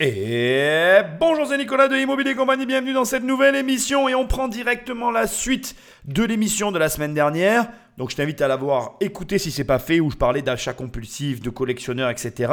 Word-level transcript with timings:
Et 0.00 1.02
bonjour, 1.20 1.46
c'est 1.46 1.56
Nicolas 1.56 1.86
de 1.86 1.94
Immobilier 1.94 2.34
Compagnie, 2.34 2.66
bienvenue 2.66 2.92
dans 2.92 3.04
cette 3.04 3.22
nouvelle 3.22 3.54
émission 3.54 4.08
et 4.08 4.14
on 4.16 4.26
prend 4.26 4.48
directement 4.48 5.12
la 5.12 5.28
suite 5.28 5.76
de 6.04 6.24
l'émission 6.24 6.72
de 6.72 6.80
la 6.80 6.88
semaine 6.88 7.14
dernière. 7.14 7.68
Donc 7.96 8.10
je 8.10 8.16
t'invite 8.16 8.42
à 8.42 8.48
l'avoir 8.48 8.96
écouté 9.00 9.38
si 9.38 9.52
c'est 9.52 9.62
pas 9.62 9.78
fait 9.78 10.00
où 10.00 10.10
je 10.10 10.16
parlais 10.16 10.42
d'achat 10.42 10.72
compulsif, 10.72 11.40
de 11.40 11.48
collectionneurs, 11.48 12.10
etc. 12.10 12.52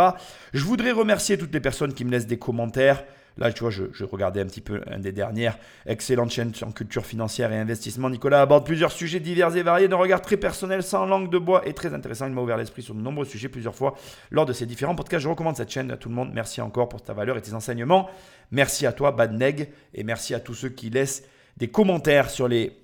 Je 0.53 0.63
voudrais 0.63 0.91
remercier 0.91 1.35
toutes 1.35 1.51
les 1.51 1.59
personnes 1.59 1.95
qui 1.95 2.05
me 2.05 2.11
laissent 2.11 2.27
des 2.27 2.37
commentaires. 2.37 3.03
Là, 3.37 3.51
tu 3.51 3.61
vois, 3.61 3.69
je, 3.69 4.03
regardais 4.03 4.41
un 4.41 4.45
petit 4.45 4.61
peu 4.61 4.81
un 4.87 4.99
des 4.99 5.11
dernières. 5.11 5.57
Excellente 5.85 6.31
chaîne 6.31 6.51
en 6.63 6.71
culture 6.71 7.05
financière 7.05 7.51
et 7.51 7.57
investissement. 7.57 8.09
Nicolas 8.09 8.41
aborde 8.41 8.65
plusieurs 8.65 8.91
sujets 8.91 9.19
divers 9.19 9.55
et 9.55 9.63
variés 9.63 9.87
d'un 9.87 9.95
regard 9.95 10.21
très 10.21 10.37
personnel, 10.37 10.83
sans 10.83 11.05
langue 11.05 11.29
de 11.29 11.37
bois 11.37 11.67
et 11.67 11.73
très 11.73 11.93
intéressant. 11.93 12.27
Il 12.27 12.33
m'a 12.33 12.41
ouvert 12.41 12.57
l'esprit 12.57 12.81
sur 12.81 12.93
de 12.93 13.01
nombreux 13.01 13.25
sujets 13.25 13.49
plusieurs 13.49 13.75
fois 13.75 13.95
lors 14.31 14.45
de 14.45 14.53
ces 14.53 14.65
différents 14.65 14.95
podcasts. 14.95 15.23
Je 15.23 15.29
recommande 15.29 15.55
cette 15.55 15.71
chaîne 15.71 15.91
à 15.91 15.97
tout 15.97 16.09
le 16.09 16.15
monde. 16.15 16.31
Merci 16.33 16.61
encore 16.61 16.89
pour 16.89 17.01
ta 17.01 17.13
valeur 17.13 17.37
et 17.37 17.41
tes 17.41 17.53
enseignements. 17.53 18.09
Merci 18.51 18.85
à 18.85 18.91
toi, 18.91 19.11
Badneg, 19.11 19.69
et 19.93 20.03
merci 20.03 20.33
à 20.33 20.39
tous 20.39 20.53
ceux 20.53 20.69
qui 20.69 20.89
laissent 20.89 21.23
des 21.57 21.69
commentaires 21.69 22.29
sur 22.29 22.47
les 22.47 22.77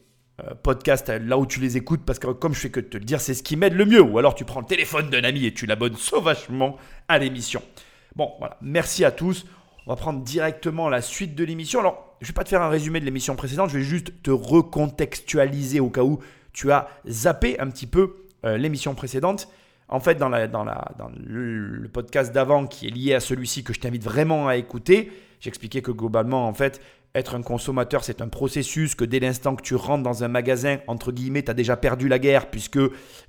euh, 0.43 0.53
podcasts 0.53 1.09
là 1.09 1.37
où 1.37 1.47
tu 1.47 1.59
les 1.59 1.77
écoutes 1.77 2.05
parce 2.05 2.19
que 2.19 2.27
comme 2.27 2.53
je 2.53 2.59
fais 2.59 2.69
que 2.69 2.79
te 2.79 2.97
le 2.97 3.03
dire, 3.03 3.19
c'est 3.19 3.33
ce 3.33 3.43
qui 3.43 3.57
m'aide 3.57 3.73
le 3.73 3.85
mieux. 3.85 4.01
Ou 4.01 4.17
alors 4.17 4.35
tu 4.35 4.45
prends 4.45 4.59
le 4.61 4.65
téléphone 4.65 5.09
d'un 5.09 5.23
ami 5.23 5.45
et 5.45 5.53
tu 5.53 5.65
l'abonnes 5.65 5.95
sauvagement 5.95 6.77
à 7.07 7.17
l'émission. 7.17 7.61
Bon, 8.15 8.33
voilà. 8.39 8.57
Merci 8.61 9.03
à 9.03 9.11
tous. 9.11 9.45
On 9.87 9.91
va 9.91 9.95
prendre 9.95 10.21
directement 10.21 10.89
la 10.89 11.01
suite 11.01 11.33
de 11.33 11.45
l'émission. 11.45 11.79
Alors, 11.79 12.17
je 12.19 12.25
ne 12.25 12.27
vais 12.27 12.33
pas 12.33 12.43
te 12.43 12.49
faire 12.49 12.61
un 12.61 12.67
résumé 12.67 12.99
de 12.99 13.05
l'émission 13.05 13.37
précédente, 13.37 13.69
je 13.69 13.77
vais 13.77 13.85
juste 13.85 14.21
te 14.21 14.31
recontextualiser 14.31 15.79
au 15.79 15.89
cas 15.89 16.03
où 16.03 16.19
tu 16.51 16.73
as 16.73 16.89
zappé 17.07 17.57
un 17.61 17.69
petit 17.69 17.87
peu 17.87 18.25
euh, 18.43 18.57
l'émission 18.57 18.95
précédente. 18.95 19.47
En 19.87 20.01
fait, 20.01 20.15
dans, 20.15 20.27
le, 20.27 21.87
podcast 21.87 22.33
d'avant 22.33 22.67
qui 22.67 22.87
est 22.87 22.89
lié 22.89 23.13
à 23.13 23.21
celui-ci 23.21 23.63
que 23.63 23.73
je 23.73 23.79
t'invite 23.79 24.03
vraiment 24.03 24.49
à 24.49 24.57
écouter, 24.57 25.09
j'expliquais 25.39 25.81
que 25.81 25.91
globalement, 25.91 26.49
en 26.49 26.53
fait, 26.53 26.81
être 27.15 27.35
un 27.35 27.41
consommateur, 27.41 28.03
c'est 28.03 28.21
un 28.21 28.27
processus 28.27 28.93
que 28.93 29.05
dès 29.05 29.21
l'instant 29.21 29.55
que 29.55 29.61
tu 29.61 29.75
rentres 29.75 30.03
dans 30.03 30.25
un 30.25 30.27
magasin, 30.27 30.79
entre 30.87 31.13
guillemets, 31.13 31.43
tu 31.43 31.51
as 31.51 31.53
déjà 31.53 31.77
perdu 31.77 32.09
la 32.09 32.19
guerre 32.19 32.49
puisque 32.49 32.79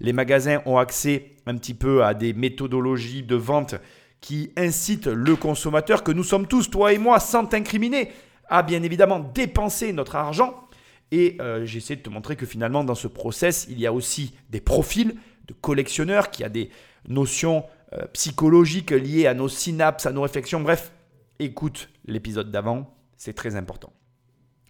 les 0.01 0.13
magasins 0.13 0.61
ont 0.67 0.79
accès 0.79 1.37
un 1.47 1.57
petit 1.57 1.75
peu 1.75 2.03
à 2.03 2.15
des 2.15 2.33
méthodologies 2.33 3.23
de 3.23 3.37
vente 3.37 3.77
qui 4.21 4.51
incite 4.57 5.07
le 5.07 5.37
consommateur, 5.37 6.03
que 6.03 6.13
nous 6.13 6.25
sommes 6.25 6.47
tous, 6.47 6.71
toi 6.71 6.93
et 6.93 6.99
moi, 6.99 7.21
sans 7.21 7.47
t'incriminer, 7.47 8.11
à 8.49 8.63
bien 8.63 8.83
évidemment 8.83 9.21
dépenser 9.21 9.93
notre 9.93 10.17
argent. 10.17 10.69
Et 11.11 11.37
euh, 11.41 11.65
j'essaie 11.65 11.97
de 11.97 12.03
te 12.03 12.11
montrer 12.11 12.37
que 12.37 12.47
finalement, 12.47 12.85
dans 12.85 12.95
ce 12.95 13.09
process, 13.09 13.67
il 13.71 13.79
y 13.81 13.87
a 13.87 13.93
aussi 13.93 14.35
des 14.51 14.61
profils 14.61 15.15
de 15.47 15.55
collectionneurs, 15.55 16.31
qui 16.31 16.45
a 16.45 16.49
des 16.49 16.71
notions 17.09 17.65
euh, 17.95 18.07
psychologiques 18.13 18.91
liées 18.91 19.27
à 19.27 19.35
nos 19.35 19.49
synapses, 19.49 20.07
à 20.07 20.13
nos 20.13 20.23
réflexions. 20.23 20.61
Bref, 20.61 20.93
écoute 21.39 21.89
l'épisode 22.07 22.51
d'avant, 22.51 22.95
c'est 23.17 23.33
très 23.33 23.57
important. 23.57 23.93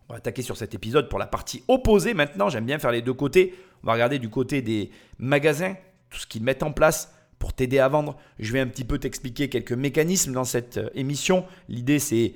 On 0.08 0.14
va 0.14 0.18
attaquer 0.18 0.42
sur 0.42 0.56
cet 0.56 0.74
épisode 0.74 1.08
pour 1.08 1.18
la 1.18 1.26
partie 1.26 1.64
opposée 1.68 2.14
maintenant. 2.14 2.48
J'aime 2.48 2.64
bien 2.64 2.78
faire 2.78 2.92
les 2.92 3.02
deux 3.02 3.12
côtés. 3.12 3.54
On 3.82 3.88
va 3.88 3.94
regarder 3.94 4.18
du 4.18 4.30
côté 4.30 4.62
des 4.62 4.90
magasins, 5.18 5.74
tout 6.10 6.18
ce 6.18 6.26
qu'ils 6.26 6.42
mettent 6.42 6.62
en 6.62 6.72
place, 6.72 7.12
pour 7.38 7.52
t'aider 7.52 7.78
à 7.78 7.88
vendre. 7.88 8.16
Je 8.38 8.52
vais 8.52 8.60
un 8.60 8.66
petit 8.66 8.84
peu 8.84 8.98
t'expliquer 8.98 9.48
quelques 9.48 9.72
mécanismes 9.72 10.32
dans 10.32 10.44
cette 10.44 10.78
euh, 10.78 10.90
émission. 10.94 11.44
L'idée, 11.68 11.98
c'est 11.98 12.34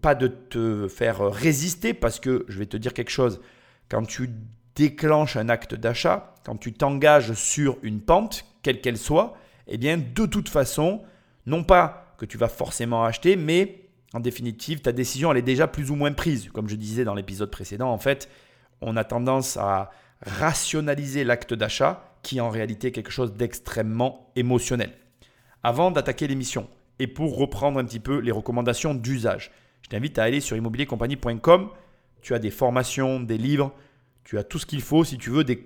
pas 0.00 0.14
de 0.14 0.28
te 0.28 0.88
faire 0.88 1.20
résister 1.30 1.94
parce 1.94 2.20
que 2.20 2.44
je 2.48 2.58
vais 2.58 2.66
te 2.66 2.76
dire 2.76 2.92
quelque 2.92 3.10
chose. 3.10 3.40
Quand 3.88 4.04
tu 4.04 4.30
déclenches 4.74 5.36
un 5.36 5.48
acte 5.48 5.74
d'achat, 5.74 6.34
quand 6.44 6.56
tu 6.56 6.72
t'engages 6.72 7.32
sur 7.34 7.78
une 7.82 8.00
pente, 8.00 8.44
quelle 8.62 8.80
qu'elle 8.80 8.98
soit, 8.98 9.34
eh 9.66 9.78
bien, 9.78 9.96
de 9.96 10.26
toute 10.26 10.48
façon, 10.48 11.02
non 11.46 11.64
pas 11.64 12.14
que 12.18 12.26
tu 12.26 12.38
vas 12.38 12.48
forcément 12.48 13.04
acheter, 13.04 13.36
mais 13.36 13.88
en 14.12 14.20
définitive, 14.20 14.80
ta 14.80 14.92
décision, 14.92 15.32
elle 15.32 15.38
est 15.38 15.42
déjà 15.42 15.66
plus 15.66 15.90
ou 15.90 15.96
moins 15.96 16.12
prise. 16.12 16.48
Comme 16.52 16.68
je 16.68 16.76
disais 16.76 17.04
dans 17.04 17.14
l'épisode 17.14 17.50
précédent, 17.50 17.90
en 17.90 17.98
fait, 17.98 18.28
on 18.80 18.96
a 18.96 19.04
tendance 19.04 19.56
à 19.56 19.90
rationaliser 20.20 21.24
l'acte 21.24 21.54
d'achat 21.54 22.13
qui 22.24 22.38
est 22.38 22.40
en 22.40 22.50
réalité 22.50 22.90
quelque 22.90 23.12
chose 23.12 23.32
d'extrêmement 23.34 24.32
émotionnel. 24.34 24.90
Avant 25.62 25.92
d'attaquer 25.92 26.26
l'émission 26.26 26.68
et 26.98 27.06
pour 27.06 27.36
reprendre 27.38 27.78
un 27.78 27.84
petit 27.84 28.00
peu 28.00 28.18
les 28.18 28.32
recommandations 28.32 28.94
d'usage, 28.94 29.52
je 29.82 29.88
t'invite 29.88 30.18
à 30.18 30.24
aller 30.24 30.40
sur 30.40 30.56
immobiliercompagnie.com. 30.56 31.68
Tu 32.22 32.34
as 32.34 32.38
des 32.40 32.50
formations, 32.50 33.20
des 33.20 33.38
livres, 33.38 33.72
tu 34.24 34.38
as 34.38 34.42
tout 34.42 34.58
ce 34.58 34.66
qu'il 34.66 34.80
faut 34.80 35.04
si 35.04 35.18
tu 35.18 35.30
veux 35.30 35.44
des, 35.44 35.62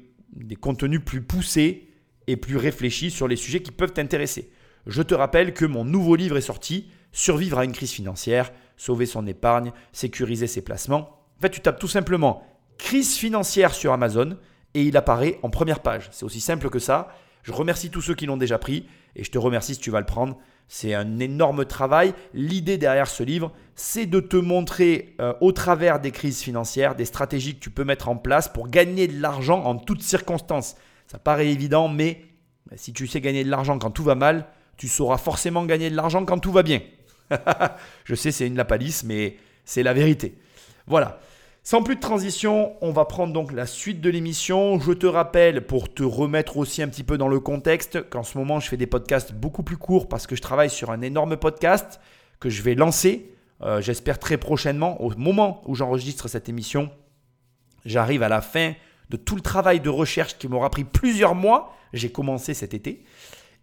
contenus 0.60 1.00
plus 1.02 1.22
poussés 1.22 1.88
et 2.26 2.36
plus 2.36 2.56
réfléchis 2.56 3.10
sur 3.10 3.28
les 3.28 3.36
sujets 3.36 3.62
qui 3.62 3.70
peuvent 3.70 3.92
t'intéresser. 3.92 4.50
Je 4.86 5.00
te 5.02 5.14
rappelle 5.14 5.54
que 5.54 5.64
mon 5.64 5.84
nouveau 5.84 6.16
livre 6.16 6.36
est 6.36 6.42
sorti, 6.42 6.88
Survivre 7.12 7.58
à 7.58 7.64
une 7.64 7.72
crise 7.72 7.92
financière, 7.92 8.52
sauver 8.76 9.06
son 9.06 9.26
épargne, 9.26 9.72
sécuriser 9.92 10.46
ses 10.46 10.62
placements. 10.62 11.24
En 11.38 11.40
fait, 11.40 11.50
tu 11.50 11.60
tapes 11.60 11.78
tout 11.78 11.88
simplement 11.88 12.42
crise 12.76 13.16
financière 13.16 13.74
sur 13.74 13.92
Amazon 13.92 14.36
et 14.74 14.82
il 14.82 14.96
apparaît 14.96 15.38
en 15.42 15.50
première 15.50 15.80
page. 15.80 16.08
C'est 16.12 16.24
aussi 16.24 16.40
simple 16.40 16.70
que 16.70 16.78
ça. 16.78 17.08
Je 17.42 17.52
remercie 17.52 17.90
tous 17.90 18.02
ceux 18.02 18.14
qui 18.14 18.26
l'ont 18.26 18.36
déjà 18.36 18.58
pris 18.58 18.86
et 19.16 19.24
je 19.24 19.30
te 19.30 19.38
remercie 19.38 19.74
si 19.74 19.80
tu 19.80 19.90
vas 19.90 20.00
le 20.00 20.06
prendre. 20.06 20.36
C'est 20.68 20.92
un 20.92 21.18
énorme 21.18 21.64
travail. 21.64 22.12
L'idée 22.34 22.76
derrière 22.76 23.06
ce 23.06 23.22
livre, 23.22 23.52
c'est 23.74 24.04
de 24.06 24.20
te 24.20 24.36
montrer 24.36 25.14
euh, 25.20 25.32
au 25.40 25.52
travers 25.52 25.98
des 25.98 26.10
crises 26.10 26.42
financières 26.42 26.94
des 26.94 27.06
stratégies 27.06 27.54
que 27.54 27.60
tu 27.60 27.70
peux 27.70 27.84
mettre 27.84 28.10
en 28.10 28.16
place 28.16 28.48
pour 28.48 28.68
gagner 28.68 29.08
de 29.08 29.20
l'argent 29.20 29.64
en 29.64 29.76
toutes 29.76 30.02
circonstances. 30.02 30.76
Ça 31.06 31.18
paraît 31.18 31.48
évident, 31.48 31.88
mais 31.88 32.22
si 32.76 32.92
tu 32.92 33.06
sais 33.06 33.22
gagner 33.22 33.44
de 33.44 33.50
l'argent 33.50 33.78
quand 33.78 33.90
tout 33.90 34.04
va 34.04 34.14
mal, 34.14 34.46
tu 34.76 34.88
sauras 34.88 35.16
forcément 35.16 35.64
gagner 35.64 35.88
de 35.88 35.96
l'argent 35.96 36.24
quand 36.26 36.38
tout 36.38 36.52
va 36.52 36.62
bien. 36.62 36.82
Je 38.04 38.14
sais, 38.14 38.30
c'est 38.30 38.46
une 38.46 38.56
lapalisse, 38.56 39.04
mais 39.04 39.36
c'est 39.64 39.82
la 39.82 39.94
vérité. 39.94 40.36
Voilà. 40.86 41.18
Sans 41.70 41.82
plus 41.82 41.96
de 41.96 42.00
transition, 42.00 42.72
on 42.80 42.92
va 42.92 43.04
prendre 43.04 43.34
donc 43.34 43.52
la 43.52 43.66
suite 43.66 44.00
de 44.00 44.08
l'émission. 44.08 44.80
Je 44.80 44.92
te 44.92 45.04
rappelle, 45.04 45.66
pour 45.66 45.92
te 45.92 46.02
remettre 46.02 46.56
aussi 46.56 46.80
un 46.80 46.88
petit 46.88 47.04
peu 47.04 47.18
dans 47.18 47.28
le 47.28 47.40
contexte, 47.40 48.08
qu'en 48.08 48.22
ce 48.22 48.38
moment, 48.38 48.58
je 48.58 48.70
fais 48.70 48.78
des 48.78 48.86
podcasts 48.86 49.34
beaucoup 49.34 49.62
plus 49.62 49.76
courts 49.76 50.08
parce 50.08 50.26
que 50.26 50.34
je 50.34 50.40
travaille 50.40 50.70
sur 50.70 50.90
un 50.90 51.02
énorme 51.02 51.36
podcast 51.36 52.00
que 52.40 52.48
je 52.48 52.62
vais 52.62 52.74
lancer, 52.74 53.34
euh, 53.60 53.82
j'espère 53.82 54.18
très 54.18 54.38
prochainement. 54.38 54.98
Au 55.02 55.14
moment 55.18 55.60
où 55.66 55.74
j'enregistre 55.74 56.26
cette 56.26 56.48
émission, 56.48 56.90
j'arrive 57.84 58.22
à 58.22 58.30
la 58.30 58.40
fin 58.40 58.72
de 59.10 59.18
tout 59.18 59.36
le 59.36 59.42
travail 59.42 59.80
de 59.80 59.90
recherche 59.90 60.38
qui 60.38 60.48
m'aura 60.48 60.70
pris 60.70 60.84
plusieurs 60.84 61.34
mois. 61.34 61.76
J'ai 61.92 62.10
commencé 62.10 62.54
cet 62.54 62.72
été. 62.72 63.04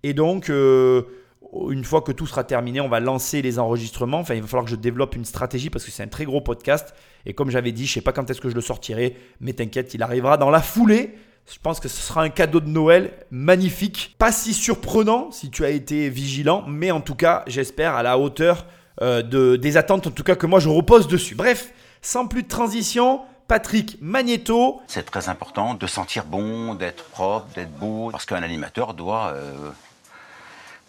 Et 0.03 0.13
donc, 0.13 0.51
euh, 0.51 1.24
une 1.69 1.83
fois 1.83 2.01
que 2.01 2.11
tout 2.11 2.27
sera 2.27 2.43
terminé, 2.43 2.81
on 2.81 2.89
va 2.89 2.99
lancer 2.99 3.41
les 3.41 3.59
enregistrements. 3.59 4.19
Enfin, 4.19 4.35
il 4.35 4.41
va 4.41 4.47
falloir 4.47 4.65
que 4.65 4.71
je 4.71 4.75
développe 4.75 5.15
une 5.15 5.25
stratégie 5.25 5.69
parce 5.69 5.85
que 5.85 5.91
c'est 5.91 6.03
un 6.03 6.07
très 6.07 6.25
gros 6.25 6.41
podcast. 6.41 6.93
Et 7.25 7.33
comme 7.33 7.49
j'avais 7.49 7.71
dit, 7.71 7.85
je 7.85 7.91
ne 7.91 7.93
sais 7.95 8.01
pas 8.01 8.11
quand 8.11 8.29
est-ce 8.29 8.41
que 8.41 8.49
je 8.49 8.55
le 8.55 8.61
sortirai, 8.61 9.15
mais 9.39 9.53
t'inquiète, 9.53 9.93
il 9.93 10.03
arrivera 10.03 10.37
dans 10.37 10.49
la 10.49 10.61
foulée. 10.61 11.15
Je 11.51 11.59
pense 11.61 11.79
que 11.79 11.87
ce 11.87 12.01
sera 12.01 12.23
un 12.23 12.29
cadeau 12.29 12.59
de 12.59 12.69
Noël 12.69 13.13
magnifique. 13.29 14.15
Pas 14.17 14.31
si 14.31 14.53
surprenant 14.53 15.31
si 15.31 15.51
tu 15.51 15.63
as 15.63 15.69
été 15.69 16.09
vigilant, 16.09 16.63
mais 16.67 16.91
en 16.91 17.01
tout 17.01 17.15
cas, 17.15 17.43
j'espère 17.47 17.95
à 17.95 18.03
la 18.03 18.17
hauteur 18.17 18.65
euh, 19.01 19.21
de, 19.21 19.55
des 19.55 19.77
attentes, 19.77 20.07
en 20.07 20.11
tout 20.11 20.23
cas 20.23 20.35
que 20.35 20.47
moi 20.47 20.59
je 20.59 20.69
repose 20.69 21.07
dessus. 21.07 21.35
Bref, 21.35 21.71
sans 22.01 22.27
plus 22.27 22.43
de 22.43 22.47
transition, 22.47 23.21
Patrick 23.47 23.97
Magneto. 24.01 24.81
C'est 24.87 25.05
très 25.05 25.29
important 25.29 25.75
de 25.75 25.85
sentir 25.85 26.25
bon, 26.25 26.73
d'être 26.73 27.03
propre, 27.05 27.47
d'être 27.53 27.73
beau, 27.77 28.09
parce 28.11 28.25
qu'un 28.25 28.41
animateur 28.41 28.95
doit 28.95 29.33
euh, 29.35 29.69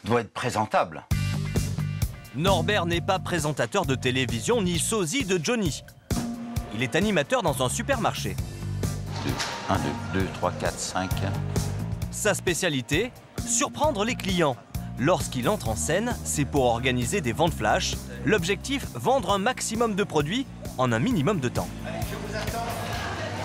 doit 0.05 0.21
être 0.21 0.33
présentable. 0.33 1.05
Norbert 2.35 2.87
n'est 2.87 3.01
pas 3.01 3.19
présentateur 3.19 3.87
de 3.87 3.95
télévision 3.95 4.63
ni 4.63 4.79
sosie 4.79 5.25
de 5.25 5.43
Johnny. 5.43 5.83
Il 6.75 6.83
est 6.83 6.95
animateur 6.95 7.43
dans 7.43 7.63
un 7.63 7.69
supermarché. 7.69 8.37
1, 9.69 9.75
2, 10.13 10.21
2, 10.21 10.27
3, 10.35 10.53
4, 10.53 10.79
5. 10.79 11.11
Sa 12.11 12.35
spécialité 12.35 13.11
Surprendre 13.47 14.05
les 14.05 14.17
clients. 14.17 14.57
Lorsqu'il 14.99 15.49
entre 15.49 15.69
en 15.69 15.77
scène, 15.77 16.17
c'est 16.25 16.45
pour 16.45 16.65
organiser 16.65 17.21
des 17.21 17.33
ventes 17.33 17.55
flash. 17.55 17.95
L'objectif, 18.25 18.87
vendre 18.95 19.33
un 19.33 19.39
maximum 19.39 19.95
de 19.95 20.03
produits 20.03 20.47
en 20.79 20.91
un 20.91 20.99
minimum 20.99 21.39
de 21.39 21.49
temps. 21.49 21.69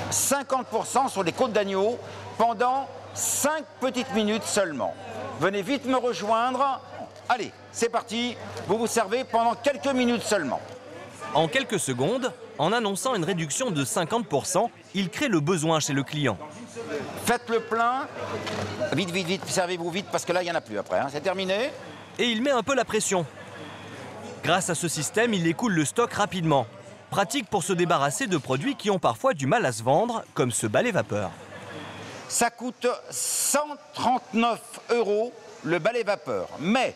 50% 0.10 1.10
sur 1.10 1.24
les 1.24 1.32
côtes 1.32 1.54
d'agneau 1.54 2.00
pendant 2.38 2.88
5 3.14 3.64
petites 3.80 4.14
minutes 4.16 4.44
seulement. 4.44 4.94
Venez 5.40 5.62
vite 5.62 5.86
me 5.86 5.96
rejoindre. 5.96 6.82
Allez, 7.30 7.52
c'est 7.72 7.90
parti. 7.90 8.36
Vous 8.68 8.78
vous 8.78 8.88
servez 8.88 9.24
pendant 9.24 9.56
quelques 9.56 9.88
minutes 9.88 10.24
seulement. 10.24 10.60
En 11.34 11.48
quelques 11.48 11.80
secondes, 11.80 12.34
en 12.58 12.74
annonçant 12.74 13.16
une 13.16 13.24
réduction 13.24 13.72
de 13.72 13.86
50%, 13.86 14.70
il 14.94 15.10
crée 15.10 15.30
le 15.30 15.40
besoin 15.40 15.80
chez 15.80 15.94
le 15.94 16.04
client. 16.04 16.38
Faites 17.26 17.50
le 17.50 17.62
plein. 17.62 18.08
Vite, 18.94 19.12
vite, 19.12 19.28
vite, 19.28 19.46
servez-vous 19.48 19.90
vite 19.90 20.08
parce 20.12 20.26
que 20.26 20.34
là, 20.34 20.42
il 20.42 20.46
n'y 20.46 20.52
en 20.52 20.56
a 20.56 20.62
plus 20.62 20.78
après. 20.78 21.00
Hein. 21.00 21.08
C'est 21.10 21.22
terminé. 21.22 21.72
Et 22.20 22.26
il 22.26 22.42
met 22.42 22.52
un 22.52 22.64
peu 22.64 22.76
la 22.76 22.86
pression. 22.86 23.26
Grâce 24.44 24.70
à 24.70 24.76
ce 24.76 24.88
système, 24.88 25.34
il 25.34 25.48
écoule 25.48 25.74
le 25.74 25.86
stock 25.86 26.12
rapidement. 26.14 26.66
Pratique 27.10 27.50
pour 27.50 27.64
se 27.64 27.74
débarrasser 27.74 28.28
de 28.28 28.38
produits 28.38 28.76
qui 28.76 28.90
ont 28.90 29.00
parfois 29.00 29.34
du 29.34 29.46
mal 29.46 29.66
à 29.66 29.72
se 29.72 29.84
vendre, 29.84 30.24
comme 30.34 30.52
ce 30.52 30.68
balai 30.68 30.92
vapeur. 30.92 31.32
Ça 32.32 32.50
coûte 32.50 32.88
139 33.10 34.60
euros 34.92 35.34
le 35.66 35.80
balai 35.80 36.04
vapeur. 36.04 36.48
Mais 36.62 36.96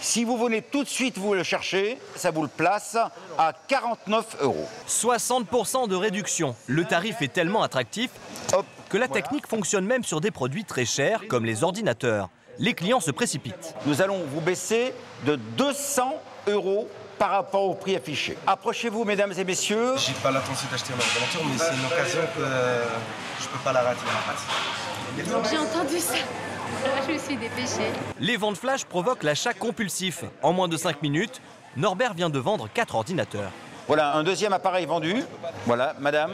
Si 0.00 0.22
vous 0.22 0.36
venez 0.36 0.62
tout 0.62 0.84
de 0.84 0.88
suite 0.88 1.18
vous 1.18 1.34
le 1.34 1.42
chercher, 1.42 1.98
ça 2.14 2.30
vous 2.30 2.42
le 2.42 2.48
place 2.48 2.96
à 3.36 3.52
49 3.66 4.36
euros. 4.42 4.68
60% 4.88 5.88
de 5.88 5.96
réduction. 5.96 6.54
Le 6.68 6.84
tarif 6.84 7.20
est 7.20 7.32
tellement 7.32 7.64
attractif 7.64 8.10
Hop, 8.52 8.64
que 8.90 8.96
la 8.96 9.08
technique 9.08 9.48
fonctionne 9.48 9.86
même 9.86 10.04
sur 10.04 10.20
des 10.20 10.30
produits 10.30 10.64
très 10.64 10.84
chers 10.84 11.26
comme 11.26 11.44
les 11.44 11.64
ordinateurs. 11.64 12.28
Les 12.58 12.74
clients 12.74 13.00
se 13.00 13.10
précipitent. 13.10 13.74
nous 13.86 14.02
allons 14.02 14.22
vous 14.32 14.40
baisser 14.40 14.94
de 15.26 15.36
200 15.36 16.14
euros 16.46 16.88
par 17.18 17.30
rapport 17.30 17.64
au 17.64 17.74
prix 17.74 17.96
affiché. 17.96 18.36
Approchez-vous, 18.46 19.04
mesdames 19.04 19.32
et 19.36 19.44
messieurs. 19.44 19.94
J'ai 19.96 20.12
pas 20.14 20.30
l'intention 20.30 20.68
d'acheter 20.70 20.92
un 20.92 20.98
ordinateur, 20.98 21.42
mais 21.44 21.58
c'est 21.58 21.74
une 21.74 21.86
occasion 21.86 22.20
que 22.36 22.42
euh, 22.42 22.84
je 23.40 23.48
peux 23.48 23.58
pas 23.58 23.72
la 23.72 23.82
rater. 23.82 24.00
J'ai 25.50 25.58
entendu 25.58 25.98
ça. 25.98 26.14
Je 27.06 27.12
me 27.12 27.18
suis 27.18 27.36
dépêchée. 27.36 27.92
Les 28.18 28.36
ventes 28.36 28.56
flash 28.56 28.84
provoquent 28.84 29.22
l'achat 29.22 29.54
compulsif. 29.54 30.24
En 30.42 30.52
moins 30.52 30.68
de 30.68 30.76
5 30.76 31.02
minutes, 31.02 31.40
Norbert 31.76 32.14
vient 32.14 32.30
de 32.30 32.38
vendre 32.38 32.68
4 32.72 32.94
ordinateurs. 32.94 33.50
Voilà 33.86 34.14
un 34.14 34.22
deuxième 34.24 34.52
appareil 34.52 34.86
vendu. 34.86 35.22
Voilà, 35.66 35.94
madame, 36.00 36.32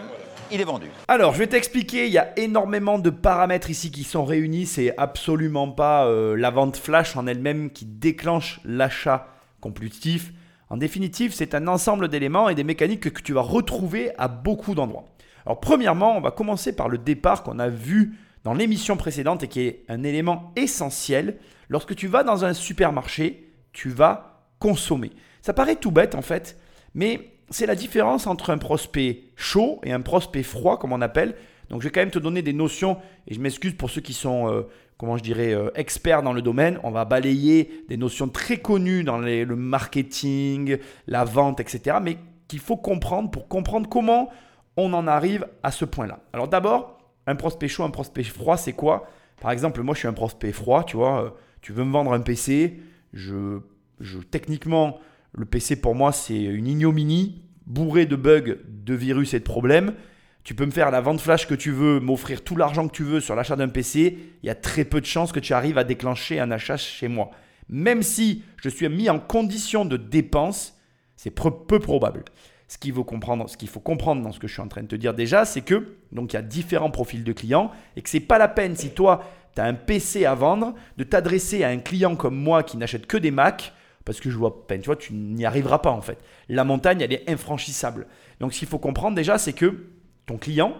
il 0.53 0.61
est 0.61 0.65
vendu. 0.65 0.87
Alors, 1.09 1.33
je 1.35 1.39
vais 1.39 1.47
t'expliquer, 1.47 2.07
il 2.07 2.13
y 2.13 2.19
a 2.19 2.39
énormément 2.39 2.99
de 2.99 3.11
paramètres 3.11 3.71
ici 3.71 3.91
qui 3.91 4.05
sont 4.05 4.25
réunis. 4.25 4.67
C'est 4.67 4.97
absolument 4.97 5.71
pas 5.71 6.07
euh, 6.07 6.37
la 6.37 6.51
vente 6.51 6.77
flash 6.77 7.17
en 7.17 7.27
elle-même 7.27 7.71
qui 7.71 7.85
déclenche 7.85 8.61
l'achat 8.65 9.29
compulsif. 9.61 10.33
En 10.69 10.77
définitive, 10.77 11.33
c'est 11.35 11.55
un 11.55 11.67
ensemble 11.67 12.09
d'éléments 12.09 12.49
et 12.49 12.55
des 12.55 12.65
mécaniques 12.65 13.13
que 13.13 13.23
tu 13.23 13.33
vas 13.33 13.41
retrouver 13.41 14.13
à 14.19 14.29
beaucoup 14.29 14.75
d'endroits. 14.75 15.05
Alors, 15.47 15.61
premièrement, 15.61 16.17
on 16.17 16.21
va 16.21 16.31
commencer 16.31 16.75
par 16.75 16.89
le 16.89 16.99
départ 16.99 17.43
qu'on 17.43 17.59
a 17.59 17.69
vu 17.69 18.15
dans 18.45 18.55
l'émission 18.55 18.97
précédente 18.97 19.43
et 19.43 19.49
qui 19.49 19.61
est 19.61 19.85
un 19.89 20.03
élément 20.03 20.53
essentiel. 20.57 21.39
Lorsque 21.69 21.95
tu 21.95 22.07
vas 22.07 22.23
dans 22.23 22.45
un 22.45 22.55
supermarché, 22.55 23.53
tu 23.73 23.89
vas 23.89 24.45
consommer. 24.59 25.11
Ça 25.43 25.53
paraît 25.53 25.77
tout 25.77 25.91
bête 25.91 26.15
en 26.15 26.23
fait, 26.23 26.59
mais 26.95 27.30
c'est 27.51 27.67
la 27.67 27.75
différence 27.75 28.27
entre 28.27 28.51
un 28.51 28.59
prospect 28.59 29.25
chaud 29.37 29.81
et 29.85 29.93
un 29.93 30.01
prospect 30.01 30.43
froid, 30.43 30.79
comme 30.79 30.93
on 30.93 31.01
appelle. 31.01 31.35
Donc 31.69 31.83
je 31.83 31.89
vais 31.89 31.93
quand 31.93 32.01
même 32.01 32.11
te 32.11 32.19
donner 32.19 32.43
des 32.43 32.53
notions, 32.53 32.99
et 33.27 33.35
je 33.35 33.41
m'excuse 33.41 33.75
pour 33.75 33.91
ceux 33.91 34.01
qui 34.01 34.13
sont, 34.13 34.49
euh, 34.49 34.63
comment 34.99 35.17
je 35.17 35.23
dirais, 35.23 35.53
euh, 35.53 35.71
experts 35.75 36.23
dans 36.23 36.33
le 36.33 36.43
domaine. 36.43 36.79
On 36.83 36.91
va 36.91 37.05
balayer 37.05 37.85
des 37.89 37.97
notions 37.97 38.29
très 38.29 38.59
connues 38.59 39.05
dans 39.05 39.19
le 39.19 39.57
marketing, 39.57 40.79
la 41.07 41.25
vente, 41.25 41.61
etc. 41.61 41.99
Mais 42.03 42.17
qu'il 42.49 42.59
faut 42.59 42.77
comprendre 42.77 43.31
pour 43.31 43.49
comprendre 43.49 43.89
comment 43.89 44.31
on 44.77 44.93
en 44.93 45.07
arrive 45.07 45.47
à 45.63 45.71
ce 45.71 45.85
point-là. 45.85 46.21
Alors 46.33 46.49
d'abord, 46.49 46.99
un 47.27 47.37
prospect 47.37 47.69
chaud, 47.69 47.85
un 47.85 47.91
prospect 47.91 48.25
froid, 48.25 48.57
c'est 48.57 48.73
quoi? 48.73 49.07
Par 49.41 49.53
exemple, 49.53 49.83
moi 49.83 49.95
je 49.95 50.01
suis 50.01 50.09
un 50.09 50.13
prospect 50.13 50.53
froid, 50.53 50.85
tu 50.85 50.97
vois, 50.97 51.25
euh, 51.25 51.31
tu 51.63 51.73
veux 51.73 51.85
me 51.85 51.93
vendre 51.93 52.13
un 52.13 52.21
PC, 52.21 52.81
je, 53.13 53.61
je, 54.01 54.19
techniquement, 54.19 54.99
le 55.33 55.45
PC 55.45 55.81
pour 55.81 55.95
moi 55.95 56.13
c'est 56.13 56.43
une 56.43 56.67
ignominie, 56.67 57.43
bourré 57.67 58.07
de 58.07 58.17
bugs, 58.17 58.57
de 58.69 58.95
virus 58.95 59.35
et 59.35 59.39
de 59.39 59.45
problèmes. 59.45 59.95
Tu 60.43 60.55
peux 60.55 60.65
me 60.65 60.71
faire 60.71 60.91
la 60.91 61.01
vente 61.01 61.21
flash 61.21 61.47
que 61.47 61.55
tu 61.55 61.71
veux, 61.71 62.01
m'offrir 62.01 62.43
tout 62.43 62.57
l'argent 62.57 62.89
que 62.89 62.95
tu 62.95 63.05
veux 63.05 63.21
sur 63.21 63.37
l'achat 63.37 63.57
d'un 63.57 63.69
PC, 63.69 64.19
il 64.43 64.47
y 64.47 64.51
a 64.51 64.55
très 64.55 64.85
peu 64.85 65.01
de 65.01 65.07
chances 65.07 65.33
que 65.33 65.41
tu 65.41 65.53
arrives 65.53 65.79
à 65.79 65.85
déclencher 65.85 66.41
un 66.41 66.51
achat 66.51 66.77
chez 66.77 67.09
moi. 67.09 67.31
Même 67.69 68.03
si 68.03 68.43
je 68.57 68.69
suis 68.69 68.89
mis 68.89 69.09
en 69.11 69.21
condition 69.21 69.85
de 69.85 69.97
dépense, 69.97 70.77
c'est 71.17 71.31
peu, 71.31 71.51
peu 71.51 71.79
probable. 71.79 72.25
Ce 72.67 72.79
qu'il 72.79 72.93
faut 72.93 73.05
comprendre, 73.05 73.49
ce 73.49 73.57
qu'il 73.57 73.69
faut 73.69 73.81
comprendre 73.81 74.23
dans 74.23 74.33
ce 74.33 74.39
que 74.39 74.49
je 74.49 74.53
suis 74.55 74.63
en 74.63 74.69
train 74.69 74.83
de 74.83 74.87
te 74.87 74.97
dire 74.97 75.13
déjà, 75.13 75.45
c'est 75.45 75.61
que 75.61 75.97
donc 76.13 76.33
il 76.33 76.37
y 76.37 76.39
a 76.39 76.43
différents 76.43 76.91
profils 76.91 77.23
de 77.23 77.33
clients 77.33 77.71
et 77.97 78.03
que 78.03 78.09
c'est 78.09 78.21
pas 78.21 78.39
la 78.39 78.49
peine 78.49 78.75
si 78.77 78.91
toi 78.91 79.25
tu 79.55 79.61
as 79.61 79.65
un 79.65 79.75
PC 79.75 80.25
à 80.25 80.35
vendre 80.35 80.75
de 80.97 81.05
t'adresser 81.05 81.65
à 81.65 81.69
un 81.69 81.79
client 81.79 82.17
comme 82.17 82.37
moi 82.37 82.63
qui 82.63 82.77
n'achète 82.77 83.07
que 83.07 83.17
des 83.17 83.31
Mac 83.31 83.73
parce 84.11 84.19
que 84.19 84.29
je 84.29 84.37
vois 84.37 84.67
tu 84.69 84.87
vois, 84.87 84.97
tu 84.97 85.15
n'y 85.15 85.45
arriveras 85.45 85.79
pas 85.79 85.93
en 85.93 86.01
fait. 86.01 86.19
La 86.49 86.65
montagne, 86.65 87.01
elle 87.01 87.13
est 87.13 87.31
infranchissable. 87.31 88.09
Donc 88.41 88.53
ce 88.53 88.59
qu'il 88.59 88.67
faut 88.67 88.81
comprendre 88.81 89.15
déjà, 89.15 89.39
c'est 89.39 89.53
que 89.53 89.87
ton 90.27 90.37
client, 90.37 90.75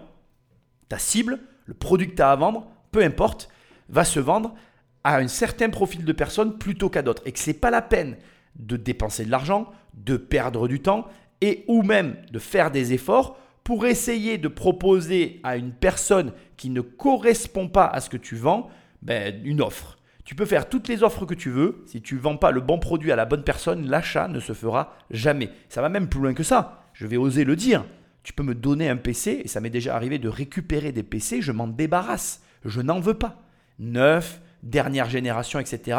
ta 0.89 0.99
cible, 0.99 1.39
le 1.67 1.75
produit 1.75 2.11
que 2.11 2.17
tu 2.17 2.23
as 2.23 2.33
à 2.33 2.35
vendre, 2.35 2.67
peu 2.91 3.05
importe, 3.05 3.49
va 3.89 4.03
se 4.03 4.19
vendre 4.19 4.57
à 5.05 5.19
un 5.19 5.29
certain 5.29 5.71
profil 5.71 6.05
de 6.05 6.13
personnes 6.13 6.59
plutôt 6.59 6.91
qu'à 6.91 7.03
d'autres. 7.03 7.23
Et 7.25 7.31
que 7.31 7.39
ce 7.39 7.51
n'est 7.51 7.55
pas 7.55 7.71
la 7.71 7.83
peine 7.83 8.17
de 8.57 8.77
dépenser 8.77 9.25
de 9.25 9.31
l'argent, 9.31 9.71
de 9.95 10.17
perdre 10.17 10.67
du 10.67 10.81
temps 10.83 11.07
et 11.41 11.65
ou 11.69 11.85
même 11.85 12.17
de 12.33 12.41
faire 12.41 12.73
des 12.73 12.95
efforts 12.95 13.39
pour 13.63 13.87
essayer 13.87 14.39
de 14.39 14.49
proposer 14.49 15.39
à 15.45 15.57
une 15.57 15.71
personne 15.71 16.33
qui 16.57 16.69
ne 16.69 16.81
correspond 16.81 17.69
pas 17.69 17.87
à 17.87 18.01
ce 18.01 18.11
que 18.11 18.17
tu 18.17 18.35
vends 18.35 18.71
ben, 19.03 19.41
une 19.45 19.63
offre. 19.63 19.99
Tu 20.31 20.37
peux 20.37 20.47
faire 20.47 20.69
toutes 20.69 20.87
les 20.87 21.03
offres 21.03 21.27
que 21.27 21.35
tu 21.35 21.51
veux. 21.51 21.83
Si 21.87 22.03
tu 22.03 22.15
ne 22.15 22.21
vends 22.21 22.37
pas 22.37 22.53
le 22.53 22.61
bon 22.61 22.79
produit 22.79 23.11
à 23.11 23.17
la 23.17 23.25
bonne 23.25 23.43
personne, 23.43 23.91
l'achat 23.91 24.29
ne 24.29 24.39
se 24.39 24.53
fera 24.53 24.95
jamais. 25.11 25.51
Ça 25.69 25.83
va 25.83 25.89
même 25.89 26.09
plus 26.09 26.21
loin 26.21 26.35
que 26.35 26.45
ça. 26.45 26.85
Je 26.93 27.09
vais 27.09 27.17
oser 27.17 27.43
le 27.43 27.57
dire. 27.57 27.85
Tu 28.23 28.33
peux 28.33 28.45
me 28.45 28.55
donner 28.55 28.89
un 28.89 28.97
PC, 28.97 29.43
et 29.45 29.49
ça 29.49 29.59
m'est 29.59 29.71
déjà 29.71 29.97
arrivé 29.97 30.21
de 30.21 30.29
récupérer 30.29 30.93
des 30.93 31.03
PC, 31.03 31.43
je 31.43 31.51
m'en 31.51 31.67
débarrasse. 31.67 32.45
Je 32.65 32.81
n'en 32.81 33.01
veux 33.01 33.15
pas. 33.15 33.43
Neuf, 33.81 34.41
dernière 34.63 35.11
génération, 35.11 35.59
etc. 35.59 35.99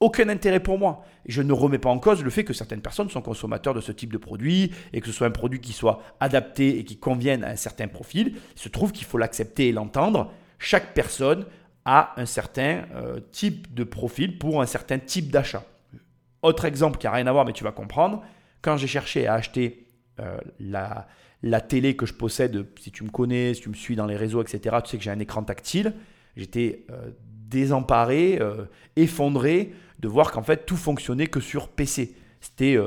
Aucun 0.00 0.30
intérêt 0.30 0.60
pour 0.60 0.78
moi. 0.78 1.04
Je 1.26 1.42
ne 1.42 1.52
remets 1.52 1.78
pas 1.78 1.90
en 1.90 1.98
cause 1.98 2.24
le 2.24 2.30
fait 2.30 2.44
que 2.44 2.54
certaines 2.54 2.80
personnes 2.80 3.10
sont 3.10 3.20
consommateurs 3.20 3.74
de 3.74 3.82
ce 3.82 3.92
type 3.92 4.14
de 4.14 4.16
produit 4.16 4.70
et 4.94 5.02
que 5.02 5.06
ce 5.06 5.12
soit 5.12 5.26
un 5.26 5.30
produit 5.30 5.60
qui 5.60 5.74
soit 5.74 6.00
adapté 6.18 6.78
et 6.78 6.84
qui 6.84 6.96
convienne 6.96 7.44
à 7.44 7.50
un 7.50 7.56
certain 7.56 7.88
profil. 7.88 8.36
Il 8.56 8.62
se 8.62 8.70
trouve 8.70 8.90
qu'il 8.90 9.04
faut 9.04 9.18
l'accepter 9.18 9.68
et 9.68 9.72
l'entendre. 9.72 10.32
Chaque 10.58 10.94
personne 10.94 11.44
a 11.84 12.14
un 12.16 12.26
certain 12.26 12.84
euh, 12.94 13.20
type 13.30 13.72
de 13.74 13.84
profil 13.84 14.38
pour 14.38 14.62
un 14.62 14.66
certain 14.66 14.98
type 14.98 15.30
d'achat. 15.30 15.64
Autre 16.42 16.66
exemple 16.66 16.98
qui 16.98 17.06
n'a 17.06 17.12
rien 17.12 17.26
à 17.26 17.32
voir, 17.32 17.44
mais 17.44 17.52
tu 17.52 17.64
vas 17.64 17.72
comprendre. 17.72 18.22
Quand 18.60 18.76
j'ai 18.76 18.86
cherché 18.86 19.26
à 19.26 19.34
acheter 19.34 19.86
euh, 20.20 20.36
la, 20.60 21.08
la 21.42 21.60
télé 21.60 21.96
que 21.96 22.06
je 22.06 22.14
possède, 22.14 22.66
si 22.78 22.92
tu 22.92 23.02
me 23.02 23.10
connais, 23.10 23.54
si 23.54 23.62
tu 23.62 23.68
me 23.68 23.74
suis 23.74 23.96
dans 23.96 24.06
les 24.06 24.16
réseaux, 24.16 24.42
etc., 24.42 24.76
tu 24.84 24.90
sais 24.90 24.98
que 24.98 25.02
j'ai 25.02 25.10
un 25.10 25.18
écran 25.18 25.42
tactile. 25.42 25.94
J'étais 26.36 26.84
euh, 26.90 27.10
désemparé, 27.22 28.38
euh, 28.40 28.66
effondré 28.96 29.72
de 29.98 30.08
voir 30.08 30.32
qu'en 30.32 30.42
fait 30.42 30.66
tout 30.66 30.76
fonctionnait 30.76 31.26
que 31.26 31.40
sur 31.40 31.68
PC. 31.68 32.14
C'était 32.40 32.78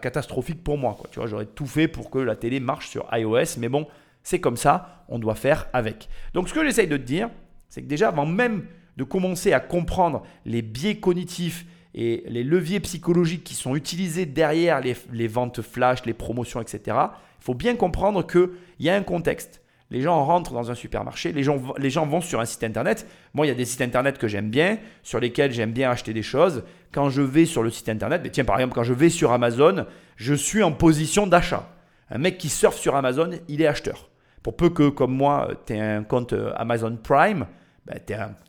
catastrophique 0.00 0.62
pour 0.62 0.78
moi. 0.78 0.96
Tu 1.10 1.18
vois, 1.18 1.26
j'aurais 1.26 1.46
tout 1.46 1.66
fait 1.66 1.88
pour 1.88 2.08
que 2.08 2.18
la 2.18 2.36
télé 2.36 2.60
marche 2.60 2.88
sur 2.88 3.08
iOS, 3.10 3.58
mais 3.58 3.68
bon, 3.68 3.88
c'est 4.22 4.38
comme 4.38 4.56
ça, 4.56 5.04
on 5.08 5.18
doit 5.18 5.34
faire 5.34 5.66
avec. 5.72 6.08
Donc 6.34 6.48
ce 6.48 6.54
que 6.54 6.64
j'essaye 6.64 6.86
de 6.86 6.96
te 6.96 7.02
dire, 7.02 7.30
c'est 7.74 7.82
que 7.82 7.88
déjà 7.88 8.06
avant 8.06 8.24
même 8.24 8.66
de 8.96 9.02
commencer 9.02 9.52
à 9.52 9.58
comprendre 9.58 10.22
les 10.46 10.62
biais 10.62 11.00
cognitifs 11.00 11.66
et 11.92 12.22
les 12.28 12.44
leviers 12.44 12.78
psychologiques 12.78 13.42
qui 13.42 13.54
sont 13.54 13.74
utilisés 13.74 14.26
derrière 14.26 14.80
les, 14.80 15.26
ventes 15.26 15.60
flash, 15.60 16.06
les 16.06 16.14
promotions, 16.14 16.60
etc., 16.60 16.80
il 16.86 17.44
faut 17.44 17.54
bien 17.54 17.74
comprendre 17.74 18.24
qu'il 18.24 18.50
y 18.78 18.88
a 18.88 18.94
un 18.94 19.02
contexte. 19.02 19.60
Les 19.90 20.02
gens 20.02 20.24
rentrent 20.24 20.52
dans 20.52 20.70
un 20.70 20.76
supermarché, 20.76 21.32
les 21.32 21.42
gens, 21.42 21.60
les 21.76 21.90
gens 21.90 22.06
vont 22.06 22.20
sur 22.20 22.38
un 22.38 22.44
site 22.44 22.62
internet. 22.62 23.08
Moi, 23.34 23.46
il 23.46 23.48
y 23.48 23.52
a 23.52 23.56
des 23.56 23.64
sites 23.64 23.80
internet 23.80 24.18
que 24.18 24.28
j'aime 24.28 24.50
bien, 24.50 24.78
sur 25.02 25.18
lesquels 25.18 25.50
j'aime 25.50 25.72
bien 25.72 25.90
acheter 25.90 26.12
des 26.12 26.22
choses. 26.22 26.62
Quand 26.92 27.10
je 27.10 27.22
vais 27.22 27.44
sur 27.44 27.64
le 27.64 27.70
site 27.70 27.88
internet, 27.88 28.22
tiens, 28.30 28.44
par 28.44 28.60
exemple, 28.60 28.76
quand 28.76 28.84
je 28.84 28.94
vais 28.94 29.10
sur 29.10 29.32
Amazon, 29.32 29.84
je 30.14 30.34
suis 30.34 30.62
en 30.62 30.70
position 30.70 31.26
d'achat. 31.26 31.68
Un 32.08 32.18
mec 32.18 32.38
qui 32.38 32.50
surfe 32.50 32.78
sur 32.78 32.94
Amazon, 32.94 33.30
il 33.48 33.62
est 33.62 33.66
acheteur. 33.66 34.08
Pour 34.44 34.56
peu 34.56 34.70
que, 34.70 34.90
comme 34.90 35.16
moi, 35.16 35.48
tu 35.66 35.72
aies 35.72 35.80
un 35.80 36.04
compte 36.04 36.34
euh, 36.34 36.52
Amazon 36.56 36.96
Prime, 37.02 37.46
ben, 37.86 38.00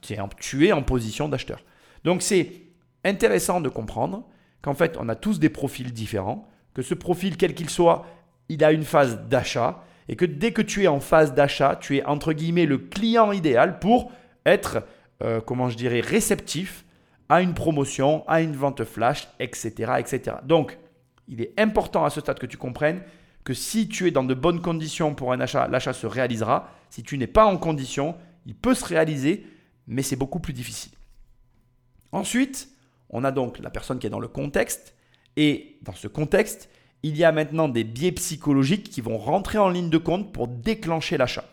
tu 0.01 0.65
es 0.65 0.71
en 0.71 0.81
position 0.81 1.29
d'acheteur. 1.29 1.63
Donc, 2.03 2.21
c'est 2.21 2.51
intéressant 3.03 3.61
de 3.61 3.69
comprendre 3.69 4.27
qu'en 4.61 4.73
fait, 4.73 4.97
on 4.99 5.09
a 5.09 5.15
tous 5.15 5.39
des 5.39 5.49
profils 5.49 5.91
différents, 5.91 6.47
que 6.73 6.81
ce 6.81 6.93
profil, 6.93 7.37
quel 7.37 7.53
qu'il 7.53 7.69
soit, 7.69 8.05
il 8.49 8.63
a 8.63 8.71
une 8.71 8.83
phase 8.83 9.27
d'achat, 9.27 9.83
et 10.07 10.15
que 10.15 10.25
dès 10.25 10.51
que 10.51 10.61
tu 10.61 10.83
es 10.83 10.87
en 10.87 10.99
phase 10.99 11.33
d'achat, 11.33 11.77
tu 11.79 11.97
es 11.97 12.05
entre 12.05 12.33
guillemets 12.33 12.65
le 12.65 12.77
client 12.77 13.31
idéal 13.31 13.79
pour 13.79 14.11
être, 14.45 14.83
euh, 15.23 15.41
comment 15.41 15.69
je 15.69 15.77
dirais, 15.77 15.99
réceptif 15.99 16.85
à 17.29 17.41
une 17.41 17.53
promotion, 17.53 18.23
à 18.27 18.41
une 18.41 18.55
vente 18.55 18.83
flash, 18.83 19.27
etc., 19.39 19.93
etc. 19.97 20.37
Donc, 20.43 20.77
il 21.27 21.41
est 21.41 21.59
important 21.59 22.05
à 22.05 22.09
ce 22.09 22.21
stade 22.21 22.37
que 22.37 22.45
tu 22.45 22.57
comprennes 22.57 23.01
que 23.43 23.53
si 23.53 23.87
tu 23.87 24.07
es 24.07 24.11
dans 24.11 24.23
de 24.23 24.33
bonnes 24.33 24.61
conditions 24.61 25.13
pour 25.13 25.31
un 25.31 25.39
achat, 25.39 25.67
l'achat 25.67 25.93
se 25.93 26.07
réalisera. 26.07 26.69
Si 26.89 27.03
tu 27.03 27.17
n'es 27.17 27.27
pas 27.27 27.45
en 27.45 27.57
condition, 27.57 28.15
il 28.45 28.55
peut 28.55 28.73
se 28.73 28.85
réaliser, 28.85 29.45
mais 29.87 30.01
c'est 30.01 30.15
beaucoup 30.15 30.39
plus 30.39 30.53
difficile. 30.53 30.91
Ensuite, 32.11 32.69
on 33.09 33.23
a 33.23 33.31
donc 33.31 33.59
la 33.59 33.69
personne 33.69 33.99
qui 33.99 34.07
est 34.07 34.11
dans 34.11 34.19
le 34.19 34.27
contexte, 34.27 34.95
et 35.37 35.77
dans 35.81 35.93
ce 35.93 36.07
contexte, 36.07 36.69
il 37.03 37.17
y 37.17 37.23
a 37.23 37.31
maintenant 37.31 37.67
des 37.67 37.83
biais 37.83 38.11
psychologiques 38.13 38.89
qui 38.89 39.01
vont 39.01 39.17
rentrer 39.17 39.57
en 39.57 39.69
ligne 39.69 39.89
de 39.89 39.97
compte 39.97 40.31
pour 40.31 40.47
déclencher 40.47 41.17
l'achat. 41.17 41.45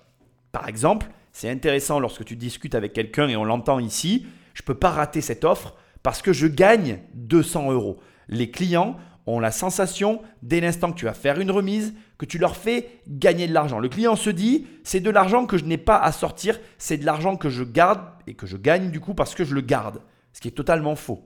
Par 0.52 0.68
exemple, 0.68 1.08
c'est 1.32 1.50
intéressant 1.50 1.98
lorsque 1.98 2.24
tu 2.24 2.36
discutes 2.36 2.74
avec 2.74 2.92
quelqu'un 2.92 3.28
et 3.28 3.36
on 3.36 3.44
l'entend 3.44 3.78
ici, 3.78 4.26
je 4.54 4.62
ne 4.62 4.66
peux 4.66 4.74
pas 4.74 4.90
rater 4.90 5.20
cette 5.20 5.44
offre 5.44 5.74
parce 6.02 6.22
que 6.22 6.32
je 6.32 6.46
gagne 6.46 7.00
200 7.14 7.72
euros. 7.72 8.00
Les 8.28 8.50
clients 8.50 8.96
ont 9.26 9.38
la 9.38 9.52
sensation, 9.52 10.22
dès 10.42 10.60
l'instant 10.60 10.92
que 10.92 10.98
tu 10.98 11.04
vas 11.04 11.14
faire 11.14 11.40
une 11.40 11.50
remise, 11.50 11.94
que 12.18 12.26
tu 12.26 12.38
leur 12.38 12.56
fais 12.56 13.00
gagner 13.06 13.46
de 13.46 13.52
l'argent. 13.52 13.78
Le 13.78 13.88
client 13.88 14.16
se 14.16 14.30
dit, 14.30 14.66
c'est 14.84 15.00
de 15.00 15.10
l'argent 15.10 15.46
que 15.46 15.58
je 15.58 15.64
n'ai 15.64 15.78
pas 15.78 15.98
à 15.98 16.12
sortir, 16.12 16.58
c'est 16.78 16.96
de 16.96 17.06
l'argent 17.06 17.36
que 17.36 17.48
je 17.48 17.62
garde 17.62 18.00
et 18.26 18.34
que 18.34 18.46
je 18.46 18.56
gagne 18.56 18.90
du 18.90 19.00
coup 19.00 19.14
parce 19.14 19.34
que 19.34 19.44
je 19.44 19.54
le 19.54 19.60
garde. 19.60 20.00
Ce 20.32 20.40
qui 20.40 20.48
est 20.48 20.52
totalement 20.52 20.96
faux. 20.96 21.22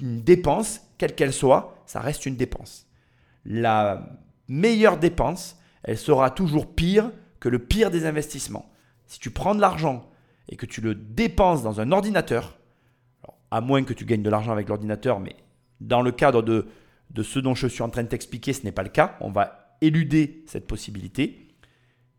Une 0.00 0.22
dépense, 0.22 0.80
quelle 0.96 1.14
qu'elle 1.14 1.32
soit, 1.32 1.82
ça 1.86 2.00
reste 2.00 2.24
une 2.24 2.36
dépense. 2.36 2.86
La 3.44 4.18
meilleure 4.48 4.98
dépense, 4.98 5.58
elle 5.82 5.98
sera 5.98 6.30
toujours 6.30 6.74
pire 6.74 7.10
que 7.40 7.48
le 7.48 7.58
pire 7.58 7.90
des 7.90 8.06
investissements. 8.06 8.70
Si 9.06 9.18
tu 9.18 9.30
prends 9.30 9.54
de 9.54 9.60
l'argent 9.60 10.08
et 10.48 10.56
que 10.56 10.66
tu 10.66 10.80
le 10.80 10.94
dépenses 10.94 11.62
dans 11.62 11.80
un 11.80 11.90
ordinateur, 11.92 12.58
à 13.50 13.60
moins 13.60 13.82
que 13.82 13.92
tu 13.92 14.04
gagnes 14.04 14.22
de 14.22 14.30
l'argent 14.30 14.52
avec 14.52 14.68
l'ordinateur, 14.68 15.20
mais 15.20 15.36
dans 15.80 16.00
le 16.00 16.12
cadre 16.12 16.42
de, 16.42 16.68
de 17.12 17.22
ce 17.22 17.38
dont 17.38 17.54
je 17.54 17.66
suis 17.66 17.82
en 17.82 17.90
train 17.90 18.02
de 18.02 18.08
t'expliquer, 18.08 18.52
ce 18.52 18.64
n'est 18.64 18.72
pas 18.72 18.82
le 18.82 18.88
cas. 18.88 19.16
On 19.20 19.30
va 19.30 19.76
éluder 19.80 20.44
cette 20.46 20.66
possibilité. 20.66 21.48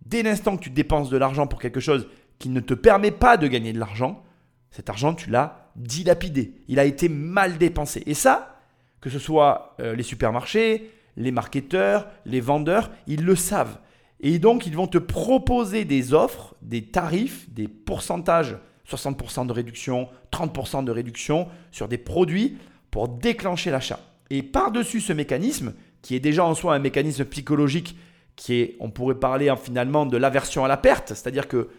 Dès 0.06 0.24
l'instant 0.24 0.58
que 0.58 0.64
tu 0.64 0.70
dépenses 0.70 1.10
de 1.10 1.18
l'argent 1.18 1.48
pour 1.48 1.60
quelque 1.60 1.80
chose 1.80 2.08
qui 2.40 2.50
ne 2.50 2.60
te 2.60 2.74
permet 2.74 3.12
pas 3.12 3.38
de 3.38 3.48
gagner 3.48 3.74
de 3.74 3.80
l'argent, 3.80 4.24
cet 4.70 4.90
argent, 4.90 5.14
tu 5.14 5.30
l'as 5.30 5.72
dilapidé. 5.76 6.54
Il 6.68 6.80
a 6.80 6.86
été 6.86 7.10
mal 7.10 7.58
dépensé. 7.58 8.04
Et 8.06 8.14
ça, 8.14 8.60
que 9.02 9.10
ce 9.10 9.20
soit 9.20 9.76
euh, 9.80 9.96
les 9.96 10.04
supermarchés, 10.04 10.92
les 11.16 11.32
marketeurs, 11.32 12.08
les 12.26 12.42
vendeurs, 12.42 12.92
ils 13.08 13.24
le 13.24 13.36
savent. 13.36 13.80
Et 14.20 14.40
donc, 14.40 14.66
ils 14.66 14.76
vont 14.76 14.88
te 14.88 14.98
proposer 14.98 15.86
des 15.86 16.14
offres, 16.14 16.56
des 16.62 16.84
tarifs, 16.84 17.50
des 17.52 17.68
pourcentages, 17.68 18.58
60% 18.90 19.46
de 19.48 19.52
réduction, 19.52 20.10
30% 20.32 20.84
de 20.84 20.92
réduction 20.92 21.48
sur 21.72 21.88
des 21.88 21.98
produits 21.98 22.58
pour 22.92 23.08
déclencher 23.10 23.72
l'achat. 23.72 24.00
Et 24.34 24.42
par-dessus 24.42 25.00
ce 25.00 25.14
mécanisme, 25.14 25.76
qui 26.02 26.16
est 26.16 26.20
déjà 26.20 26.44
en 26.44 26.56
soi 26.56 26.74
un 26.74 26.80
mécanisme 26.80 27.24
psychologique, 27.26 27.96
qui 28.36 28.56
est, 28.56 28.76
on 28.80 28.90
pourrait 28.90 29.20
parler 29.20 29.48
hein, 29.48 29.56
finalement 29.56 30.08
de 30.08 30.18
l'aversion 30.18 30.66
à 30.66 30.68
la 30.68 30.76
perte, 30.76 31.10
c'est-à-dire 31.10 31.48
que, 31.48 31.70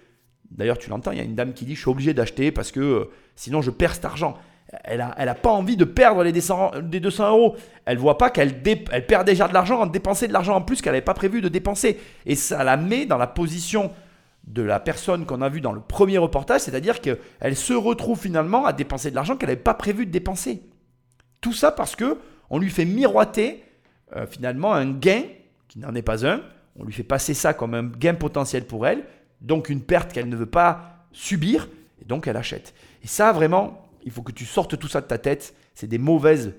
d'ailleurs 0.53 0.79
tu 0.79 0.89
l'entends, 0.89 1.11
il 1.11 1.19
y 1.19 1.21
a 1.21 1.25
une 1.25 1.35
dame 1.35 1.53
qui 1.53 1.65
dit 1.65 1.75
je 1.75 1.81
suis 1.81 1.91
obligé 1.91 2.15
d'acheter 2.15 2.53
parce 2.53 2.71
que 2.71 2.79
euh, 2.79 3.05
sinon 3.35 3.61
je 3.61 3.73
perds 3.73 3.97
cet 3.97 4.05
argent. 4.05 4.39
Elle 4.85 4.99
n'a 4.99 5.13
elle 5.19 5.29
a 5.29 5.35
pas 5.35 5.51
envie 5.51 5.77
de 5.77 5.85
perdre 5.85 6.23
les 6.23 6.31
200, 6.31 6.83
200 6.85 7.31
euros. 7.31 7.57
Elle 7.87 7.99
voit 7.99 8.19
pas 8.19 8.31
qu'elle 8.31 8.63
elle 8.93 9.07
perd 9.07 9.27
déjà 9.27 9.49
de 9.49 9.53
l'argent 9.53 9.81
en 9.81 9.87
dépensant 9.87 10.29
de 10.29 10.33
l'argent 10.33 10.55
en 10.55 10.63
plus 10.63 10.81
qu'elle 10.81 10.93
n'avait 10.93 11.03
pas 11.03 11.13
prévu 11.13 11.41
de 11.41 11.49
dépenser. 11.49 11.99
Et 12.25 12.37
ça 12.37 12.63
la 12.63 12.77
met 12.77 13.05
dans 13.05 13.19
la 13.19 13.27
position 13.27 13.91
de 14.47 14.63
la 14.63 14.79
personne 14.79 15.27
qu'on 15.27 15.43
a 15.43 15.49
vue 15.49 15.61
dans 15.61 15.73
le 15.73 15.81
premier 15.81 16.19
reportage, 16.19 16.61
c'est-à-dire 16.61 17.01
qu'elle 17.01 17.57
se 17.57 17.73
retrouve 17.73 18.21
finalement 18.21 18.65
à 18.65 18.73
dépenser 18.73 19.11
de 19.11 19.17
l'argent 19.17 19.37
qu'elle 19.37 19.49
n'avait 19.49 19.61
pas 19.61 19.75
prévu 19.75 20.07
de 20.07 20.13
dépenser. 20.13 20.63
Tout 21.41 21.53
ça 21.53 21.73
parce 21.73 21.97
que 21.97 22.17
on 22.51 22.59
lui 22.59 22.71
fait 22.71 22.85
miroiter 22.85 23.65
euh, 24.17 24.27
finalement 24.27 24.75
un 24.75 24.91
gain 24.91 25.23
qui 25.69 25.79
n'en 25.79 25.95
est 25.95 26.03
pas 26.03 26.27
un. 26.27 26.43
On 26.77 26.85
lui 26.85 26.93
fait 26.93 27.03
passer 27.03 27.35
ça 27.35 27.55
comme 27.55 27.75
un 27.75 27.85
gain 27.85 28.15
potentiel 28.15 28.67
pour 28.67 28.87
elle, 28.87 29.05
donc 29.41 29.69
une 29.69 29.81
perte 29.81 30.13
qu'elle 30.13 30.29
ne 30.29 30.37
veut 30.37 30.47
pas 30.47 31.07
subir, 31.13 31.69
et 32.01 32.05
donc 32.05 32.27
elle 32.27 32.37
achète. 32.37 32.75
Et 33.03 33.07
ça, 33.07 33.33
vraiment, 33.33 33.89
il 34.05 34.11
faut 34.11 34.23
que 34.23 34.33
tu 34.33 34.45
sortes 34.45 34.79
tout 34.79 34.89
ça 34.89 35.01
de 35.01 35.07
ta 35.07 35.19
tête. 35.19 35.55
C'est 35.75 35.87
des 35.87 35.99
mauvaises 35.99 36.55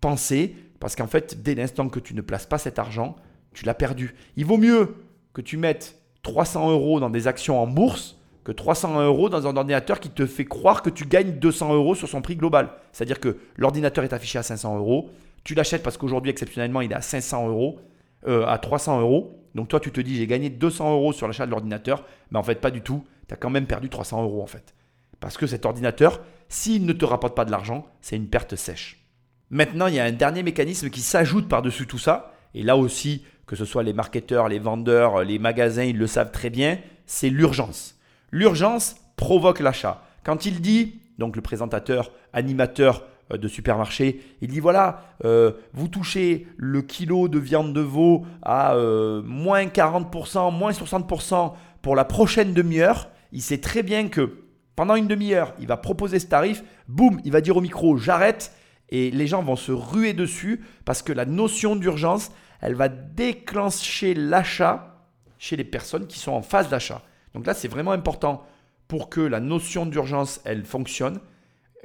pensées, 0.00 0.56
parce 0.78 0.96
qu'en 0.96 1.06
fait, 1.06 1.42
dès 1.42 1.54
l'instant 1.54 1.88
que 1.88 2.00
tu 2.00 2.14
ne 2.14 2.20
places 2.22 2.46
pas 2.46 2.58
cet 2.58 2.78
argent, 2.78 3.16
tu 3.52 3.64
l'as 3.64 3.74
perdu. 3.74 4.14
Il 4.36 4.46
vaut 4.46 4.56
mieux 4.56 4.94
que 5.32 5.40
tu 5.40 5.56
mettes 5.56 5.98
300 6.22 6.70
euros 6.70 7.00
dans 7.00 7.10
des 7.10 7.26
actions 7.26 7.60
en 7.60 7.66
bourse 7.66 8.19
que 8.44 8.52
300 8.52 9.00
euros 9.02 9.28
dans 9.28 9.46
un 9.46 9.56
ordinateur 9.56 10.00
qui 10.00 10.10
te 10.10 10.26
fait 10.26 10.44
croire 10.44 10.82
que 10.82 10.90
tu 10.90 11.04
gagnes 11.04 11.32
200 11.32 11.74
euros 11.74 11.94
sur 11.94 12.08
son 12.08 12.22
prix 12.22 12.36
global. 12.36 12.70
C'est-à-dire 12.92 13.20
que 13.20 13.36
l'ordinateur 13.56 14.04
est 14.04 14.12
affiché 14.12 14.38
à 14.38 14.42
500 14.42 14.78
euros, 14.78 15.10
tu 15.44 15.54
l'achètes 15.54 15.82
parce 15.82 15.96
qu'aujourd'hui, 15.96 16.30
exceptionnellement, 16.30 16.80
il 16.80 16.92
est 16.92 16.96
à 16.96 17.00
500 17.00 17.48
euros, 17.48 17.80
euh, 18.26 18.46
à 18.46 18.58
300 18.58 19.00
euros. 19.00 19.36
Donc 19.54 19.68
toi, 19.68 19.80
tu 19.80 19.90
te 19.90 20.00
dis, 20.00 20.16
j'ai 20.16 20.26
gagné 20.26 20.50
200 20.50 20.92
euros 20.92 21.12
sur 21.12 21.26
l'achat 21.26 21.46
de 21.46 21.50
l'ordinateur. 21.50 22.04
Mais 22.30 22.38
en 22.38 22.42
fait, 22.42 22.56
pas 22.56 22.70
du 22.70 22.82
tout. 22.82 23.04
Tu 23.28 23.34
as 23.34 23.36
quand 23.36 23.50
même 23.50 23.66
perdu 23.66 23.88
300 23.88 24.22
euros 24.22 24.42
en 24.42 24.46
fait. 24.46 24.74
Parce 25.18 25.36
que 25.36 25.46
cet 25.46 25.66
ordinateur, 25.66 26.20
s'il 26.48 26.86
ne 26.86 26.92
te 26.92 27.04
rapporte 27.04 27.36
pas 27.36 27.44
de 27.44 27.50
l'argent, 27.50 27.86
c'est 28.00 28.16
une 28.16 28.28
perte 28.28 28.56
sèche. 28.56 29.04
Maintenant, 29.50 29.86
il 29.86 29.94
y 29.94 30.00
a 30.00 30.04
un 30.04 30.12
dernier 30.12 30.42
mécanisme 30.42 30.90
qui 30.90 31.00
s'ajoute 31.00 31.48
par-dessus 31.48 31.86
tout 31.86 31.98
ça. 31.98 32.32
Et 32.54 32.62
là 32.62 32.76
aussi, 32.76 33.24
que 33.46 33.56
ce 33.56 33.64
soit 33.64 33.82
les 33.82 33.92
marketeurs, 33.92 34.48
les 34.48 34.58
vendeurs, 34.58 35.24
les 35.24 35.38
magasins, 35.38 35.84
ils 35.84 35.98
le 35.98 36.06
savent 36.06 36.30
très 36.30 36.50
bien, 36.50 36.78
c'est 37.06 37.28
l'urgence. 37.28 37.98
L'urgence 38.30 38.96
provoque 39.16 39.60
l'achat. 39.60 40.02
Quand 40.24 40.46
il 40.46 40.60
dit, 40.60 41.00
donc 41.18 41.36
le 41.36 41.42
présentateur, 41.42 42.12
animateur 42.32 43.04
euh, 43.32 43.36
de 43.36 43.48
supermarché, 43.48 44.20
il 44.40 44.48
dit 44.48 44.60
voilà, 44.60 45.02
euh, 45.24 45.52
vous 45.72 45.88
touchez 45.88 46.46
le 46.56 46.82
kilo 46.82 47.28
de 47.28 47.38
viande 47.38 47.72
de 47.72 47.80
veau 47.80 48.24
à 48.42 48.74
euh, 48.74 49.22
moins 49.22 49.66
40%, 49.66 50.56
moins 50.56 50.72
60% 50.72 51.52
pour 51.82 51.96
la 51.96 52.04
prochaine 52.04 52.52
demi-heure, 52.52 53.08
il 53.32 53.42
sait 53.42 53.58
très 53.58 53.82
bien 53.82 54.08
que 54.08 54.44
pendant 54.76 54.94
une 54.94 55.08
demi-heure, 55.08 55.54
il 55.60 55.66
va 55.66 55.76
proposer 55.76 56.18
ce 56.18 56.26
tarif, 56.26 56.62
boum, 56.88 57.20
il 57.24 57.32
va 57.32 57.40
dire 57.40 57.56
au 57.56 57.60
micro 57.60 57.96
j'arrête, 57.96 58.52
et 58.88 59.10
les 59.10 59.26
gens 59.26 59.42
vont 59.42 59.56
se 59.56 59.72
ruer 59.72 60.12
dessus 60.12 60.64
parce 60.84 61.02
que 61.02 61.12
la 61.12 61.24
notion 61.24 61.76
d'urgence, 61.76 62.32
elle 62.60 62.74
va 62.74 62.88
déclencher 62.88 64.14
l'achat 64.14 65.06
chez 65.38 65.56
les 65.56 65.64
personnes 65.64 66.06
qui 66.06 66.18
sont 66.18 66.32
en 66.32 66.42
phase 66.42 66.68
d'achat. 66.68 67.02
Donc 67.34 67.46
là, 67.46 67.54
c'est 67.54 67.68
vraiment 67.68 67.92
important 67.92 68.44
pour 68.88 69.08
que 69.08 69.20
la 69.20 69.40
notion 69.40 69.86
d'urgence, 69.86 70.40
elle 70.44 70.64
fonctionne, 70.64 71.20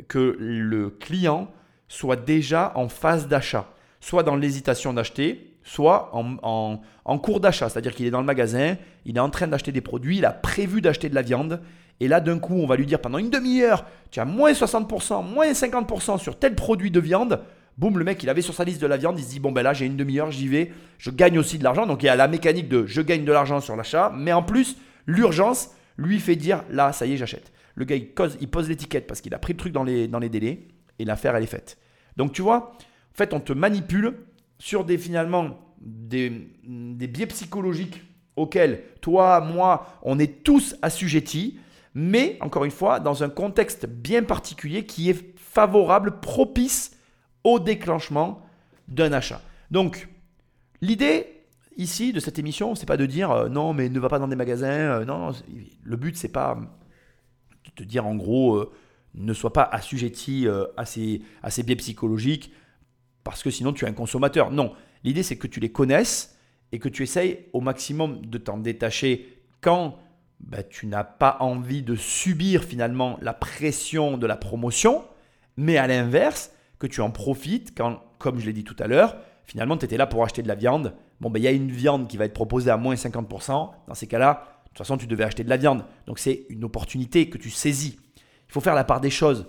que 0.07 0.35
le 0.39 0.89
client 0.89 1.51
soit 1.87 2.15
déjà 2.15 2.71
en 2.75 2.89
phase 2.89 3.27
d'achat, 3.27 3.67
soit 3.99 4.23
dans 4.23 4.35
l'hésitation 4.35 4.93
d'acheter, 4.93 5.55
soit 5.63 6.09
en, 6.13 6.79
en 7.05 7.17
cours 7.19 7.39
d'achat, 7.39 7.69
c'est-à-dire 7.69 7.93
qu'il 7.93 8.05
est 8.05 8.11
dans 8.11 8.19
le 8.19 8.25
magasin, 8.25 8.75
il 9.05 9.17
est 9.17 9.21
en 9.21 9.29
train 9.29 9.47
d'acheter 9.47 9.71
des 9.71 9.81
produits, 9.81 10.17
il 10.17 10.25
a 10.25 10.31
prévu 10.31 10.81
d'acheter 10.81 11.09
de 11.09 11.15
la 11.15 11.21
viande, 11.21 11.61
et 11.99 12.07
là 12.07 12.19
d'un 12.19 12.39
coup 12.39 12.55
on 12.55 12.67
va 12.67 12.75
lui 12.75 12.85
dire 12.85 12.99
pendant 12.99 13.17
une 13.17 13.29
demi-heure, 13.29 13.85
tu 14.11 14.19
as 14.19 14.25
moins 14.25 14.51
60%, 14.51 15.23
moins 15.23 15.51
50% 15.51 16.19
sur 16.19 16.37
tel 16.37 16.55
produit 16.55 16.91
de 16.91 16.99
viande, 16.99 17.41
boum, 17.77 17.97
le 17.97 18.03
mec 18.03 18.21
il 18.23 18.29
avait 18.29 18.41
sur 18.41 18.53
sa 18.53 18.63
liste 18.63 18.81
de 18.81 18.87
la 18.87 18.97
viande, 18.97 19.19
il 19.19 19.23
se 19.23 19.29
dit 19.29 19.39
bon 19.39 19.51
ben 19.51 19.63
là 19.63 19.73
j'ai 19.73 19.85
une 19.85 19.97
demi-heure, 19.97 20.31
j'y 20.31 20.47
vais, 20.47 20.71
je 20.97 21.09
gagne 21.09 21.37
aussi 21.39 21.57
de 21.57 21.63
l'argent, 21.63 21.85
donc 21.85 22.03
il 22.03 22.07
y 22.07 22.09
a 22.09 22.15
la 22.15 22.27
mécanique 22.27 22.69
de 22.69 22.85
je 22.85 23.01
gagne 23.01 23.25
de 23.25 23.31
l'argent 23.31 23.59
sur 23.59 23.75
l'achat, 23.75 24.11
mais 24.15 24.33
en 24.33 24.43
plus 24.43 24.77
L'urgence 25.07 25.71
lui 25.97 26.19
fait 26.19 26.35
dire 26.35 26.63
là, 26.69 26.93
ça 26.93 27.05
y 27.05 27.13
est, 27.13 27.17
j'achète. 27.17 27.51
Le 27.75 27.85
gars, 27.85 27.95
il 27.95 28.07
pose, 28.49 28.69
l'étiquette 28.69 29.07
parce 29.07 29.21
qu'il 29.21 29.33
a 29.33 29.39
pris 29.39 29.53
le 29.53 29.57
truc 29.57 29.73
dans 29.73 29.83
les, 29.83 30.29
délais 30.29 30.67
et 30.99 31.05
l'affaire, 31.05 31.35
elle 31.35 31.43
est 31.43 31.47
faite. 31.47 31.77
Donc 32.17 32.31
tu 32.31 32.41
vois, 32.41 32.71
en 32.77 33.17
fait, 33.17 33.33
on 33.33 33.39
te 33.39 33.53
manipule 33.53 34.15
sur 34.59 34.85
des 34.85 34.97
finalement 34.97 35.59
des 35.81 36.29
biais 37.07 37.27
psychologiques 37.27 38.01
auxquels 38.35 38.81
toi, 39.01 39.41
moi, 39.41 39.99
on 40.01 40.19
est 40.19 40.43
tous 40.43 40.75
assujettis, 40.81 41.59
mais 41.93 42.37
encore 42.41 42.65
une 42.65 42.71
fois, 42.71 42.99
dans 42.99 43.23
un 43.23 43.29
contexte 43.29 43.85
bien 43.85 44.23
particulier 44.23 44.85
qui 44.85 45.09
est 45.09 45.37
favorable, 45.39 46.19
propice 46.19 46.97
au 47.43 47.59
déclenchement 47.59 48.41
d'un 48.87 49.13
achat. 49.13 49.41
Donc, 49.71 50.09
l'idée, 50.81 51.34
ici 51.77 52.13
de 52.13 52.19
cette 52.19 52.39
émission, 52.39 52.75
c'est 52.75 52.85
pas 52.85 52.97
de 52.97 53.05
dire 53.05 53.31
euh, 53.31 53.49
non, 53.49 53.73
mais 53.73 53.89
ne 53.89 53.99
va 53.99 54.09
pas 54.09 54.19
dans 54.19 54.27
des 54.27 54.35
magasins. 54.35 55.01
Euh, 55.01 55.05
non, 55.05 55.31
le 55.83 55.97
but 55.97 56.15
c'est 56.17 56.29
pas 56.29 56.57
de 57.65 57.71
te 57.71 57.83
dire 57.83 58.05
en 58.05 58.15
gros 58.15 58.55
euh, 58.55 58.71
ne 59.13 59.33
sois 59.33 59.53
pas 59.53 59.63
assujetti 59.63 60.45
à 60.75 60.85
ces, 60.85 61.21
à 61.41 61.49
ces 61.49 61.63
biais 61.63 61.77
psychologiques 61.77 62.51
parce 63.23 63.43
que 63.43 63.49
sinon 63.49 63.71
tu 63.71 63.85
es 63.85 63.87
un 63.87 63.93
consommateur. 63.93 64.51
Non, 64.51 64.73
l'idée 65.05 65.23
c'est 65.23 65.37
que 65.37 65.47
tu 65.47 65.61
les 65.61 65.71
connaisses 65.71 66.37
et 66.71 66.79
que 66.79 66.89
tu 66.89 67.03
essayes 67.03 67.45
au 67.53 67.61
maximum 67.61 68.25
de 68.25 68.37
t'en 68.37 68.57
détacher 68.57 69.39
quand 69.61 69.97
bah, 70.41 70.63
tu 70.63 70.87
n'as 70.87 71.05
pas 71.05 71.37
envie 71.39 71.81
de 71.81 71.95
subir 71.95 72.63
finalement 72.63 73.17
la 73.21 73.33
pression 73.33 74.17
de 74.17 74.27
la 74.27 74.35
promotion, 74.35 75.03
mais 75.55 75.77
à 75.77 75.87
l'inverse, 75.87 76.51
que 76.77 76.87
tu 76.87 76.99
en 76.99 77.09
profites 77.09 77.73
quand, 77.75 78.01
comme 78.17 78.39
je 78.39 78.45
l'ai 78.45 78.53
dit 78.53 78.65
tout 78.65 78.75
à 78.79 78.87
l'heure, 78.87 79.15
finalement 79.45 79.77
tu 79.77 79.85
étais 79.85 79.97
là 79.97 80.07
pour 80.07 80.23
acheter 80.23 80.41
de 80.41 80.47
la 80.49 80.55
viande 80.55 80.93
bon, 81.19 81.29
ben, 81.29 81.39
il 81.39 81.43
y 81.43 81.47
a 81.47 81.51
une 81.51 81.71
viande 81.71 82.07
qui 82.07 82.17
va 82.17 82.25
être 82.25 82.33
proposée 82.33 82.71
à 82.71 82.77
moins 82.77 82.95
50%. 82.95 83.71
Dans 83.87 83.93
ces 83.93 84.07
cas-là, 84.07 84.45
de 84.63 84.69
toute 84.69 84.77
façon, 84.77 84.97
tu 84.97 85.07
devais 85.07 85.23
acheter 85.23 85.43
de 85.43 85.49
la 85.49 85.57
viande. 85.57 85.85
Donc, 86.07 86.19
c'est 86.19 86.45
une 86.49 86.63
opportunité 86.63 87.29
que 87.29 87.37
tu 87.37 87.49
saisis. 87.49 87.97
Il 88.47 88.51
faut 88.51 88.61
faire 88.61 88.75
la 88.75 88.83
part 88.83 89.01
des 89.01 89.09
choses. 89.09 89.47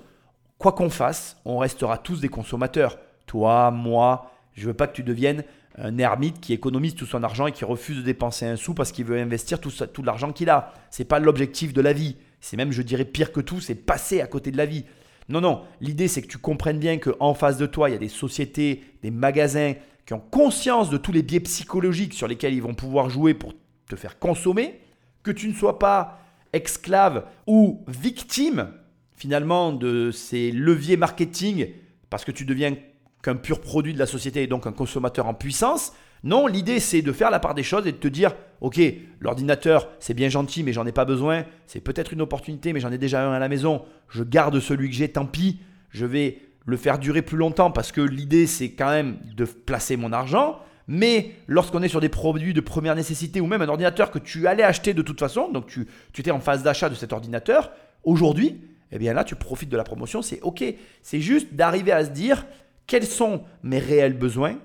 Quoi 0.59 0.73
qu'on 0.73 0.91
fasse, 0.91 1.37
on 1.45 1.59
restera 1.59 1.99
tous 1.99 2.21
des 2.21 2.29
consommateurs. 2.29 2.99
Toi, 3.27 3.71
moi, 3.71 4.31
je 4.55 4.67
veux 4.67 4.75
pas 4.75 4.87
que 4.87 4.95
tu 4.95 5.03
deviennes 5.03 5.45
un 5.79 5.99
ermite 5.99 6.41
qui 6.41 6.53
économise 6.53 6.95
tout 6.95 7.07
son 7.07 7.23
argent 7.23 7.47
et 7.47 7.53
qui 7.53 7.65
refuse 7.65 7.99
de 7.99 8.03
dépenser 8.03 8.47
un 8.47 8.57
sou 8.57 8.73
parce 8.73 8.93
qu'il 8.93 9.05
veut 9.05 9.19
investir 9.19 9.61
tout, 9.61 9.71
tout 9.71 10.03
l'argent 10.03 10.33
qu'il 10.33 10.49
a. 10.49 10.73
Ce 10.91 11.03
n'est 11.03 11.07
pas 11.07 11.19
l'objectif 11.19 11.73
de 11.73 11.83
la 11.83 11.93
vie. 11.93 12.17
C'est 12.41 12.57
même, 12.57 12.73
je 12.73 12.83
dirais, 12.83 13.05
pire 13.05 13.33
que 13.33 13.41
tout, 13.41 13.61
c'est 13.61 13.75
passer 13.75 14.21
à 14.21 14.27
côté 14.27 14.51
de 14.51 14.57
la 14.57 14.67
vie. 14.67 14.85
Non, 15.29 15.41
non, 15.41 15.63
l'idée 15.81 16.09
c'est 16.09 16.23
que 16.23 16.29
tu 16.29 16.39
comprennes 16.39 16.79
bien 16.79 16.99
qu'en 16.99 17.35
face 17.35 17.59
de 17.59 17.67
toi, 17.67 17.91
il 17.91 17.93
y 17.93 17.97
a 17.97 17.99
des 17.99 18.09
sociétés, 18.09 18.85
des 19.03 19.11
magasins 19.11 19.75
qui 20.07 20.15
ont 20.15 20.21
conscience 20.21 20.89
de 20.89 20.97
tous 20.97 21.13
les 21.13 21.23
biais 21.23 21.41
psychologiques 21.41 22.15
sur 22.15 22.29
lesquels 22.29 22.55
ils 22.55 22.63
vont 22.63 22.75
pouvoir 22.75 23.11
jouer 23.11 23.35
pour 23.35 23.55
te 23.89 23.97
faire 23.97 24.19
consommer, 24.19 24.81
que 25.23 25.33
tu 25.33 25.49
ne 25.49 25.55
sois 25.55 25.79
pas 25.79 26.21
esclave 26.53 27.27
ou 27.47 27.85
victime 27.89 28.69
finalement 29.17 29.73
de 29.73 30.11
ces 30.13 30.53
leviers 30.53 30.97
marketing 30.97 31.69
parce 32.09 32.25
que 32.25 32.31
tu 32.31 32.45
deviens 32.45 32.77
qu'un 33.23 33.35
pur 33.35 33.61
produit 33.61 33.93
de 33.93 33.99
la 33.99 34.07
société 34.07 34.45
et 34.45 34.47
donc 34.47 34.67
un 34.67 34.73
consommateur 34.73 35.27
en 35.27 35.35
puissance. 35.35 35.93
Non, 36.23 36.47
l'idée 36.47 36.79
c'est 36.79 37.03
de 37.03 37.13
faire 37.13 37.31
la 37.31 37.41
part 37.41 37.55
des 37.55 37.65
choses 37.65 37.87
et 37.87 37.93
de 37.93 37.97
te 37.97 38.09
dire, 38.09 38.35
ok, 38.61 38.81
l'ordinateur 39.21 39.91
c'est 39.99 40.15
bien 40.15 40.29
gentil 40.29 40.63
mais 40.63 40.73
j'en 40.73 40.87
ai 40.87 40.93
pas 40.93 41.05
besoin, 41.05 41.45
c'est 41.67 41.81
peut-être 41.81 42.13
une 42.13 42.21
opportunité 42.21 42.73
mais 42.73 42.81
j'en 42.81 42.93
ai 42.93 42.99
déjà 42.99 43.27
un 43.27 43.33
à 43.33 43.39
la 43.41 43.49
maison, 43.49 43.83
je 44.09 44.23
garde 44.23 44.61
celui 44.61 44.89
que 44.89 44.95
j'ai, 44.95 45.09
tant 45.09 45.27
pis, 45.27 45.59
je 45.91 46.07
vais 46.07 46.39
le 46.67 46.77
faire 46.77 46.99
durer 46.99 47.23
plus 47.23 47.39
longtemps 47.39 47.71
parce 47.71 47.93
que 47.93 48.01
l'idée 48.01 48.47
c'est 48.47 48.73
quand 48.73 48.91
même 48.91 49.17
de 49.35 49.45
placer 49.45 49.97
mon 49.97 50.13
argent. 50.13 50.59
Mais 50.89 51.33
lorsqu'on 51.49 51.83
est 51.83 51.89
sur 51.89 52.01
des 52.01 52.09
produits 52.09 52.55
de 52.55 52.61
première 52.61 52.95
nécessité 52.95 53.41
ou 53.41 53.47
même 53.47 53.63
un 53.63 53.69
ordinateur 53.69 54.11
que 54.11 54.19
tu 54.19 54.47
allais 54.47 54.63
acheter 54.63 54.95
de 54.95 55.03
toute 55.03 55.19
façon, 55.19 55.51
donc 55.51 55.67
tu, 55.67 55.89
tu 56.13 56.21
étais 56.21 56.31
en 56.31 56.39
phase 56.39 56.63
d'achat 56.63 56.89
de 56.89 56.95
cet 56.95 57.13
ordinateur, 57.13 57.73
aujourd'hui, 58.05 58.61
eh 58.93 58.99
bien 58.99 59.15
là 59.15 59.25
tu 59.25 59.35
profites 59.35 59.69
de 59.69 59.77
la 59.77 59.85
promotion, 59.85 60.23
c'est 60.23 60.41
ok. 60.43 60.63
C'est 61.03 61.21
juste 61.21 61.55
d'arriver 61.55 61.93
à 61.93 62.05
se 62.05 62.11
dire 62.11 62.47
quels 62.87 63.07
sont 63.07 63.43
mes 63.65 63.81
réels 63.81 64.17
besoins, 64.17 64.57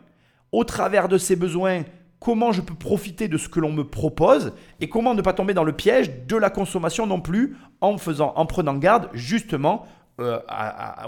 au 0.52 0.64
travers 0.64 1.08
de 1.08 1.18
ces 1.18 1.36
besoins, 1.36 1.84
comment 2.20 2.52
je 2.52 2.62
peux 2.62 2.76
profiter 2.76 3.28
de 3.28 3.38
ce 3.38 3.50
que 3.50 3.60
l'on 3.60 3.72
me 3.72 3.84
propose? 3.84 4.54
Et 4.80 4.90
comment 4.90 5.16
ne 5.16 5.22
pas 5.22 5.34
tomber 5.34 5.56
dans 5.56 5.64
le 5.64 5.74
piège 5.74 6.26
de 6.28 6.36
la 6.36 6.52
consommation 6.52 7.08
non 7.08 7.20
plus 7.20 7.58
en 7.82 7.98
faisant, 7.98 8.34
en 8.36 8.46
prenant 8.46 8.76
garde 8.76 9.10
justement 9.14 9.88
euh, 10.22 10.40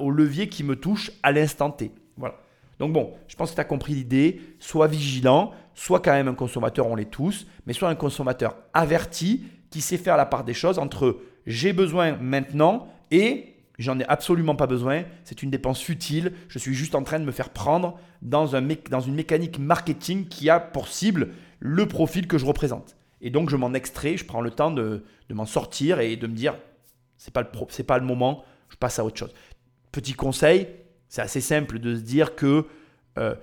au 0.02 0.12
levier 0.12 0.50
qui 0.50 0.64
me 0.64 0.76
touche 0.76 1.12
à 1.24 1.32
l'instant 1.32 1.72
T. 1.72 1.92
Voilà. 2.18 2.36
Donc 2.80 2.94
bon, 2.94 3.14
je 3.28 3.36
pense 3.36 3.52
que 3.52 3.56
tu 3.56 3.62
as 3.62 3.66
compris 3.66 3.94
l'idée. 3.94 4.42
Sois 4.60 4.88
vigilant, 4.88 5.52
sois 5.74 6.00
quand 6.00 6.14
même 6.14 6.28
un 6.28 6.34
consommateur, 6.34 6.88
on 6.88 6.96
l'est 6.96 7.10
tous, 7.10 7.48
mais 7.66 7.74
sois 7.74 7.90
un 7.90 7.96
consommateur 7.96 8.56
averti 8.74 9.44
qui 9.70 9.82
sait 9.82 9.98
faire 9.98 10.18
la 10.18 10.26
part 10.26 10.44
des 10.44 10.54
choses 10.54 10.80
entre 10.80 11.20
j'ai 11.46 11.74
besoin 11.74 12.18
maintenant 12.18 12.88
et 13.12 13.54
J'en 13.80 14.00
ai 14.00 14.06
absolument 14.06 14.56
pas 14.56 14.68
besoin. 14.68 15.04
C'est 15.24 15.42
une 15.42 15.50
dépense 15.50 15.82
futile. 15.82 16.34
Je 16.48 16.60
suis 16.60 16.74
juste 16.74 16.94
en 16.96 17.04
train 17.04 17.20
de 17.20 17.26
me 17.26 17.32
faire 17.32 17.50
prendre 17.50 17.98
dans, 18.22 18.56
un 18.56 18.62
dans 18.90 19.00
une 19.00 19.16
mécanique 19.16 19.58
marketing 19.58 20.28
qui 20.28 20.50
a 20.50 20.60
pour 20.60 20.88
cible 20.88 21.30
le 21.60 21.88
profil 21.88 22.28
que 22.28 22.38
je 22.38 22.46
représente. 22.46 22.96
Et 23.22 23.30
donc, 23.30 23.50
je 23.50 23.56
m'en 23.56 23.74
extrais. 23.74 24.16
Je 24.16 24.26
prends 24.26 24.42
le 24.42 24.52
temps 24.52 24.72
de, 24.72 25.04
m'en 25.32 25.46
sortir 25.46 26.00
et 26.00 26.16
de 26.16 26.28
me 26.28 26.36
dire 26.36 26.56
c'est 27.18 27.34
pas 27.34 27.42
le 27.42 27.84
pas 27.84 27.98
le 27.98 28.06
moment. 28.06 28.44
Je 28.74 28.78
passe 28.78 28.98
à 28.98 29.06
autre 29.06 29.18
chose. 29.18 29.34
Petit 29.92 30.14
conseil, 30.14 30.68
c'est 31.08 31.22
assez 31.22 31.42
simple 31.42 31.78
de 31.78 31.96
se 31.96 32.02
dire 32.02 32.36
que 32.36 32.66
euh, 33.20 33.36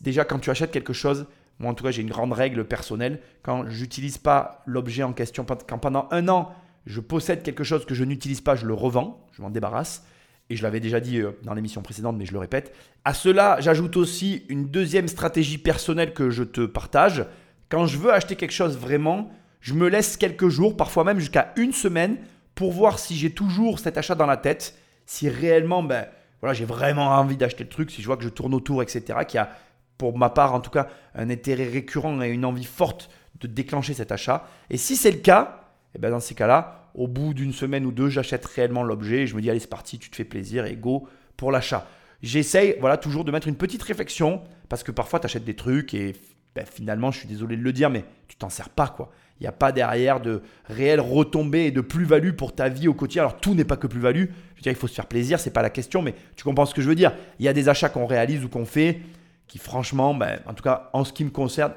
déjà 0.00 0.24
quand 0.24 0.38
tu 0.38 0.48
achètes 0.48 0.70
quelque 0.70 0.94
chose, 0.94 1.26
moi 1.58 1.70
en 1.70 1.74
tout 1.74 1.84
cas 1.84 1.90
j'ai 1.90 2.00
une 2.00 2.08
grande 2.08 2.32
règle 2.32 2.64
personnelle. 2.64 3.20
Quand 3.42 3.68
j'utilise 3.68 4.16
pas 4.16 4.62
l'objet 4.64 5.02
en 5.02 5.12
question, 5.12 5.44
quand 5.44 5.78
pendant 5.78 6.08
un 6.10 6.28
an 6.28 6.54
je 6.86 7.00
possède 7.00 7.42
quelque 7.42 7.64
chose 7.64 7.84
que 7.84 7.94
je 7.94 8.02
n'utilise 8.02 8.40
pas, 8.40 8.56
je 8.56 8.64
le 8.64 8.72
revends, 8.72 9.26
je 9.32 9.42
m'en 9.42 9.50
débarrasse. 9.50 10.06
Et 10.48 10.56
je 10.56 10.62
l'avais 10.62 10.80
déjà 10.80 11.00
dit 11.00 11.18
euh, 11.18 11.32
dans 11.42 11.52
l'émission 11.52 11.82
précédente, 11.82 12.16
mais 12.16 12.24
je 12.24 12.32
le 12.32 12.38
répète. 12.38 12.74
À 13.04 13.12
cela, 13.12 13.60
j'ajoute 13.60 13.98
aussi 13.98 14.46
une 14.48 14.68
deuxième 14.70 15.06
stratégie 15.06 15.58
personnelle 15.58 16.14
que 16.14 16.30
je 16.30 16.44
te 16.44 16.64
partage. 16.64 17.26
Quand 17.68 17.84
je 17.84 17.98
veux 17.98 18.10
acheter 18.10 18.36
quelque 18.36 18.52
chose 18.52 18.78
vraiment, 18.78 19.30
je 19.60 19.74
me 19.74 19.88
laisse 19.88 20.16
quelques 20.16 20.48
jours, 20.48 20.74
parfois 20.74 21.04
même 21.04 21.18
jusqu'à 21.18 21.52
une 21.56 21.74
semaine, 21.74 22.16
pour 22.58 22.72
voir 22.72 22.98
si 22.98 23.14
j'ai 23.14 23.30
toujours 23.30 23.78
cet 23.78 23.98
achat 23.98 24.16
dans 24.16 24.26
la 24.26 24.36
tête, 24.36 24.76
si 25.06 25.28
réellement, 25.28 25.84
ben, 25.84 26.08
voilà, 26.40 26.54
j'ai 26.54 26.64
vraiment 26.64 27.06
envie 27.06 27.36
d'acheter 27.36 27.62
le 27.62 27.70
truc, 27.70 27.88
si 27.92 28.02
je 28.02 28.06
vois 28.08 28.16
que 28.16 28.24
je 28.24 28.28
tourne 28.28 28.52
autour, 28.52 28.82
etc., 28.82 29.20
qu'il 29.28 29.38
a, 29.38 29.50
pour 29.96 30.18
ma 30.18 30.28
part 30.28 30.54
en 30.54 30.60
tout 30.60 30.70
cas, 30.72 30.88
un 31.14 31.30
intérêt 31.30 31.68
récurrent 31.68 32.20
et 32.20 32.30
une 32.30 32.44
envie 32.44 32.64
forte 32.64 33.10
de 33.38 33.46
déclencher 33.46 33.94
cet 33.94 34.10
achat. 34.10 34.48
Et 34.70 34.76
si 34.76 34.96
c'est 34.96 35.12
le 35.12 35.18
cas, 35.18 35.68
et 35.94 36.00
ben 36.00 36.10
dans 36.10 36.18
ces 36.18 36.34
cas-là, 36.34 36.90
au 36.96 37.06
bout 37.06 37.32
d'une 37.32 37.52
semaine 37.52 37.86
ou 37.86 37.92
deux, 37.92 38.08
j'achète 38.08 38.44
réellement 38.44 38.82
l'objet 38.82 39.18
et 39.18 39.26
je 39.28 39.36
me 39.36 39.40
dis 39.40 39.48
allez 39.48 39.60
c'est 39.60 39.68
parti, 39.68 40.00
tu 40.00 40.10
te 40.10 40.16
fais 40.16 40.24
plaisir 40.24 40.66
et 40.66 40.74
go 40.74 41.06
pour 41.36 41.52
l'achat. 41.52 41.86
J'essaye 42.24 42.74
voilà 42.80 42.96
toujours 42.96 43.24
de 43.24 43.30
mettre 43.30 43.46
une 43.46 43.54
petite 43.54 43.84
réflexion 43.84 44.42
parce 44.68 44.82
que 44.82 44.90
parfois 44.90 45.20
tu 45.20 45.26
achètes 45.26 45.44
des 45.44 45.54
trucs 45.54 45.94
et 45.94 46.16
ben, 46.56 46.66
finalement 46.66 47.12
je 47.12 47.20
suis 47.20 47.28
désolé 47.28 47.56
de 47.56 47.62
le 47.62 47.72
dire 47.72 47.88
mais 47.88 48.04
tu 48.26 48.34
t'en 48.34 48.50
sers 48.50 48.68
pas 48.68 48.88
quoi. 48.88 49.12
Il 49.40 49.44
n'y 49.44 49.48
a 49.48 49.52
pas 49.52 49.72
derrière 49.72 50.20
de 50.20 50.42
réelles 50.64 51.00
retombées 51.00 51.66
et 51.66 51.70
de 51.70 51.80
plus-value 51.80 52.32
pour 52.32 52.54
ta 52.54 52.68
vie 52.68 52.88
au 52.88 52.94
quotidien. 52.94 53.22
Alors 53.22 53.38
tout 53.38 53.54
n'est 53.54 53.64
pas 53.64 53.76
que 53.76 53.86
plus-value. 53.86 54.24
Je 54.24 54.56
veux 54.56 54.62
dire, 54.62 54.72
il 54.72 54.74
faut 54.74 54.88
se 54.88 54.94
faire 54.94 55.06
plaisir, 55.06 55.38
c'est 55.38 55.52
pas 55.52 55.62
la 55.62 55.70
question, 55.70 56.02
mais 56.02 56.14
tu 56.36 56.44
comprends 56.44 56.66
ce 56.66 56.74
que 56.74 56.82
je 56.82 56.88
veux 56.88 56.96
dire. 56.96 57.12
Il 57.38 57.44
y 57.44 57.48
a 57.48 57.52
des 57.52 57.68
achats 57.68 57.88
qu'on 57.88 58.06
réalise 58.06 58.44
ou 58.44 58.48
qu'on 58.48 58.64
fait 58.64 59.00
qui 59.46 59.58
franchement, 59.58 60.14
ben, 60.14 60.40
en 60.46 60.54
tout 60.54 60.62
cas 60.62 60.90
en 60.92 61.04
ce 61.04 61.12
qui 61.12 61.24
me 61.24 61.30
concerne, 61.30 61.72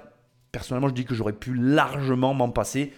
personnellement 0.51 0.89
je 0.89 0.93
dis 0.93 1.05
que 1.05 1.15
j'aurais 1.15 1.33
pu 1.33 1.53
largement 1.53 2.33
m'en 2.33 2.49
passer 2.49 2.91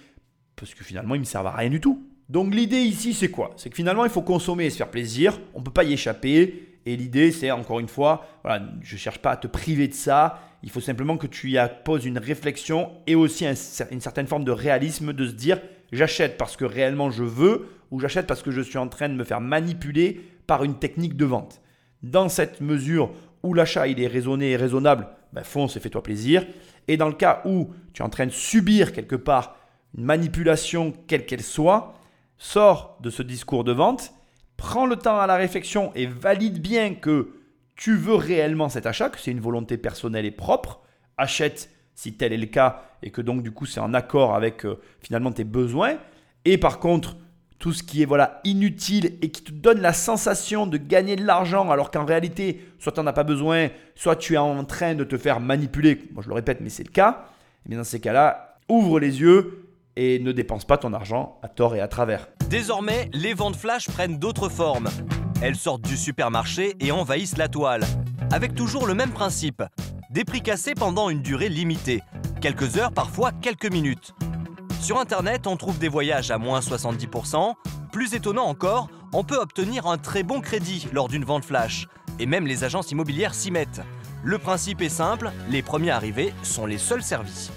parce 0.56 0.74
que 0.74 0.84
finalement, 0.84 1.16
ils 1.16 1.20
ne 1.20 1.24
me 1.24 1.28
servent 1.28 1.48
à 1.48 1.56
rien 1.56 1.70
du 1.70 1.80
tout. 1.80 2.08
Donc 2.30 2.54
l'idée 2.54 2.82
ici, 2.82 3.14
c'est 3.14 3.30
quoi? 3.30 3.52
C'est 3.58 3.70
que 3.70 3.76
finalement, 3.76 4.06
il 4.06 4.12
faut 4.12 4.22
consommer 4.22 4.66
et 4.66 4.70
se 4.70 4.78
faire 4.78 4.90
plaisir. 4.90 5.40
On 5.54 5.60
ne 5.60 5.64
peut 5.64 5.72
pas 5.72 5.84
y 5.84 5.94
échapper. 5.94 6.70
Et 6.86 6.96
l'idée, 6.96 7.32
c'est 7.32 7.52
encore 7.52 7.80
une 7.80 7.88
fois, 7.88 8.26
voilà, 8.44 8.66
je 8.82 8.96
ne 8.96 9.00
cherche 9.00 9.20
pas 9.20 9.32
à 9.32 9.38
te 9.38 9.48
priver 9.48 9.88
de 9.88 9.94
ça. 9.94 10.40
Il 10.63 10.69
faut 10.69 10.80
simplement 10.80 11.17
que 11.17 11.28
tu 11.28 11.52
y 11.52 11.60
poses 11.84 12.06
une 12.06 12.17
réflexion 12.17 12.91
et 13.06 13.15
aussi 13.15 13.45
une 13.45 14.02
certaine 14.02 14.28
forme 14.28 14.45
de 14.45 14.52
réalisme 14.52 15.12
de 15.12 15.28
se 15.28 15.34
dire 15.34 15.62
j'achète 15.91 16.38
parce 16.38 16.56
que 16.56 16.63
réellement 16.63 17.12
je 17.12 17.23
veux 17.23 17.67
ou 17.91 17.99
j'achète 17.99 18.28
parce 18.28 18.41
que 18.41 18.49
je 18.49 18.62
suis 18.62 18.78
en 18.78 18.88
train 18.88 19.10
de 19.10 19.13
me 19.13 19.26
faire 19.26 19.41
manipuler 19.41 20.21
par 20.47 20.63
une 20.63 20.80
technique 20.80 21.17
de 21.17 21.26
vente. 21.26 21.62
Dans 22.02 22.30
cette 22.30 22.62
mesure 22.62 23.12
où 23.43 23.54
l'achat 23.54 23.88
il 23.88 24.02
est 24.02 24.08
raisonné 24.08 24.52
et 24.52 24.56
raisonnable, 24.56 25.08
ben 25.34 25.43
fonce 25.43 25.76
et 25.76 25.82
fais-toi 25.82 26.02
plaisir. 26.02 26.45
Et 26.88 26.95
dans 26.95 27.10
le 27.10 27.13
cas 27.13 27.41
où 27.43 27.69
tu 27.93 28.02
es 28.02 28.06
en 28.06 28.10
train 28.10 28.26
de 28.26 28.32
subir 28.32 28.93
quelque 28.93 29.17
part 29.17 29.58
une 29.97 30.06
manipulation 30.06 30.93
quelle 31.08 31.26
qu'elle 31.26 31.43
soit, 31.43 31.93
sors 32.38 32.97
de 33.02 33.10
ce 33.10 33.21
discours 33.21 33.65
de 33.65 33.73
vente, 33.73 34.13
prends 34.56 34.86
le 34.86 34.95
temps 34.95 35.19
à 35.19 35.28
la 35.28 35.36
réflexion 35.36 35.91
et 35.93 36.06
valide 36.06 36.62
bien 36.62 36.95
que 36.95 37.43
tu 37.76 37.96
veux 37.96 38.16
réellement 38.16 38.70
cet 38.70 38.86
achat, 38.86 39.10
que 39.10 39.20
c'est 39.20 39.32
une 39.32 39.40
volonté 39.40 39.78
personnelle 39.78 40.26
et 40.26 40.32
propre, 40.32 40.82
achète 41.18 41.70
si 41.96 42.14
tel 42.14 42.34
est 42.34 42.38
le 42.38 42.48
cas 42.48 42.84
et 43.02 43.12
que 43.12 43.22
donc 43.22 43.44
du 43.44 43.52
coup 43.52 43.66
c'est 43.66 43.80
en 43.80 43.94
accord 43.94 44.36
avec 44.36 44.66
euh, 44.66 44.80
finalement 45.00 45.32
tes 45.32 45.44
besoins. 45.44 45.98
Et 46.46 46.58
par 46.58 46.80
contre, 46.80 47.18
tout 47.60 47.72
ce 47.72 47.84
qui 47.84 48.02
est 48.02 48.06
voilà 48.06 48.42
inutile 48.44 49.18
et 49.22 49.30
qui 49.30 49.44
te 49.44 49.52
donne 49.52 49.80
la 49.80 49.94
sensation 49.94 50.68
de 50.68 50.78
gagner 50.78 51.16
de 51.16 51.24
l'argent 51.24 51.70
alors 51.70 51.92
qu'en 51.92 52.06
réalité, 52.06 52.66
soit 52.80 52.92
tu 52.92 53.00
n'en 53.00 53.08
as 53.08 53.14
pas 53.14 53.24
besoin, 53.24 53.70
soit 53.96 54.16
tu 54.16 54.34
es 54.34 54.38
en 54.38 54.64
train 54.66 54.96
de 54.96 55.04
te 55.04 55.18
faire 55.18 55.40
manipuler, 55.40 56.04
moi 56.14 56.24
je 56.24 56.30
le 56.30 56.36
répète 56.36 56.60
mais 56.62 56.70
c'est 56.70 56.84
le 56.84 56.92
cas, 56.92 57.26
et 57.26 57.62
eh 57.66 57.70
bien 57.70 57.78
dans 57.78 57.84
ces 57.84 58.00
cas-là, 58.00 58.58
ouvre 58.68 59.00
les 59.00 59.22
yeux 59.22 59.70
et 59.96 60.20
ne 60.20 60.32
dépense 60.32 60.66
pas 60.66 60.78
ton 60.78 60.94
argent 60.94 61.40
à 61.44 61.48
tort 61.48 61.76
et 61.76 61.80
à 61.80 61.88
travers. 61.88 62.28
Désormais, 62.50 63.10
les 63.14 63.34
ventes 63.34 63.56
flash 63.56 63.88
prennent 63.88 64.18
d'autres 64.18 64.50
formes. 64.50 64.90
Elles 65.46 65.58
sortent 65.58 65.82
du 65.82 65.98
supermarché 65.98 66.74
et 66.80 66.94
envahissent 66.94 67.36
la 67.36 67.50
toile. 67.50 67.84
Avec 68.32 68.56
toujours 68.56 68.88
le 68.88 68.94
même 68.94 69.12
principe. 69.12 69.62
Des 70.10 70.24
prix 70.24 70.42
cassés 70.42 70.74
pendant 70.74 71.10
une 71.10 71.22
durée 71.22 71.50
limitée. 71.50 72.02
Quelques 72.40 72.78
heures, 72.78 72.94
parfois 72.94 73.34
quelques 73.34 73.70
minutes. 73.70 74.14
Sur 74.80 75.02
Internet, 75.02 75.46
on 75.46 75.58
trouve 75.58 75.78
des 75.80 75.90
voyages 75.90 76.32
à 76.32 76.38
moins 76.38 76.62
70%. 76.62 77.56
Plus 77.92 78.14
étonnant 78.14 78.46
encore, 78.46 78.88
on 79.12 79.26
peut 79.26 79.36
obtenir 79.36 79.86
un 79.86 79.98
très 79.98 80.24
bon 80.24 80.40
crédit 80.40 80.88
lors 80.94 81.10
d'une 81.10 81.26
vente 81.26 81.44
flash. 81.44 81.90
Et 82.20 82.26
même 82.26 82.48
les 82.48 82.64
agences 82.64 82.92
immobilières 82.92 83.36
s'y 83.36 83.52
mettent. 83.52 83.82
Le 84.24 84.38
principe 84.38 84.82
est 84.82 84.88
simple, 84.88 85.30
les 85.50 85.62
premiers 85.62 85.92
arrivés 85.92 86.34
sont 86.44 86.66
les 86.66 86.78
seuls 86.78 87.04
servis. 87.04 87.52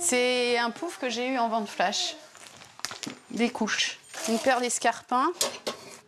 C'est 0.00 0.58
un 0.58 0.70
pouf 0.70 0.98
que 0.98 1.08
j'ai 1.08 1.28
eu 1.28 1.38
en 1.38 1.48
vente 1.48 1.68
flash. 1.68 2.16
Des 3.30 3.50
couches. 3.50 4.00
Une 4.28 4.38
paire 4.38 4.60
d'escarpins, 4.60 5.30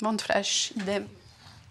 vente 0.00 0.22
flash, 0.22 0.72
idem. 0.76 1.06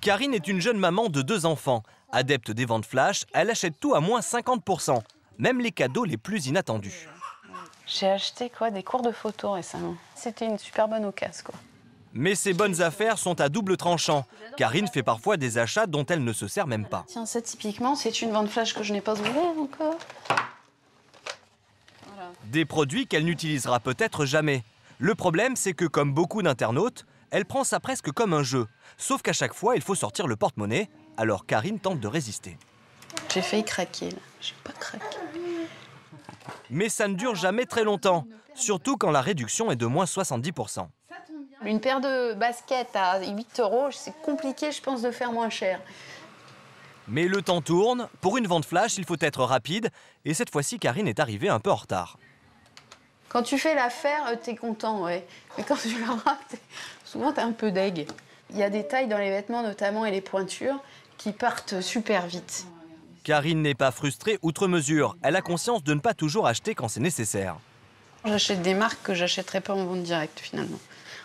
Karine 0.01 0.33
est 0.33 0.47
une 0.47 0.61
jeune 0.61 0.77
maman 0.77 1.09
de 1.09 1.21
deux 1.21 1.45
enfants. 1.45 1.83
Adepte 2.11 2.51
des 2.51 2.65
ventes 2.65 2.85
flash, 2.85 3.25
elle 3.33 3.49
achète 3.49 3.79
tout 3.79 3.95
à 3.95 3.99
moins 3.99 4.19
50%, 4.19 5.01
même 5.38 5.59
les 5.59 5.71
cadeaux 5.71 6.05
les 6.05 6.17
plus 6.17 6.47
inattendus. 6.47 7.07
J'ai 7.88 8.07
acheté 8.07 8.49
quoi 8.49 8.71
Des 8.71 8.83
cours 8.83 9.01
de 9.01 9.11
photo 9.11 9.51
récemment. 9.51 9.95
C'était 10.15 10.45
une 10.45 10.57
super 10.57 10.88
bonne 10.88 11.05
occasion 11.05 11.43
quoi. 11.45 11.55
Mais 12.17 12.33
ces 12.33 12.53
bonnes 12.53 12.81
affaires 12.81 13.17
sont 13.17 13.41
à 13.41 13.49
double 13.49 13.75
tranchant. 13.75 14.25
Karine 14.55 14.88
fait 14.88 15.03
parfois 15.03 15.35
des 15.35 15.57
achats 15.57 15.85
dont 15.85 16.05
elle 16.05 16.23
ne 16.23 16.31
se 16.31 16.47
sert 16.47 16.65
même 16.65 16.85
pas. 16.85 17.03
Tiens, 17.07 17.25
ça 17.25 17.41
typiquement, 17.41 17.95
c'est 17.95 18.21
une 18.21 18.31
vente 18.31 18.47
flash 18.47 18.73
que 18.73 18.83
je 18.83 18.93
n'ai 18.93 19.01
pas 19.01 19.19
ouverte 19.19 19.57
encore. 19.59 19.97
Des 22.45 22.63
produits 22.63 23.05
qu'elle 23.05 23.25
n'utilisera 23.25 23.81
peut-être 23.81 24.25
jamais. 24.25 24.63
Le 24.97 25.13
problème, 25.13 25.57
c'est 25.57 25.73
que 25.73 25.83
comme 25.83 26.13
beaucoup 26.13 26.41
d'internautes, 26.41 27.05
elle 27.31 27.45
prend 27.45 27.63
ça 27.63 27.79
presque 27.79 28.11
comme 28.11 28.33
un 28.33 28.43
jeu. 28.43 28.67
Sauf 28.97 29.21
qu'à 29.21 29.33
chaque 29.33 29.53
fois, 29.53 29.75
il 29.75 29.81
faut 29.81 29.95
sortir 29.95 30.27
le 30.27 30.35
porte-monnaie. 30.35 30.89
Alors 31.17 31.45
Karine 31.45 31.79
tente 31.79 31.99
de 31.99 32.07
résister. 32.07 32.57
J'ai 33.33 33.41
failli 33.41 33.63
craquer 33.63 34.11
là. 34.11 34.17
J'ai 34.41 34.55
pas 34.63 34.73
craqué. 34.73 35.17
Mais 36.69 36.89
ça 36.89 37.07
ne 37.07 37.15
dure 37.15 37.35
jamais 37.35 37.65
très 37.65 37.83
longtemps. 37.83 38.25
Surtout 38.53 38.97
quand 38.97 39.11
la 39.11 39.21
réduction 39.21 39.71
est 39.71 39.75
de 39.75 39.85
moins 39.85 40.05
70%. 40.05 40.88
Une 41.65 41.79
paire 41.79 42.01
de 42.01 42.33
baskets 42.33 42.95
à 42.95 43.19
8 43.19 43.59
euros, 43.59 43.88
c'est 43.91 44.15
compliqué, 44.21 44.71
je 44.71 44.81
pense, 44.81 45.01
de 45.01 45.11
faire 45.11 45.31
moins 45.31 45.49
cher. 45.49 45.79
Mais 47.07 47.27
le 47.27 47.41
temps 47.41 47.61
tourne. 47.61 48.07
Pour 48.21 48.38
une 48.38 48.47
vente 48.47 48.65
flash, 48.65 48.97
il 48.97 49.05
faut 49.05 49.15
être 49.19 49.43
rapide. 49.43 49.89
Et 50.25 50.33
cette 50.33 50.49
fois-ci, 50.49 50.79
Karine 50.79 51.07
est 51.07 51.19
arrivée 51.19 51.49
un 51.49 51.59
peu 51.59 51.71
en 51.71 51.75
retard. 51.75 52.17
Quand 53.36 53.43
tu 53.43 53.58
fais 53.58 53.76
l'affaire, 53.76 54.28
euh, 54.30 54.38
t'es 54.41 54.56
content, 54.56 55.04
ouais. 55.04 55.28
Mais 55.58 55.65
quand 55.65 55.76
tu 55.76 55.89
la 56.00 56.13
rates, 56.13 56.56
souvent 57.04 57.34
t'es 57.34 57.41
un 57.41 57.52
peu 57.52 57.69
deg. 57.69 58.08
Il 58.52 58.58
y 58.58 58.63
a 58.63 58.69
des 58.69 58.88
tailles 58.88 59.10
dans 59.10 59.17
les 59.17 59.30
vêtements, 59.30 59.62
notamment, 59.62 60.06
et 60.06 60.12
les 60.12 60.21
pointures, 60.21 60.82
qui 61.17 61.34
partent 61.34 61.82
super 61.82 62.28
vite. 62.28 62.65
Karine 63.26 63.62
n'est 63.62 63.76
pas 63.76 63.91
frustrée 63.91 64.39
outre 64.41 64.69
mesure. 64.69 65.17
Elle 65.21 65.36
a 65.36 65.41
conscience 65.41 65.84
de 65.84 65.93
ne 65.93 66.00
pas 66.00 66.13
toujours 66.13 66.48
acheter 66.48 66.76
quand 66.76 66.88
c'est 66.88 67.02
nécessaire. 67.02 67.58
J'achète 68.24 68.62
des 68.62 68.74
marques 68.74 69.04
que 69.04 69.13
j'achèterais 69.13 69.60
pas 69.60 69.74
en 69.74 69.84
vente 69.84 70.04
directe, 70.04 70.39
finalement. 70.39 70.80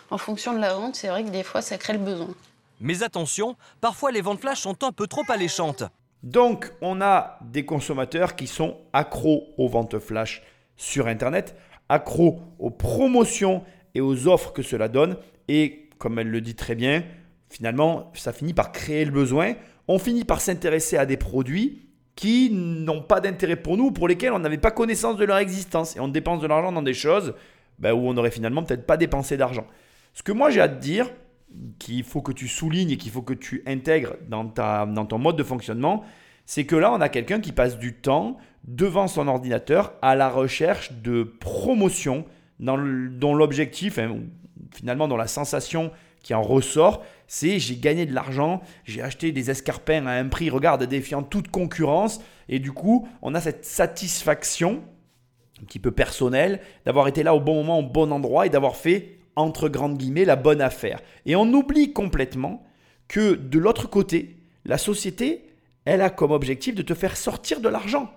En 0.09 0.17
fonction 0.17 0.51
de 0.51 0.59
la 0.59 0.73
vente, 0.73 0.97
c'est 0.97 1.07
vrai 1.07 1.23
que 1.23 1.29
des 1.29 1.43
fois, 1.43 1.61
ça 1.61 1.77
crée 1.77 1.93
le 1.93 1.99
besoin. 1.99 2.35
Mais 2.81 3.03
attention, 3.03 3.55
parfois 3.79 4.11
les 4.11 4.19
ventes 4.19 4.41
flash 4.41 4.59
sont 4.59 4.83
un 4.83 4.91
peu 4.91 5.07
trop 5.07 5.23
alléchantes. 5.29 5.83
Donc, 6.23 6.73
on 6.81 6.99
a 6.99 7.39
des 7.39 7.63
consommateurs 7.63 8.35
qui 8.35 8.47
sont 8.47 8.79
accros 8.91 9.47
aux 9.57 9.69
ventes 9.69 9.99
flash 9.99 10.41
sur 10.75 11.07
Internet, 11.07 11.55
accros 11.91 12.39
aux 12.59 12.69
promotions 12.69 13.63
et 13.93 14.01
aux 14.01 14.27
offres 14.27 14.53
que 14.53 14.61
cela 14.61 14.87
donne. 14.87 15.17
Et 15.47 15.89
comme 15.97 16.19
elle 16.19 16.29
le 16.29 16.41
dit 16.41 16.55
très 16.55 16.75
bien, 16.75 17.03
finalement, 17.49 18.11
ça 18.15 18.33
finit 18.33 18.53
par 18.53 18.71
créer 18.71 19.05
le 19.05 19.11
besoin. 19.11 19.53
On 19.87 19.99
finit 19.99 20.23
par 20.23 20.41
s'intéresser 20.41 20.97
à 20.97 21.05
des 21.05 21.17
produits 21.17 21.87
qui 22.15 22.49
n'ont 22.51 23.01
pas 23.01 23.19
d'intérêt 23.19 23.55
pour 23.55 23.77
nous, 23.77 23.91
pour 23.91 24.07
lesquels 24.07 24.33
on 24.33 24.39
n'avait 24.39 24.57
pas 24.57 24.71
connaissance 24.71 25.17
de 25.17 25.25
leur 25.25 25.37
existence. 25.37 25.95
Et 25.95 25.99
on 25.99 26.07
dépense 26.07 26.41
de 26.41 26.47
l'argent 26.47 26.71
dans 26.71 26.81
des 26.81 26.93
choses 26.93 27.33
ben, 27.79 27.93
où 27.93 28.07
on 28.07 28.13
n'aurait 28.13 28.31
finalement 28.31 28.63
peut-être 28.63 28.85
pas 28.85 28.97
dépensé 28.97 29.37
d'argent. 29.37 29.65
Ce 30.13 30.23
que 30.23 30.31
moi 30.31 30.49
j'ai 30.49 30.61
à 30.61 30.69
te 30.69 30.79
dire, 30.79 31.09
qu'il 31.79 32.03
faut 32.03 32.21
que 32.21 32.31
tu 32.31 32.47
soulignes 32.47 32.91
et 32.91 32.97
qu'il 32.97 33.11
faut 33.11 33.21
que 33.21 33.33
tu 33.33 33.63
intègres 33.67 34.15
dans, 34.29 34.47
ta, 34.47 34.85
dans 34.85 35.05
ton 35.05 35.17
mode 35.17 35.35
de 35.35 35.43
fonctionnement, 35.43 36.03
c'est 36.53 36.65
que 36.65 36.75
là, 36.75 36.91
on 36.91 36.99
a 36.99 37.07
quelqu'un 37.07 37.39
qui 37.39 37.53
passe 37.53 37.77
du 37.77 37.93
temps 37.93 38.35
devant 38.65 39.07
son 39.07 39.29
ordinateur 39.29 39.93
à 40.01 40.17
la 40.17 40.29
recherche 40.29 40.91
de 40.91 41.23
promotion 41.23 42.25
dont 42.59 43.33
l'objectif, 43.33 43.97
hein, 43.97 44.17
finalement, 44.75 45.07
dont 45.07 45.15
la 45.15 45.27
sensation 45.27 45.91
qui 46.21 46.33
en 46.33 46.41
ressort, 46.41 47.05
c'est 47.25 47.57
j'ai 47.57 47.77
gagné 47.77 48.05
de 48.05 48.13
l'argent, 48.13 48.61
j'ai 48.83 49.01
acheté 49.01 49.31
des 49.31 49.49
escarpins 49.49 50.05
à 50.07 50.11
un 50.11 50.27
prix, 50.27 50.49
regarde, 50.49 50.83
défiant 50.83 51.23
toute 51.23 51.47
concurrence. 51.47 52.19
Et 52.49 52.59
du 52.59 52.73
coup, 52.73 53.07
on 53.21 53.33
a 53.33 53.39
cette 53.39 53.63
satisfaction, 53.63 54.83
un 55.61 55.63
petit 55.63 55.79
peu 55.79 55.91
personnelle, 55.91 56.59
d'avoir 56.83 57.07
été 57.07 57.23
là 57.23 57.33
au 57.33 57.39
bon 57.39 57.55
moment, 57.63 57.79
au 57.79 57.89
bon 57.89 58.11
endroit 58.11 58.45
et 58.45 58.49
d'avoir 58.49 58.75
fait, 58.75 59.19
entre 59.37 59.69
grandes 59.69 59.97
guillemets, 59.97 60.25
la 60.25 60.35
bonne 60.35 60.59
affaire. 60.59 60.99
Et 61.25 61.37
on 61.37 61.53
oublie 61.53 61.93
complètement 61.93 62.61
que 63.07 63.35
de 63.35 63.57
l'autre 63.57 63.89
côté, 63.89 64.35
la 64.65 64.77
société, 64.77 65.45
elle 65.85 66.01
a 66.01 66.09
comme 66.09 66.31
objectif 66.31 66.75
de 66.75 66.81
te 66.81 66.93
faire 66.93 67.17
sortir 67.17 67.61
de 67.61 67.69
l'argent. 67.69 68.11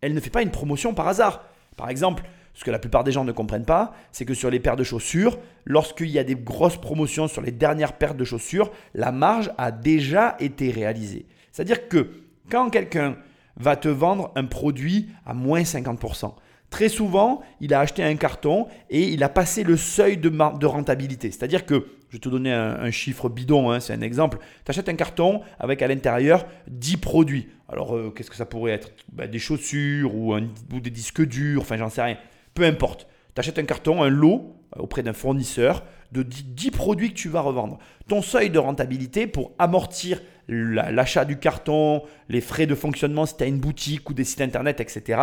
Elle 0.00 0.14
ne 0.14 0.20
fait 0.20 0.30
pas 0.30 0.42
une 0.42 0.50
promotion 0.50 0.94
par 0.94 1.08
hasard. 1.08 1.44
Par 1.76 1.88
exemple, 1.88 2.22
ce 2.54 2.64
que 2.64 2.70
la 2.70 2.78
plupart 2.78 3.04
des 3.04 3.12
gens 3.12 3.24
ne 3.24 3.32
comprennent 3.32 3.64
pas, 3.64 3.92
c'est 4.12 4.24
que 4.24 4.34
sur 4.34 4.50
les 4.50 4.60
paires 4.60 4.76
de 4.76 4.84
chaussures, 4.84 5.38
lorsqu'il 5.64 6.08
y 6.08 6.18
a 6.18 6.24
des 6.24 6.36
grosses 6.36 6.78
promotions 6.78 7.28
sur 7.28 7.42
les 7.42 7.52
dernières 7.52 7.94
paires 7.94 8.14
de 8.14 8.24
chaussures, 8.24 8.70
la 8.94 9.12
marge 9.12 9.50
a 9.58 9.70
déjà 9.70 10.36
été 10.40 10.70
réalisée. 10.70 11.26
C'est-à-dire 11.52 11.88
que 11.88 12.22
quand 12.50 12.70
quelqu'un 12.70 13.16
va 13.56 13.76
te 13.76 13.88
vendre 13.88 14.32
un 14.36 14.44
produit 14.44 15.10
à 15.24 15.34
moins 15.34 15.62
50%, 15.62 16.34
très 16.76 16.90
souvent, 16.90 17.40
il 17.62 17.72
a 17.72 17.80
acheté 17.80 18.02
un 18.02 18.16
carton 18.16 18.66
et 18.90 19.02
il 19.08 19.22
a 19.22 19.30
passé 19.30 19.62
le 19.62 19.78
seuil 19.78 20.18
de, 20.18 20.66
rentabilité. 20.66 21.30
C'est-à-dire 21.30 21.64
que, 21.64 21.86
je 22.10 22.16
vais 22.16 22.18
te 22.18 22.28
donner 22.28 22.52
un, 22.52 22.90
chiffre 22.90 23.30
bidon, 23.30 23.70
hein, 23.70 23.80
c'est 23.80 23.94
un 23.94 24.02
exemple, 24.02 24.36
tu 24.62 24.70
achètes 24.70 24.90
un 24.90 24.94
carton 24.94 25.40
avec 25.58 25.80
à 25.80 25.88
l'intérieur 25.88 26.44
10 26.68 26.98
produits. 26.98 27.48
Alors, 27.70 27.96
euh, 27.96 28.12
qu'est-ce 28.14 28.28
que 28.28 28.36
ça 28.36 28.44
pourrait 28.44 28.72
être? 28.72 28.90
Ben, 29.10 29.30
Des 29.30 29.38
chaussures 29.38 30.14
ou, 30.14 30.34
ou 30.34 30.80
des 30.80 30.90
disques 30.90 31.26
durs, 31.26 31.62
enfin 31.62 31.78
j'en 31.78 31.88
sais 31.88 32.02
rien 32.02 32.18
peu 32.56 32.64
importe. 32.64 33.06
Tu 33.36 33.40
achètes 33.40 33.60
un 33.60 33.64
carton, 33.64 34.02
un 34.02 34.08
lot 34.08 34.56
euh, 34.76 34.80
auprès 34.80 35.04
d'un 35.04 35.12
fournisseur 35.12 35.84
de 36.10 36.22
10 36.24 36.72
produits 36.72 37.10
que 37.10 37.14
tu 37.14 37.28
vas 37.28 37.40
revendre. 37.40 37.78
Ton 38.08 38.22
seuil 38.22 38.50
de 38.50 38.58
rentabilité 38.58 39.28
pour 39.28 39.52
amortir 39.58 40.20
l'achat 40.48 41.24
du 41.24 41.38
carton, 41.38 42.02
les 42.28 42.40
frais 42.40 42.66
de 42.66 42.74
fonctionnement 42.74 43.26
si 43.26 43.36
tu 43.36 43.44
as 43.44 43.46
une 43.46 43.58
boutique 43.58 44.08
ou 44.08 44.14
des 44.14 44.24
sites 44.24 44.40
internet, 44.40 44.80
etc., 44.80 45.20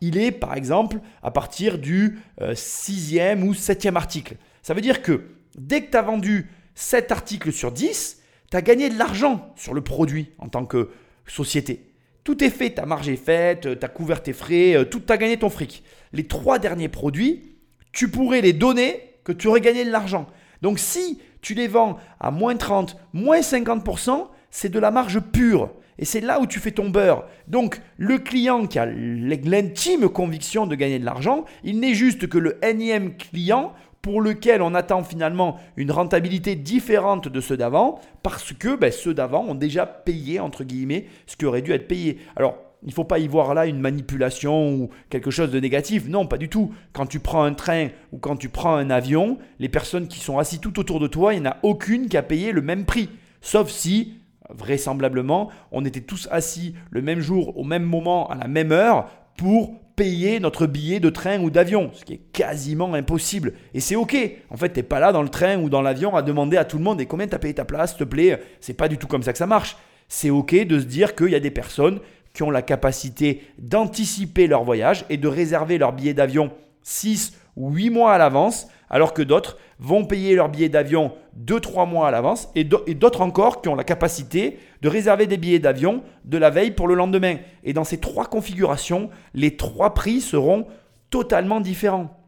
il 0.00 0.18
est 0.18 0.32
par 0.32 0.54
exemple 0.54 0.98
à 1.22 1.30
partir 1.30 1.78
du 1.78 2.18
6 2.54 3.18
euh, 3.18 3.36
ou 3.36 3.52
7e 3.52 3.96
article. 3.96 4.36
Ça 4.62 4.74
veut 4.74 4.80
dire 4.80 5.02
que 5.02 5.22
dès 5.56 5.82
que 5.82 5.90
tu 5.90 5.96
as 5.96 6.02
vendu 6.02 6.50
7 6.74 7.12
articles 7.12 7.52
sur 7.52 7.70
10, 7.70 8.20
tu 8.50 8.56
as 8.56 8.62
gagné 8.62 8.88
de 8.88 8.98
l'argent 8.98 9.52
sur 9.56 9.74
le 9.74 9.80
produit 9.80 10.32
en 10.38 10.48
tant 10.48 10.64
que 10.64 10.90
société. 11.26 11.90
Tout 12.24 12.42
est 12.42 12.50
fait, 12.50 12.70
ta 12.70 12.86
marge 12.86 13.08
est 13.08 13.16
faite, 13.16 13.78
tu 13.78 13.84
as 13.84 13.88
couvert 13.88 14.22
tes 14.22 14.32
frais, 14.32 14.76
euh, 14.76 14.84
tout 14.84 15.02
as 15.08 15.16
gagné 15.16 15.36
ton 15.36 15.50
fric. 15.50 15.84
Les 16.12 16.26
trois 16.26 16.58
derniers 16.58 16.88
produits, 16.88 17.56
tu 17.92 18.08
pourrais 18.08 18.40
les 18.40 18.52
donner 18.52 19.18
que 19.24 19.32
tu 19.32 19.46
aurais 19.46 19.60
gagné 19.60 19.84
de 19.84 19.90
l'argent. 19.90 20.26
Donc 20.62 20.78
si 20.78 21.20
tu 21.42 21.54
les 21.54 21.68
vends 21.68 21.98
à 22.20 22.30
moins 22.30 22.56
30, 22.56 22.96
moins 23.12 23.40
50%, 23.40 24.28
c'est 24.54 24.68
de 24.68 24.78
la 24.78 24.92
marge 24.92 25.18
pure. 25.18 25.72
Et 25.98 26.04
c'est 26.04 26.20
là 26.20 26.40
où 26.40 26.46
tu 26.46 26.60
fais 26.60 26.70
ton 26.70 26.88
beurre. 26.88 27.24
Donc 27.48 27.80
le 27.96 28.18
client 28.18 28.66
qui 28.68 28.78
a 28.78 28.86
l'intime 28.86 30.08
conviction 30.08 30.68
de 30.68 30.76
gagner 30.76 31.00
de 31.00 31.04
l'argent, 31.04 31.44
il 31.64 31.80
n'est 31.80 31.94
juste 31.94 32.28
que 32.28 32.38
le 32.38 32.64
énième 32.64 33.16
client 33.16 33.72
pour 34.00 34.20
lequel 34.20 34.62
on 34.62 34.76
attend 34.76 35.02
finalement 35.02 35.58
une 35.76 35.90
rentabilité 35.90 36.54
différente 36.54 37.26
de 37.26 37.40
ceux 37.40 37.56
d'avant, 37.56 38.00
parce 38.22 38.52
que 38.52 38.76
ben, 38.76 38.92
ceux 38.92 39.12
d'avant 39.12 39.44
ont 39.44 39.56
déjà 39.56 39.86
payé, 39.86 40.38
entre 40.38 40.62
guillemets, 40.62 41.06
ce 41.26 41.36
qui 41.36 41.46
aurait 41.46 41.62
dû 41.62 41.72
être 41.72 41.88
payé. 41.88 42.18
Alors, 42.36 42.56
il 42.84 42.90
ne 42.90 42.94
faut 42.94 43.02
pas 43.02 43.18
y 43.18 43.26
voir 43.26 43.54
là 43.54 43.66
une 43.66 43.80
manipulation 43.80 44.72
ou 44.72 44.90
quelque 45.10 45.32
chose 45.32 45.50
de 45.50 45.58
négatif. 45.58 46.06
Non, 46.06 46.26
pas 46.26 46.38
du 46.38 46.48
tout. 46.48 46.72
Quand 46.92 47.06
tu 47.06 47.18
prends 47.18 47.42
un 47.42 47.54
train 47.54 47.88
ou 48.12 48.18
quand 48.18 48.36
tu 48.36 48.50
prends 48.50 48.76
un 48.76 48.90
avion, 48.90 49.38
les 49.58 49.68
personnes 49.68 50.06
qui 50.06 50.20
sont 50.20 50.38
assises 50.38 50.60
tout 50.60 50.78
autour 50.78 51.00
de 51.00 51.08
toi, 51.08 51.34
il 51.34 51.40
n'y 51.40 51.48
en 51.48 51.50
a 51.50 51.56
aucune 51.64 52.08
qui 52.08 52.16
a 52.16 52.22
payé 52.22 52.52
le 52.52 52.62
même 52.62 52.84
prix. 52.84 53.08
Sauf 53.40 53.70
si, 53.70 54.20
vraisemblablement, 54.50 55.50
on 55.72 55.84
était 55.84 56.00
tous 56.00 56.28
assis 56.30 56.74
le 56.90 57.02
même 57.02 57.20
jour, 57.20 57.56
au 57.56 57.64
même 57.64 57.84
moment, 57.84 58.28
à 58.28 58.34
la 58.34 58.48
même 58.48 58.72
heure, 58.72 59.08
pour 59.36 59.80
payer 59.96 60.40
notre 60.40 60.66
billet 60.66 61.00
de 61.00 61.08
train 61.08 61.40
ou 61.40 61.50
d'avion, 61.50 61.90
ce 61.92 62.04
qui 62.04 62.14
est 62.14 62.22
quasiment 62.32 62.94
impossible. 62.94 63.54
Et 63.74 63.80
c'est 63.80 63.96
ok. 63.96 64.16
En 64.50 64.56
fait, 64.56 64.72
tu 64.72 64.80
n'es 64.80 64.82
pas 64.82 65.00
là 65.00 65.12
dans 65.12 65.22
le 65.22 65.28
train 65.28 65.58
ou 65.58 65.68
dans 65.68 65.82
l'avion 65.82 66.16
à 66.16 66.22
demander 66.22 66.56
à 66.56 66.64
tout 66.64 66.78
le 66.78 66.84
monde 66.84 67.00
et 67.00 67.06
combien 67.06 67.26
tu 67.26 67.34
as 67.34 67.38
payé 67.38 67.54
ta 67.54 67.64
place, 67.64 67.90
s'il 67.90 67.98
te 68.00 68.04
plaît? 68.04 68.40
C'est 68.60 68.74
pas 68.74 68.88
du 68.88 68.98
tout 68.98 69.06
comme 69.06 69.22
ça 69.22 69.32
que 69.32 69.38
ça 69.38 69.46
marche. 69.46 69.76
C'est 70.08 70.30
ok 70.30 70.66
de 70.66 70.80
se 70.80 70.84
dire 70.84 71.14
qu'il 71.14 71.28
y 71.28 71.34
a 71.34 71.40
des 71.40 71.50
personnes 71.50 72.00
qui 72.32 72.42
ont 72.42 72.50
la 72.50 72.62
capacité 72.62 73.42
d'anticiper 73.58 74.48
leur 74.48 74.64
voyage 74.64 75.04
et 75.08 75.16
de 75.16 75.28
réserver 75.28 75.78
leur 75.78 75.92
billet 75.92 76.14
d'avion 76.14 76.50
6 76.82 77.38
ou 77.56 77.72
8 77.72 77.90
mois 77.90 78.12
à 78.12 78.18
l'avance, 78.18 78.66
alors 78.90 79.14
que 79.14 79.22
d'autres 79.22 79.56
vont 79.84 80.04
payer 80.04 80.34
leur 80.34 80.48
billet 80.48 80.70
d'avion 80.70 81.12
2-3 81.38 81.88
mois 81.88 82.08
à 82.08 82.10
l'avance, 82.10 82.48
et 82.54 82.64
d'autres 82.64 83.20
encore 83.20 83.60
qui 83.60 83.68
ont 83.68 83.74
la 83.74 83.84
capacité 83.84 84.58
de 84.80 84.88
réserver 84.88 85.26
des 85.26 85.36
billets 85.36 85.58
d'avion 85.58 86.02
de 86.24 86.38
la 86.38 86.50
veille 86.50 86.70
pour 86.70 86.88
le 86.88 86.94
lendemain. 86.94 87.36
Et 87.64 87.72
dans 87.72 87.84
ces 87.84 87.98
trois 87.98 88.26
configurations, 88.26 89.10
les 89.34 89.56
trois 89.56 89.92
prix 89.94 90.20
seront 90.20 90.66
totalement 91.10 91.60
différents. 91.60 92.18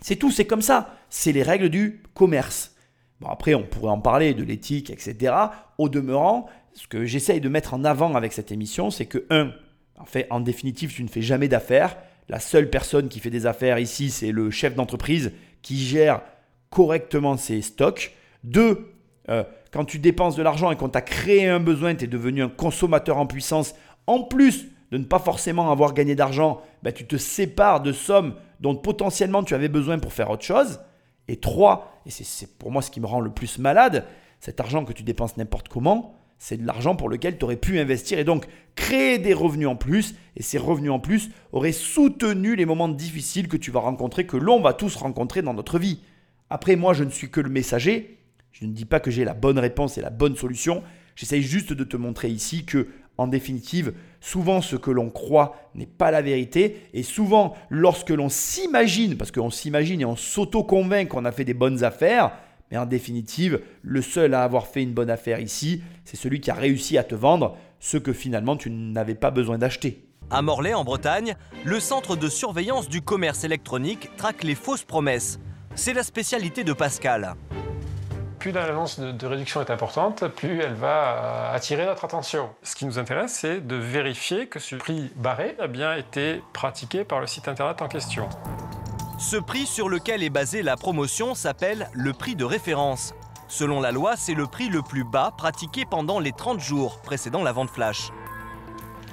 C'est 0.00 0.16
tout, 0.16 0.30
c'est 0.30 0.44
comme 0.44 0.62
ça. 0.62 0.94
C'est 1.10 1.32
les 1.32 1.42
règles 1.42 1.68
du 1.68 2.02
commerce. 2.14 2.76
Bon, 3.20 3.28
après, 3.28 3.54
on 3.54 3.64
pourrait 3.64 3.90
en 3.90 4.00
parler 4.00 4.34
de 4.34 4.44
l'éthique, 4.44 4.90
etc. 4.90 5.34
Au 5.78 5.88
demeurant, 5.88 6.46
ce 6.74 6.86
que 6.86 7.06
j'essaye 7.06 7.40
de 7.40 7.48
mettre 7.48 7.74
en 7.74 7.84
avant 7.84 8.14
avec 8.14 8.32
cette 8.32 8.52
émission, 8.52 8.90
c'est 8.90 9.06
que, 9.06 9.24
un, 9.30 9.50
en 9.98 10.04
fait, 10.04 10.26
en 10.30 10.40
définitive, 10.40 10.92
tu 10.92 11.02
ne 11.02 11.08
fais 11.08 11.22
jamais 11.22 11.48
d'affaires. 11.48 11.96
La 12.28 12.40
seule 12.40 12.70
personne 12.70 13.08
qui 13.08 13.20
fait 13.20 13.30
des 13.30 13.46
affaires 13.46 13.78
ici, 13.78 14.10
c'est 14.10 14.32
le 14.32 14.50
chef 14.50 14.74
d'entreprise 14.74 15.32
qui 15.62 15.78
gère 15.78 16.20
correctement 16.74 17.36
ses 17.36 17.62
stocks. 17.62 18.12
Deux, 18.42 18.92
euh, 19.30 19.44
quand 19.70 19.84
tu 19.84 19.98
dépenses 19.98 20.36
de 20.36 20.42
l'argent 20.42 20.70
et 20.72 20.76
qu'on 20.76 20.88
t'a 20.88 21.00
créé 21.00 21.48
un 21.48 21.60
besoin, 21.60 21.94
tu 21.94 22.04
es 22.04 22.08
devenu 22.08 22.42
un 22.42 22.48
consommateur 22.48 23.16
en 23.16 23.26
puissance, 23.26 23.74
en 24.06 24.22
plus 24.22 24.66
de 24.90 24.98
ne 24.98 25.04
pas 25.04 25.20
forcément 25.20 25.70
avoir 25.70 25.94
gagné 25.94 26.14
d'argent, 26.14 26.60
bah, 26.82 26.92
tu 26.92 27.06
te 27.06 27.16
sépares 27.16 27.80
de 27.80 27.92
sommes 27.92 28.34
dont 28.60 28.74
potentiellement 28.74 29.44
tu 29.44 29.54
avais 29.54 29.68
besoin 29.68 29.98
pour 29.98 30.12
faire 30.12 30.30
autre 30.30 30.44
chose. 30.44 30.80
Et 31.28 31.36
trois, 31.36 32.00
et 32.06 32.10
c'est 32.10 32.58
pour 32.58 32.70
moi 32.70 32.82
ce 32.82 32.90
qui 32.90 33.00
me 33.00 33.06
rend 33.06 33.20
le 33.20 33.30
plus 33.30 33.58
malade, 33.58 34.04
cet 34.40 34.60
argent 34.60 34.84
que 34.84 34.92
tu 34.92 35.04
dépenses 35.04 35.36
n'importe 35.36 35.68
comment, 35.68 36.18
c'est 36.38 36.58
de 36.58 36.66
l'argent 36.66 36.96
pour 36.96 37.08
lequel 37.08 37.38
tu 37.38 37.44
aurais 37.44 37.56
pu 37.56 37.78
investir 37.78 38.18
et 38.18 38.24
donc 38.24 38.46
créer 38.74 39.18
des 39.18 39.32
revenus 39.32 39.68
en 39.68 39.76
plus. 39.76 40.14
Et 40.36 40.42
ces 40.42 40.58
revenus 40.58 40.90
en 40.90 40.98
plus 40.98 41.30
auraient 41.52 41.72
soutenu 41.72 42.56
les 42.56 42.66
moments 42.66 42.88
difficiles 42.88 43.48
que 43.48 43.56
tu 43.56 43.70
vas 43.70 43.80
rencontrer, 43.80 44.26
que 44.26 44.36
l'on 44.36 44.60
va 44.60 44.74
tous 44.74 44.96
rencontrer 44.96 45.40
dans 45.40 45.54
notre 45.54 45.78
vie. 45.78 46.00
Après, 46.50 46.76
moi, 46.76 46.94
je 46.94 47.04
ne 47.04 47.10
suis 47.10 47.30
que 47.30 47.40
le 47.40 47.50
messager. 47.50 48.18
Je 48.52 48.66
ne 48.66 48.72
dis 48.72 48.84
pas 48.84 49.00
que 49.00 49.10
j'ai 49.10 49.24
la 49.24 49.34
bonne 49.34 49.58
réponse 49.58 49.98
et 49.98 50.00
la 50.00 50.10
bonne 50.10 50.36
solution. 50.36 50.82
J'essaye 51.16 51.42
juste 51.42 51.72
de 51.72 51.84
te 51.84 51.96
montrer 51.96 52.28
ici 52.28 52.64
que, 52.64 52.88
en 53.18 53.26
définitive, 53.26 53.94
souvent 54.20 54.60
ce 54.60 54.76
que 54.76 54.90
l'on 54.90 55.10
croit 55.10 55.70
n'est 55.74 55.86
pas 55.86 56.10
la 56.10 56.22
vérité. 56.22 56.82
Et 56.92 57.02
souvent, 57.02 57.54
lorsque 57.70 58.10
l'on 58.10 58.28
s'imagine, 58.28 59.16
parce 59.16 59.30
qu'on 59.30 59.50
s'imagine 59.50 60.00
et 60.00 60.04
on 60.04 60.16
s'auto-convainc 60.16 61.08
qu'on 61.08 61.24
a 61.24 61.32
fait 61.32 61.44
des 61.44 61.54
bonnes 61.54 61.84
affaires, 61.84 62.32
mais 62.70 62.78
en 62.78 62.86
définitive, 62.86 63.60
le 63.82 64.02
seul 64.02 64.34
à 64.34 64.42
avoir 64.42 64.66
fait 64.66 64.82
une 64.82 64.94
bonne 64.94 65.10
affaire 65.10 65.40
ici, 65.40 65.82
c'est 66.04 66.16
celui 66.16 66.40
qui 66.40 66.50
a 66.50 66.54
réussi 66.54 66.98
à 66.98 67.04
te 67.04 67.14
vendre 67.14 67.56
ce 67.78 67.98
que 67.98 68.12
finalement 68.12 68.56
tu 68.56 68.70
n'avais 68.70 69.14
pas 69.14 69.30
besoin 69.30 69.58
d'acheter. 69.58 70.04
À 70.30 70.42
Morlaix, 70.42 70.74
en 70.74 70.84
Bretagne, 70.84 71.36
le 71.64 71.78
centre 71.80 72.16
de 72.16 72.28
surveillance 72.28 72.88
du 72.88 73.02
commerce 73.02 73.44
électronique 73.44 74.10
traque 74.16 74.42
les 74.42 74.54
fausses 74.54 74.84
promesses. 74.84 75.38
C'est 75.76 75.92
la 75.92 76.04
spécialité 76.04 76.62
de 76.62 76.72
Pascal. 76.72 77.34
Plus 78.38 78.52
l'annonce 78.52 79.00
de, 79.00 79.26
réduction 79.26 79.60
est 79.60 79.70
importante, 79.70 80.28
plus 80.28 80.60
elle 80.60 80.74
va 80.74 80.86
euh, 80.86 81.54
attirer 81.54 81.84
notre 81.84 82.04
attention. 82.04 82.50
Ce 82.62 82.76
qui 82.76 82.86
nous 82.86 82.98
intéresse, 82.98 83.32
c'est 83.32 83.60
de 83.60 83.74
vérifier 83.74 84.46
que 84.46 84.60
ce 84.60 84.76
prix 84.76 85.10
barré 85.16 85.56
a 85.58 85.66
bien 85.66 85.96
été 85.96 86.42
pratiqué 86.52 87.04
par 87.04 87.20
le 87.20 87.26
site 87.26 87.48
internet 87.48 87.82
en 87.82 87.88
question. 87.88 88.28
Ce 89.18 89.36
prix 89.36 89.66
sur 89.66 89.88
lequel 89.88 90.22
est 90.22 90.30
basée 90.30 90.62
la 90.62 90.76
promotion 90.76 91.34
s'appelle 91.34 91.90
le 91.92 92.12
prix 92.12 92.36
de 92.36 92.44
référence. 92.44 93.12
Selon 93.48 93.80
la 93.80 93.90
loi, 93.90 94.14
c'est 94.16 94.34
le 94.34 94.46
prix 94.46 94.68
le 94.68 94.82
plus 94.82 95.04
bas 95.04 95.32
pratiqué 95.36 95.84
pendant 95.90 96.20
les 96.20 96.32
30 96.32 96.60
jours 96.60 97.00
précédant 97.00 97.42
la 97.42 97.52
vente 97.52 97.70
flash. 97.70 98.12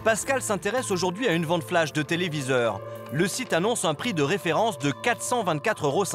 Pascal 0.04 0.42
s'intéresse 0.42 0.92
aujourd'hui 0.92 1.28
à 1.28 1.34
une 1.34 1.46
vente 1.46 1.64
flash 1.64 1.92
de 1.94 2.02
téléviseur. 2.02 2.82
Le 3.14 3.28
site 3.28 3.52
annonce 3.52 3.84
un 3.84 3.94
prix 3.94 4.14
de 4.14 4.24
référence 4.24 4.78
de 4.80 4.90
424,50 4.92 5.84
euros. 5.84 6.06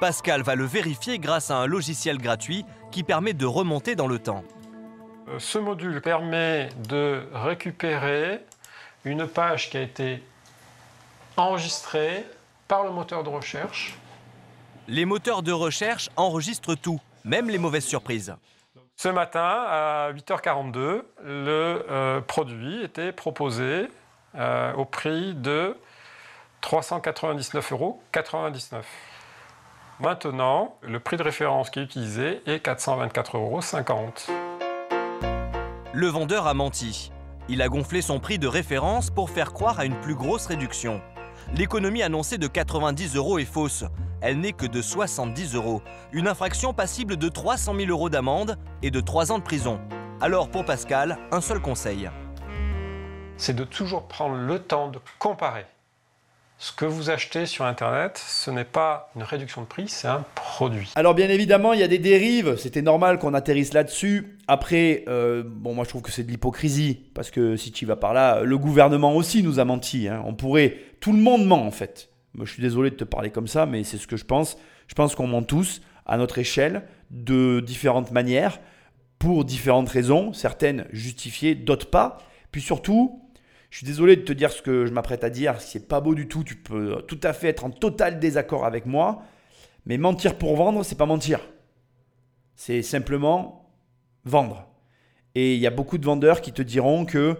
Pascal 0.00 0.40
va 0.40 0.54
le 0.54 0.64
vérifier 0.64 1.18
grâce 1.18 1.50
à 1.50 1.58
un 1.58 1.66
logiciel 1.66 2.16
gratuit 2.16 2.64
qui 2.90 3.02
permet 3.02 3.34
de 3.34 3.44
remonter 3.44 3.96
dans 3.96 4.06
le 4.06 4.18
temps. 4.18 4.42
Euh, 5.28 5.38
Ce 5.38 5.58
module 5.58 6.00
permet 6.00 6.70
de 6.88 7.28
récupérer 7.34 8.40
une 9.04 9.26
page 9.26 9.68
qui 9.68 9.76
a 9.76 9.82
été 9.82 10.22
enregistrée 11.36 12.24
par 12.66 12.84
le 12.84 12.92
moteur 12.92 13.22
de 13.22 13.28
recherche. 13.28 13.98
Les 14.88 15.04
moteurs 15.04 15.42
de 15.42 15.52
recherche 15.52 16.08
enregistrent 16.16 16.76
tout, 16.76 17.00
même 17.26 17.50
les 17.50 17.58
mauvaises 17.58 17.84
surprises. 17.84 18.34
Ce 18.96 19.08
matin, 19.08 19.64
à 19.68 20.12
8h42, 20.14 20.72
le 20.78 21.02
euh, 21.26 22.22
produit 22.22 22.82
était 22.82 23.12
proposé 23.12 23.88
euh, 24.34 24.72
au 24.74 24.86
prix 24.86 25.34
de 25.34 25.76
399,99 26.62 27.72
euros. 27.72 28.00
Maintenant, 30.00 30.76
le 30.82 31.00
prix 31.00 31.16
de 31.16 31.22
référence 31.22 31.70
qui 31.70 31.78
est 31.78 31.82
utilisé 31.82 32.42
est 32.46 32.64
424,50 32.64 33.36
euros. 33.36 33.60
Le 35.92 36.06
vendeur 36.08 36.46
a 36.46 36.52
menti. 36.52 37.10
Il 37.48 37.62
a 37.62 37.68
gonflé 37.68 38.02
son 38.02 38.20
prix 38.20 38.38
de 38.38 38.46
référence 38.46 39.08
pour 39.08 39.30
faire 39.30 39.52
croire 39.52 39.78
à 39.78 39.86
une 39.86 39.98
plus 40.00 40.14
grosse 40.14 40.46
réduction. 40.46 41.00
L'économie 41.54 42.02
annoncée 42.02 42.38
de 42.38 42.46
90 42.46 43.16
euros 43.16 43.38
est 43.38 43.44
fausse. 43.44 43.84
Elle 44.20 44.40
n'est 44.40 44.52
que 44.52 44.66
de 44.66 44.82
70 44.82 45.54
euros. 45.54 45.80
Une 46.12 46.28
infraction 46.28 46.74
passible 46.74 47.16
de 47.16 47.28
300 47.28 47.74
000 47.76 47.90
euros 47.90 48.10
d'amende 48.10 48.58
et 48.82 48.90
de 48.90 49.00
3 49.00 49.32
ans 49.32 49.38
de 49.38 49.44
prison. 49.44 49.80
Alors 50.20 50.50
pour 50.50 50.64
Pascal, 50.64 51.18
un 51.30 51.40
seul 51.40 51.60
conseil. 51.60 52.10
C'est 53.36 53.54
de 53.54 53.64
toujours 53.64 54.08
prendre 54.08 54.34
le 54.34 54.58
temps 54.58 54.88
de 54.88 54.98
comparer. 55.18 55.66
Ce 56.58 56.72
que 56.72 56.86
vous 56.86 57.10
achetez 57.10 57.44
sur 57.44 57.66
Internet, 57.66 58.18
ce 58.26 58.50
n'est 58.50 58.64
pas 58.64 59.10
une 59.14 59.22
réduction 59.22 59.60
de 59.60 59.66
prix, 59.66 59.88
c'est 59.88 60.08
un 60.08 60.24
produit. 60.34 60.90
Alors 60.94 61.14
bien 61.14 61.28
évidemment, 61.28 61.74
il 61.74 61.80
y 61.80 61.82
a 61.82 61.88
des 61.88 61.98
dérives, 61.98 62.56
c'était 62.56 62.80
normal 62.80 63.18
qu'on 63.18 63.34
atterrisse 63.34 63.74
là-dessus. 63.74 64.38
Après, 64.48 65.04
euh, 65.06 65.42
bon 65.44 65.74
moi 65.74 65.84
je 65.84 65.90
trouve 65.90 66.00
que 66.00 66.10
c'est 66.10 66.22
de 66.22 66.30
l'hypocrisie, 66.30 67.10
parce 67.12 67.30
que 67.30 67.56
si 67.56 67.72
tu 67.72 67.84
vas 67.84 67.96
par 67.96 68.14
là, 68.14 68.40
le 68.42 68.56
gouvernement 68.56 69.14
aussi 69.14 69.42
nous 69.42 69.60
a 69.60 69.66
menti. 69.66 70.08
hein. 70.08 70.22
On 70.24 70.32
pourrait, 70.34 70.78
tout 71.00 71.12
le 71.12 71.18
monde 71.18 71.44
ment 71.44 71.62
en 71.66 71.70
fait. 71.70 72.08
Moi 72.32 72.46
je 72.46 72.52
suis 72.52 72.62
désolé 72.62 72.88
de 72.90 72.96
te 72.96 73.04
parler 73.04 73.28
comme 73.30 73.48
ça, 73.48 73.66
mais 73.66 73.84
c'est 73.84 73.98
ce 73.98 74.06
que 74.06 74.16
je 74.16 74.24
pense. 74.24 74.56
Je 74.88 74.94
pense 74.94 75.14
qu'on 75.14 75.26
ment 75.26 75.42
tous, 75.42 75.82
à 76.06 76.16
notre 76.16 76.38
échelle, 76.38 76.84
de 77.10 77.60
différentes 77.60 78.12
manières, 78.12 78.60
pour 79.18 79.44
différentes 79.44 79.90
raisons, 79.90 80.32
certaines 80.32 80.86
justifiées, 80.90 81.54
d'autres 81.54 81.90
pas. 81.90 82.16
Puis 82.50 82.62
surtout, 82.62 83.22
je 83.76 83.80
suis 83.80 83.86
désolé 83.88 84.16
de 84.16 84.22
te 84.22 84.32
dire 84.32 84.52
ce 84.52 84.62
que 84.62 84.86
je 84.86 84.90
m'apprête 84.90 85.22
à 85.22 85.28
dire, 85.28 85.60
c'est 85.60 85.86
pas 85.86 86.00
beau 86.00 86.14
du 86.14 86.28
tout, 86.28 86.42
tu 86.42 86.56
peux 86.56 87.02
tout 87.06 87.20
à 87.22 87.34
fait 87.34 87.48
être 87.48 87.62
en 87.62 87.68
total 87.68 88.18
désaccord 88.18 88.64
avec 88.64 88.86
moi, 88.86 89.22
mais 89.84 89.98
mentir 89.98 90.38
pour 90.38 90.56
vendre, 90.56 90.82
c'est 90.82 90.96
pas 90.96 91.04
mentir. 91.04 91.40
C'est 92.54 92.80
simplement 92.80 93.70
vendre. 94.24 94.66
Et 95.34 95.56
il 95.56 95.60
y 95.60 95.66
a 95.66 95.70
beaucoup 95.70 95.98
de 95.98 96.06
vendeurs 96.06 96.40
qui 96.40 96.52
te 96.52 96.62
diront 96.62 97.04
que 97.04 97.36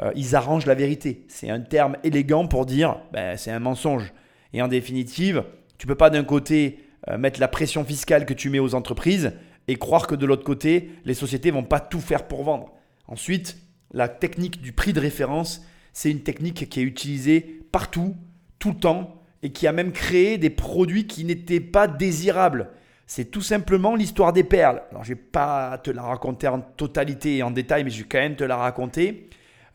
euh, 0.00 0.12
ils 0.14 0.36
arrangent 0.36 0.66
la 0.66 0.76
vérité. 0.76 1.24
C'est 1.26 1.50
un 1.50 1.58
terme 1.58 1.96
élégant 2.04 2.46
pour 2.46 2.64
dire 2.64 3.00
ben, 3.12 3.36
c'est 3.36 3.50
un 3.50 3.58
mensonge. 3.58 4.12
Et 4.52 4.62
en 4.62 4.68
définitive, 4.68 5.42
tu 5.78 5.88
peux 5.88 5.96
pas 5.96 6.10
d'un 6.10 6.22
côté 6.22 6.78
euh, 7.08 7.18
mettre 7.18 7.40
la 7.40 7.48
pression 7.48 7.84
fiscale 7.84 8.24
que 8.24 8.34
tu 8.34 8.50
mets 8.50 8.60
aux 8.60 8.76
entreprises 8.76 9.32
et 9.66 9.74
croire 9.74 10.06
que 10.06 10.14
de 10.14 10.26
l'autre 10.26 10.44
côté, 10.44 10.90
les 11.04 11.14
sociétés 11.14 11.50
vont 11.50 11.64
pas 11.64 11.80
tout 11.80 12.00
faire 12.00 12.28
pour 12.28 12.44
vendre. 12.44 12.72
Ensuite, 13.08 13.56
la 13.92 14.06
technique 14.06 14.62
du 14.62 14.72
prix 14.72 14.92
de 14.92 15.00
référence, 15.00 15.66
c'est 15.92 16.10
une 16.10 16.22
technique 16.22 16.68
qui 16.68 16.80
est 16.80 16.84
utilisée 16.84 17.60
partout, 17.70 18.14
tout 18.58 18.70
le 18.70 18.76
temps, 18.76 19.22
et 19.42 19.50
qui 19.50 19.66
a 19.66 19.72
même 19.72 19.92
créé 19.92 20.38
des 20.38 20.50
produits 20.50 21.06
qui 21.06 21.24
n'étaient 21.24 21.60
pas 21.60 21.88
désirables. 21.88 22.70
C'est 23.06 23.30
tout 23.30 23.42
simplement 23.42 23.94
l'histoire 23.94 24.32
des 24.32 24.44
perles. 24.44 24.82
Alors, 24.90 25.04
je 25.04 25.10
vais 25.10 25.20
pas 25.20 25.78
te 25.78 25.90
la 25.90 26.02
raconter 26.02 26.48
en 26.48 26.60
totalité 26.60 27.38
et 27.38 27.42
en 27.42 27.50
détail, 27.50 27.84
mais 27.84 27.90
je 27.90 28.02
vais 28.02 28.08
quand 28.08 28.20
même 28.20 28.36
te 28.36 28.44
la 28.44 28.56
raconter. 28.56 29.28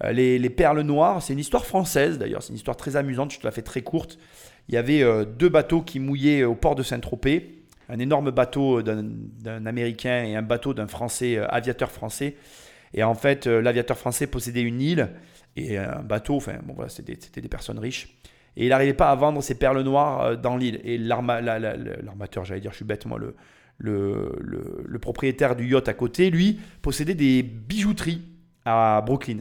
Euh, 0.04 0.12
les, 0.12 0.40
les 0.40 0.50
perles 0.50 0.82
noires, 0.82 1.22
c'est 1.22 1.34
une 1.34 1.40
histoire 1.40 1.66
française 1.66 2.18
d'ailleurs, 2.18 2.44
c'est 2.44 2.50
une 2.50 2.56
histoire 2.56 2.78
très 2.78 2.96
amusante, 2.96 3.34
je 3.34 3.40
te 3.40 3.46
la 3.46 3.52
fais 3.52 3.62
très 3.64 3.82
courte. 3.82 4.18
Il 4.70 4.76
y 4.76 4.78
avait 4.78 5.02
euh, 5.02 5.26
deux 5.26 5.50
bateaux 5.50 5.82
qui 5.82 6.00
mouillaient 6.00 6.44
au 6.44 6.56
port 6.56 6.76
de 6.76 6.84
Saint-Tropez, 6.84 7.64
un 7.90 8.00
énorme 8.00 8.32
bateau 8.32 8.82
d'un 8.82 9.04
d'un 9.04 9.66
Américain 9.66 10.24
et 10.24 10.36
un 10.36 10.42
bateau 10.42 10.74
d'un 10.74 10.88
Français, 10.88 11.38
euh, 11.38 11.48
aviateur 11.48 11.92
français. 11.92 12.36
Et 12.94 13.04
en 13.04 13.14
fait, 13.16 13.48
euh, 13.48 13.62
l'aviateur 13.62 13.98
français 13.98 14.28
possédait 14.28 14.62
une 14.62 14.82
île 14.82 15.10
et 15.56 15.78
un 15.78 16.02
bateau, 16.04 16.36
enfin 16.36 16.56
bon 16.64 16.74
voilà, 16.74 16.90
c'était 16.90 17.42
des 17.42 17.50
personnes 17.50 17.80
riches. 17.80 18.18
Et 18.56 18.66
il 18.66 18.70
n'arrivait 18.70 18.94
pas 18.94 19.12
à 19.12 19.16
vendre 19.16 19.42
ses 19.42 19.56
perles 19.56 19.82
noires 19.82 20.22
euh, 20.22 20.36
dans 20.36 20.58
l'île. 20.58 20.80
Et 20.84 20.98
l'arma- 20.98 21.42
la- 21.42 21.60
la- 21.60 21.76
la- 21.78 21.98
l'armateur, 22.02 22.44
j'allais 22.46 22.62
dire, 22.62 22.72
je 22.72 22.78
suis 22.78 22.86
bête 22.86 23.06
moi, 23.06 23.20
le, 23.78 24.98
propriétaire 25.00 25.56
du 25.56 25.68
yacht 25.68 25.88
à 25.88 25.94
côté, 25.94 26.30
lui, 26.30 26.60
possédait 26.82 27.14
des 27.16 27.44
bijouteries 27.44 28.22
à 28.66 29.02
Brooklyn. 29.06 29.40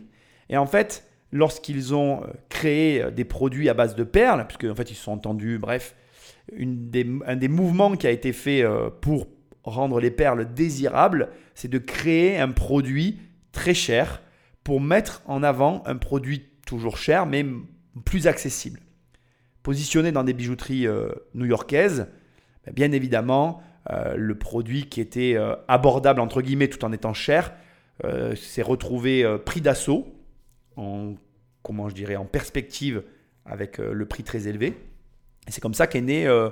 Et 0.51 0.57
en 0.57 0.67
fait, 0.67 1.05
lorsqu'ils 1.33 1.95
ont 1.95 2.23
euh, 2.23 2.27
créé 2.49 3.11
des 3.11 3.25
produits 3.25 3.69
à 3.69 3.75
base 3.75 3.95
de 3.97 4.05
perles, 4.05 4.47
puisque 4.47 4.65
en 4.71 4.75
fait 4.75 4.91
ils 4.91 4.95
se 4.95 5.05
sont 5.05 5.13
entendus, 5.13 5.59
bref, 5.59 5.95
un 6.57 7.37
des 7.37 7.49
mouvements 7.49 7.97
qui 7.97 8.07
a 8.07 8.11
été 8.11 8.33
fait 8.33 8.65
pour 9.01 9.27
rendre 9.65 9.99
les 9.99 10.13
perles 10.13 10.53
désirables, 10.55 11.31
c'est 11.55 11.67
de 11.69 11.79
créer 11.79 12.39
un 12.39 12.51
produit 12.53 13.19
très 13.57 13.75
cher 13.75 14.23
pour 14.63 14.81
mettre 14.81 15.23
en 15.27 15.43
avant 15.43 15.83
un 15.87 15.97
produit 15.97 16.51
toujours 16.67 16.99
cher 16.99 17.27
mais 17.27 17.45
plus 18.05 18.27
accessible. 18.27 18.81
Positionné 19.63 20.13
dans 20.13 20.23
des 20.23 20.35
bijouteries 20.35 20.87
euh, 20.87 21.09
new-yorkaises, 21.35 22.09
ben, 22.67 22.75
bien 22.75 22.93
évidemment, 22.93 23.63
euh, 23.91 24.15
le 24.17 24.37
produit 24.37 24.85
qui 24.89 25.01
était 25.01 25.35
euh, 25.37 25.57
abordable 25.69 26.21
entre 26.21 26.43
guillemets 26.43 26.69
tout 26.69 26.85
en 26.85 26.93
étant 26.93 27.15
cher 27.15 27.53
euh, 28.05 28.37
s'est 28.37 28.63
retrouvé 28.63 29.25
pris 29.45 29.63
d'assaut, 29.63 30.07
en 30.77 31.15
comment 31.63 31.89
je 31.89 31.95
dirais 31.95 32.17
en 32.17 32.27
perspective 32.27 33.03
avec 33.47 33.79
le 33.79 34.07
prix 34.07 34.23
très 34.23 34.47
élevé. 34.49 34.75
Et 35.47 35.51
c'est 35.51 35.61
comme 35.61 35.75
ça 35.75 35.87
qu'est 35.87 36.05
euh, 36.27 36.51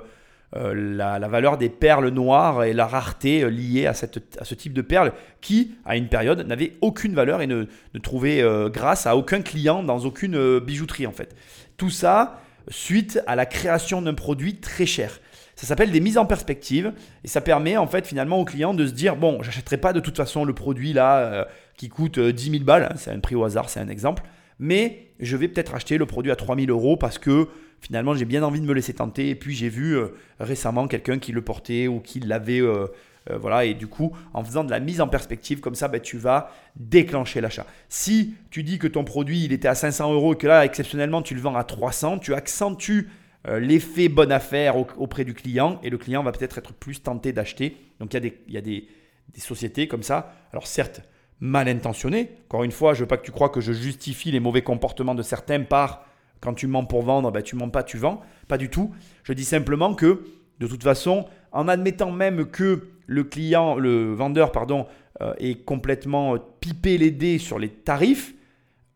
la, 0.53 1.19
la 1.19 1.27
valeur 1.27 1.57
des 1.57 1.69
perles 1.69 2.09
noires 2.09 2.63
et 2.63 2.73
la 2.73 2.87
rareté 2.87 3.43
euh, 3.43 3.49
liée 3.49 3.87
à, 3.87 3.93
cette, 3.93 4.37
à 4.39 4.45
ce 4.45 4.55
type 4.55 4.73
de 4.73 4.81
perles 4.81 5.11
qui, 5.41 5.75
à 5.85 5.97
une 5.97 6.07
période, 6.07 6.45
n'avait 6.47 6.73
aucune 6.81 7.13
valeur 7.13 7.41
et 7.41 7.47
ne, 7.47 7.65
trouvait 8.01 8.41
euh, 8.41 8.69
grâce 8.69 9.05
à 9.05 9.17
aucun 9.17 9.41
client 9.41 9.83
dans 9.83 9.99
aucune 9.99 10.35
euh, 10.35 10.59
bijouterie 10.59 11.07
en 11.07 11.11
fait. 11.11 11.35
Tout 11.77 11.89
ça 11.89 12.41
suite 12.69 13.21
à 13.27 13.35
la 13.35 13.45
création 13.45 14.01
d'un 14.01 14.13
produit 14.13 14.55
très 14.55 14.85
cher. 14.85 15.19
Ça 15.55 15.65
s'appelle 15.67 15.91
des 15.91 16.01
mises 16.01 16.17
en 16.17 16.25
perspective 16.25 16.93
et 17.23 17.27
ça 17.27 17.39
permet 17.39 17.77
en 17.77 17.87
fait 17.87 18.05
finalement 18.05 18.39
au 18.39 18.45
client 18.45 18.73
de 18.73 18.85
se 18.85 18.91
dire 18.91 19.15
bon, 19.15 19.41
j'achèterai 19.41 19.77
pas 19.77 19.93
de 19.93 20.01
toute 20.01 20.17
façon 20.17 20.43
le 20.43 20.53
produit 20.53 20.91
là 20.91 21.17
euh, 21.19 21.45
qui 21.77 21.87
coûte 21.87 22.17
euh, 22.17 22.33
10 22.33 22.51
000 22.51 22.63
balles, 22.63 22.89
hein, 22.91 22.95
c'est 22.97 23.11
un 23.11 23.19
prix 23.19 23.35
au 23.35 23.43
hasard, 23.45 23.69
c'est 23.69 23.79
un 23.79 23.87
exemple, 23.87 24.23
mais 24.59 25.07
je 25.19 25.37
vais 25.37 25.47
peut-être 25.47 25.75
acheter 25.75 25.97
le 25.97 26.05
produit 26.05 26.31
à 26.31 26.35
3 26.35 26.55
000 26.55 26.67
euros 26.69 26.97
parce 26.97 27.17
que 27.17 27.47
finalement 27.81 28.13
j'ai 28.15 28.25
bien 28.25 28.43
envie 28.43 28.61
de 28.61 28.65
me 28.65 28.73
laisser 28.73 28.93
tenter. 28.93 29.29
Et 29.29 29.35
puis 29.35 29.55
j'ai 29.55 29.69
vu 29.69 29.97
euh, 29.97 30.09
récemment 30.39 30.87
quelqu'un 30.87 31.19
qui 31.19 31.31
le 31.31 31.41
portait 31.41 31.87
ou 31.87 31.99
qui 31.99 32.19
l'avait 32.19 32.61
euh, 32.61 32.87
euh, 33.29 33.37
voilà. 33.37 33.65
Et 33.65 33.73
du 33.73 33.87
coup 33.87 34.15
en 34.33 34.43
faisant 34.43 34.63
de 34.63 34.71
la 34.71 34.79
mise 34.79 35.01
en 35.01 35.07
perspective 35.07 35.59
comme 35.59 35.75
ça 35.75 35.87
ben, 35.87 36.01
tu 36.01 36.17
vas 36.17 36.51
déclencher 36.75 37.41
l'achat. 37.41 37.65
Si 37.89 38.35
tu 38.49 38.63
dis 38.63 38.79
que 38.79 38.87
ton 38.87 39.03
produit 39.03 39.43
il 39.45 39.53
était 39.53 39.67
à 39.67 39.75
500 39.75 40.13
euros 40.13 40.33
et 40.33 40.37
que 40.37 40.47
là 40.47 40.65
exceptionnellement 40.65 41.21
tu 41.21 41.35
le 41.35 41.41
vends 41.41 41.55
à 41.55 41.63
300 41.63 42.19
tu 42.19 42.33
accentues 42.33 43.09
l'effet 43.47 44.09
bonne 44.09 44.31
affaire 44.31 44.75
au- 44.75 44.87
auprès 44.97 45.23
du 45.23 45.35
client 45.35 45.79
et 45.83 45.91
le 45.91 45.99
client 45.99 46.23
va 46.23 46.31
peut-être 46.31 46.57
être 46.57 46.73
plus 46.73 47.03
tenté 47.03 47.31
d'acheter. 47.31 47.77
Donc 47.99 48.13
il 48.13 48.15
y 48.15 48.17
a, 48.17 48.61
des, 48.61 48.87
y 48.87 48.87
des 49.33 49.39
sociétés 49.39 49.87
comme 49.87 50.01
ça. 50.01 50.33
Alors 50.51 50.65
certes 50.65 51.01
mal 51.39 51.67
intentionnées 51.67 52.31
encore 52.47 52.63
une 52.63 52.71
fois 52.71 52.93
je 52.93 53.01
veux 53.01 53.07
pas 53.07 53.17
que 53.17 53.25
tu 53.25 53.31
crois 53.31 53.49
que 53.49 53.61
je 53.61 53.73
justifie 53.73 54.31
les 54.31 54.39
mauvais 54.39 54.61
comportements 54.61 55.15
de 55.15 55.23
certains 55.23 55.61
par 55.61 56.05
quand 56.45 56.53
tu 56.53 56.67
mens 56.67 56.85
pour 56.85 57.01
vendre, 57.01 57.31
ben, 57.31 57.41
tu 57.41 57.55
mens 57.55 57.69
pas, 57.69 57.83
tu 57.83 57.97
vends. 57.97 58.21
Pas 58.47 58.57
du 58.57 58.69
tout. 58.69 58.93
Je 59.23 59.33
dis 59.33 59.43
simplement 59.43 59.95
que, 59.95 60.25
de 60.59 60.67
toute 60.67 60.83
façon, 60.83 61.25
en 61.51 61.67
admettant 61.67 62.11
même 62.11 62.45
que 62.45 62.87
le 63.07 63.23
client, 63.23 63.75
le 63.75 64.13
vendeur, 64.13 64.51
pardon, 64.51 64.85
euh, 65.21 65.33
complètement 65.65 66.37
pipé 66.59 66.97
les 66.97 67.11
dés 67.11 67.39
sur 67.39 67.59
les 67.59 67.69
tarifs, 67.69 68.35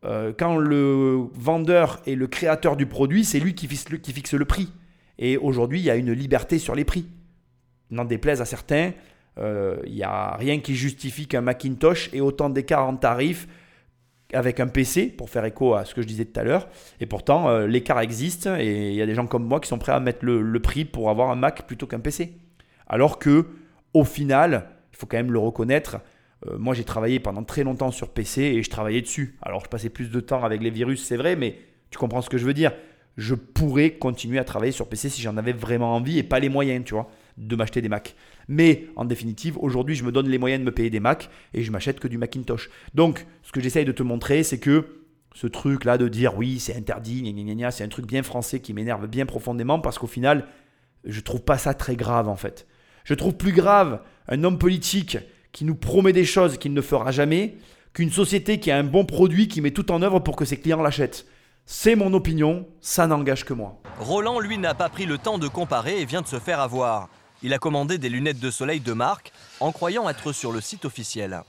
euh, 0.04 0.32
quand 0.36 0.56
le 0.56 1.26
vendeur 1.34 2.00
est 2.06 2.14
le 2.14 2.26
créateur 2.26 2.76
du 2.76 2.86
produit, 2.86 3.24
c'est 3.24 3.40
lui 3.40 3.54
qui 3.54 3.66
fixe, 3.66 3.88
le, 3.88 3.98
qui 3.98 4.12
fixe 4.12 4.34
le 4.34 4.44
prix. 4.44 4.72
Et 5.18 5.36
aujourd'hui, 5.36 5.80
il 5.80 5.84
y 5.84 5.90
a 5.90 5.96
une 5.96 6.12
liberté 6.12 6.58
sur 6.58 6.74
les 6.74 6.84
prix. 6.84 7.06
N'en 7.90 8.04
déplaise 8.04 8.40
à 8.40 8.44
certains, 8.44 8.92
euh, 9.40 9.76
il 9.86 9.94
n'y 9.94 10.02
a 10.02 10.36
rien 10.36 10.60
qui 10.60 10.74
justifie 10.74 11.26
qu'un 11.26 11.40
Macintosh 11.40 12.12
ait 12.12 12.20
autant 12.20 12.50
d'écart 12.50 12.86
en 12.86 12.96
tarifs 12.96 13.48
avec 14.32 14.60
un 14.60 14.68
PC, 14.68 15.06
pour 15.06 15.28
faire 15.28 15.44
écho 15.44 15.74
à 15.74 15.84
ce 15.84 15.94
que 15.94 16.02
je 16.02 16.06
disais 16.06 16.24
tout 16.24 16.38
à 16.38 16.44
l'heure. 16.44 16.68
Et 17.00 17.06
pourtant, 17.06 17.48
euh, 17.48 17.66
l'écart 17.66 18.00
existe 18.00 18.46
et 18.46 18.90
il 18.90 18.94
y 18.94 19.02
a 19.02 19.06
des 19.06 19.14
gens 19.14 19.26
comme 19.26 19.44
moi 19.44 19.58
qui 19.58 19.68
sont 19.68 19.78
prêts 19.78 19.92
à 19.92 19.98
mettre 19.98 20.24
le, 20.24 20.40
le 20.40 20.60
prix 20.60 20.84
pour 20.84 21.10
avoir 21.10 21.30
un 21.30 21.36
Mac 21.36 21.66
plutôt 21.66 21.86
qu'un 21.86 21.98
PC. 21.98 22.34
Alors 22.86 23.18
que 23.18 23.46
au 23.92 24.04
final, 24.04 24.66
il 24.92 24.96
faut 24.96 25.06
quand 25.06 25.16
même 25.16 25.32
le 25.32 25.38
reconnaître, 25.38 25.98
euh, 26.46 26.58
moi 26.58 26.74
j'ai 26.74 26.84
travaillé 26.84 27.20
pendant 27.20 27.42
très 27.42 27.64
longtemps 27.64 27.90
sur 27.90 28.08
PC 28.10 28.42
et 28.42 28.62
je 28.62 28.70
travaillais 28.70 29.02
dessus. 29.02 29.36
Alors 29.42 29.64
je 29.64 29.68
passais 29.68 29.90
plus 29.90 30.10
de 30.10 30.20
temps 30.20 30.44
avec 30.44 30.62
les 30.62 30.70
virus, 30.70 31.04
c'est 31.04 31.16
vrai, 31.16 31.36
mais 31.36 31.58
tu 31.90 31.98
comprends 31.98 32.22
ce 32.22 32.30
que 32.30 32.38
je 32.38 32.44
veux 32.44 32.54
dire. 32.54 32.72
Je 33.16 33.34
pourrais 33.34 33.92
continuer 33.92 34.38
à 34.38 34.44
travailler 34.44 34.72
sur 34.72 34.88
PC 34.88 35.08
si 35.08 35.22
j'en 35.22 35.36
avais 35.36 35.52
vraiment 35.52 35.94
envie 35.94 36.18
et 36.18 36.22
pas 36.22 36.38
les 36.38 36.48
moyens, 36.48 36.84
tu 36.84 36.94
vois, 36.94 37.10
de 37.36 37.56
m'acheter 37.56 37.82
des 37.82 37.88
Macs. 37.88 38.14
Mais 38.48 38.86
en 38.96 39.04
définitive, 39.04 39.56
aujourd'hui, 39.58 39.94
je 39.94 40.04
me 40.04 40.12
donne 40.12 40.28
les 40.28 40.38
moyens 40.38 40.60
de 40.60 40.66
me 40.66 40.72
payer 40.72 40.90
des 40.90 41.00
Macs 41.00 41.30
et 41.54 41.62
je 41.62 41.70
m'achète 41.70 42.00
que 42.00 42.08
du 42.08 42.18
Macintosh. 42.18 42.70
Donc, 42.94 43.26
ce 43.42 43.52
que 43.52 43.60
j'essaye 43.60 43.84
de 43.84 43.92
te 43.92 44.02
montrer, 44.02 44.42
c'est 44.42 44.58
que 44.58 45.00
ce 45.34 45.46
truc-là 45.46 45.98
de 45.98 46.08
dire 46.08 46.36
oui, 46.36 46.58
c'est 46.58 46.76
interdit, 46.76 47.34
c'est 47.70 47.84
un 47.84 47.88
truc 47.88 48.06
bien 48.06 48.22
français 48.22 48.60
qui 48.60 48.74
m'énerve 48.74 49.06
bien 49.06 49.26
profondément 49.26 49.78
parce 49.78 49.98
qu'au 49.98 50.06
final, 50.06 50.46
je 51.04 51.20
trouve 51.20 51.42
pas 51.42 51.58
ça 51.58 51.74
très 51.74 51.96
grave 51.96 52.28
en 52.28 52.36
fait. 52.36 52.66
Je 53.04 53.14
trouve 53.14 53.34
plus 53.34 53.52
grave 53.52 54.02
un 54.28 54.44
homme 54.44 54.58
politique 54.58 55.18
qui 55.52 55.64
nous 55.64 55.74
promet 55.74 56.12
des 56.12 56.24
choses 56.24 56.58
qu'il 56.58 56.72
ne 56.72 56.80
fera 56.80 57.10
jamais 57.12 57.56
qu'une 57.92 58.10
société 58.10 58.60
qui 58.60 58.70
a 58.70 58.78
un 58.78 58.84
bon 58.84 59.04
produit 59.04 59.48
qui 59.48 59.60
met 59.60 59.72
tout 59.72 59.90
en 59.90 60.02
œuvre 60.02 60.20
pour 60.20 60.36
que 60.36 60.44
ses 60.44 60.58
clients 60.58 60.82
l'achètent. 60.82 61.26
C'est 61.64 61.94
mon 61.94 62.12
opinion, 62.14 62.66
ça 62.80 63.06
n'engage 63.06 63.44
que 63.44 63.52
moi. 63.52 63.80
Roland, 63.98 64.40
lui, 64.40 64.58
n'a 64.58 64.74
pas 64.74 64.88
pris 64.88 65.06
le 65.06 65.18
temps 65.18 65.38
de 65.38 65.48
comparer 65.48 66.00
et 66.00 66.04
vient 66.04 66.22
de 66.22 66.26
se 66.26 66.38
faire 66.38 66.60
avoir. 66.60 67.08
Il 67.42 67.54
a 67.54 67.58
commandé 67.58 67.98
des 67.98 68.08
lunettes 68.08 68.40
de 68.40 68.50
soleil 68.50 68.80
de 68.80 68.92
marque 68.92 69.32
en 69.60 69.72
croyant 69.72 70.08
être 70.08 70.32
sur 70.32 70.52
le 70.52 70.60
site 70.60 70.84
officiel. 70.84 71.42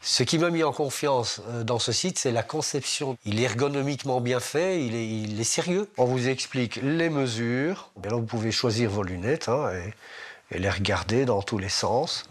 Ce 0.00 0.22
qui 0.22 0.38
m'a 0.38 0.50
mis 0.50 0.62
en 0.62 0.72
confiance 0.72 1.42
euh, 1.48 1.64
dans 1.64 1.78
ce 1.78 1.90
site, 1.90 2.18
c'est 2.18 2.30
la 2.30 2.42
conception. 2.42 3.18
Il 3.24 3.40
est 3.40 3.44
ergonomiquement 3.44 4.20
bien 4.20 4.38
fait, 4.40 4.84
il 4.84 5.40
est, 5.40 5.44
sérieux. 5.44 5.88
On 5.98 6.04
vous 6.04 6.28
explique 6.28 6.76
les 6.76 7.10
mesures. 7.10 7.90
Bien 7.96 8.12
là, 8.12 8.16
vous 8.16 8.26
pouvez 8.26 8.52
choisir 8.52 8.90
vos 8.90 9.02
lunettes 9.02 9.48
hein, 9.48 9.70
et, 9.72 10.56
et 10.56 10.58
les 10.60 10.70
regarder 10.70 11.24
dans 11.24 11.42
tous 11.42 11.58
les 11.58 11.68
sens. 11.68 12.24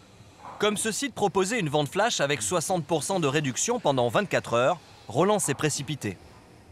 Comme 0.60 0.78
ce 0.78 0.92
site 0.92 1.14
proposait 1.14 1.60
une 1.60 1.70
vente 1.70 1.90
flash 1.90 2.22
avec 2.22 2.42
60% 2.42 3.20
de 3.20 3.28
réduction 3.28 3.80
pendant 3.80 4.08
24 4.08 4.54
heures, 4.54 4.80
Roland 5.08 5.40
s'est 5.40 5.54
précipité. 5.54 6.18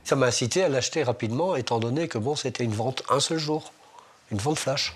Ça 0.03 0.15
m'a 0.15 0.27
incité 0.27 0.63
à 0.63 0.69
l'acheter 0.69 1.03
rapidement, 1.03 1.55
étant 1.55 1.79
donné 1.79 2.07
que 2.07 2.17
bon, 2.17 2.35
c'était 2.35 2.63
une 2.63 2.73
vente 2.73 3.03
un 3.09 3.19
seul 3.19 3.37
jour, 3.37 3.73
une 4.31 4.37
vente 4.37 4.57
flash. 4.59 4.95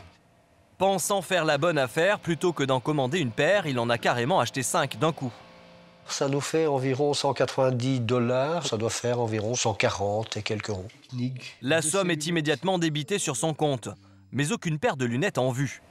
Pensant 0.80 1.22
faire 1.22 1.44
la 1.44 1.58
bonne 1.58 1.78
affaire, 1.78 2.20
plutôt 2.20 2.54
que 2.54 2.64
d'en 2.64 2.80
commander 2.80 3.20
une 3.20 3.32
paire, 3.32 3.68
il 3.68 3.78
en 3.80 3.90
a 3.90 3.98
carrément 3.98 4.40
acheté 4.40 4.64
5 4.64 4.98
d'un 4.98 5.12
coup. 5.12 5.34
Ça 6.08 6.30
nous 6.30 6.40
fait 6.40 6.68
environ 6.68 7.14
190 7.14 8.00
dollars, 8.00 8.66
ça 8.66 8.78
doit 8.78 8.90
faire 8.90 9.20
environ 9.20 9.56
140 9.56 10.38
et 10.38 10.42
quelques 10.42 10.70
euros. 10.70 10.88
La 11.62 11.82
somme 11.82 12.12
est 12.12 12.28
immédiatement 12.28 12.80
débitée 12.80 13.20
sur 13.20 13.36
son 13.36 13.54
compte, 13.54 13.90
mais 14.32 14.54
aucune 14.54 14.80
paire 14.80 14.96
de 14.96 15.04
lunettes 15.04 15.38
en 15.38 15.52
vue. 15.52 15.82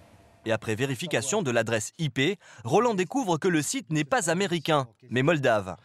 Et 0.46 0.53
après 0.53 0.74
vérification 0.74 1.42
de 1.42 1.51
l'adresse 1.51 1.92
IP, 1.98 2.38
Roland 2.64 2.94
découvre 2.94 3.37
que 3.37 3.48
le 3.48 3.61
site 3.61 3.90
n'est 3.90 4.05
pas 4.05 4.31
américain, 4.31 4.88
mais 5.11 5.22
moldave. 5.22 5.77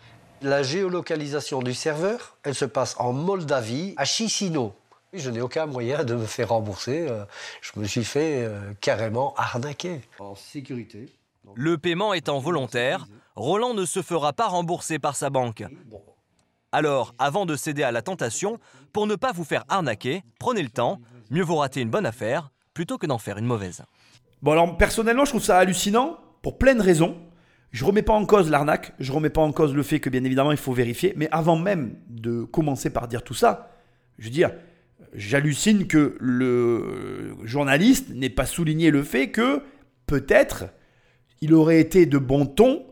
La 0.42 0.64
géolocalisation 0.64 1.62
du 1.62 1.74
serveur, 1.74 2.38
elle 2.44 2.56
se 2.56 2.64
passe 2.64 2.96
en 3.00 3.12
Moldavie, 3.12 3.96
à 3.98 4.06
Chisinau. 4.06 4.74
Je 5.14 5.30
n'ai 5.30 5.42
aucun 5.42 5.68
moyen 5.68 6.04
de 6.04 6.16
me 6.16 6.26
faire 6.26 6.50
rembourser. 6.50 7.06
Euh, 7.08 7.24
je 7.62 7.80
me 7.80 7.86
suis 7.86 8.04
fait 8.04 8.44
euh, 8.44 8.74
carrément 8.82 9.36
arnaquer. 9.36 10.02
En 10.18 10.34
sécurité. 10.34 11.06
Le 11.56 11.78
paiement 11.78 12.14
étant 12.14 12.40
volontaire, 12.40 13.06
Roland 13.36 13.76
ne 13.76 13.86
se 13.86 14.02
fera 14.02 14.34
pas 14.34 14.48
rembourser 14.48 14.98
par 14.98 15.16
sa 15.16 15.30
banque. 15.30 15.64
Alors, 16.72 17.14
avant 17.20 17.46
de 17.46 17.56
céder 17.56 17.84
à 17.84 17.92
la 17.92 18.02
tentation, 18.02 18.60
pour 18.92 19.06
ne 19.06 19.16
pas 19.16 19.32
vous 19.32 19.44
faire 19.44 19.66
arnaquer, 19.70 20.24
prenez 20.40 20.64
le 20.64 20.70
temps, 20.70 21.00
mieux 21.30 21.44
vaut 21.44 21.58
rater 21.58 21.82
une 21.82 21.92
bonne 21.92 22.08
affaire 22.08 22.50
plutôt 22.74 22.98
que 22.98 23.06
d'en 23.06 23.20
faire 23.20 23.38
une 23.38 23.46
mauvaise. 23.46 23.84
Bon, 24.42 24.54
alors 24.54 24.78
personnellement, 24.78 25.26
je 25.26 25.32
trouve 25.32 25.44
ça 25.44 25.60
hallucinant 25.60 26.18
pour 26.42 26.58
plein 26.58 26.74
de 26.74 26.82
raisons. 26.82 27.18
Je 27.72 27.86
remets 27.86 28.02
pas 28.02 28.14
en 28.14 28.26
cause 28.26 28.50
l'arnaque, 28.50 28.94
je 29.00 29.12
remets 29.12 29.30
pas 29.30 29.42
en 29.42 29.52
cause 29.52 29.76
le 29.76 29.84
fait 29.84 30.00
que 30.00 30.10
bien 30.10 30.24
évidemment 30.24 30.52
il 30.52 30.58
faut 30.58 30.74
vérifier, 30.74 31.14
mais 31.16 31.28
avant 31.32 31.56
même 31.56 31.96
de 32.08 32.44
commencer 32.44 32.92
par 32.92 33.08
dire 33.08 33.24
tout 33.24 33.34
ça, 33.34 33.72
je 34.20 34.26
veux 34.26 34.30
dire, 34.32 34.52
j'hallucine 35.16 35.88
que 35.88 36.16
le 36.20 37.36
journaliste 37.44 38.10
n'ait 38.10 38.30
pas 38.30 38.46
souligné 38.46 38.92
le 38.92 39.04
fait 39.04 39.30
que 39.30 39.62
peut-être 40.08 40.66
il 41.42 41.54
aurait 41.54 41.80
été 41.80 42.06
de 42.06 42.18
bon 42.18 42.46
ton 42.46 42.86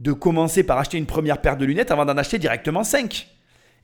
de 0.00 0.12
commencer 0.12 0.62
par 0.62 0.78
acheter 0.78 0.98
une 0.98 1.06
première 1.06 1.40
paire 1.40 1.56
de 1.56 1.64
lunettes 1.64 1.90
avant 1.90 2.04
d'en 2.04 2.16
acheter 2.16 2.38
directement 2.38 2.84
5. 2.84 3.28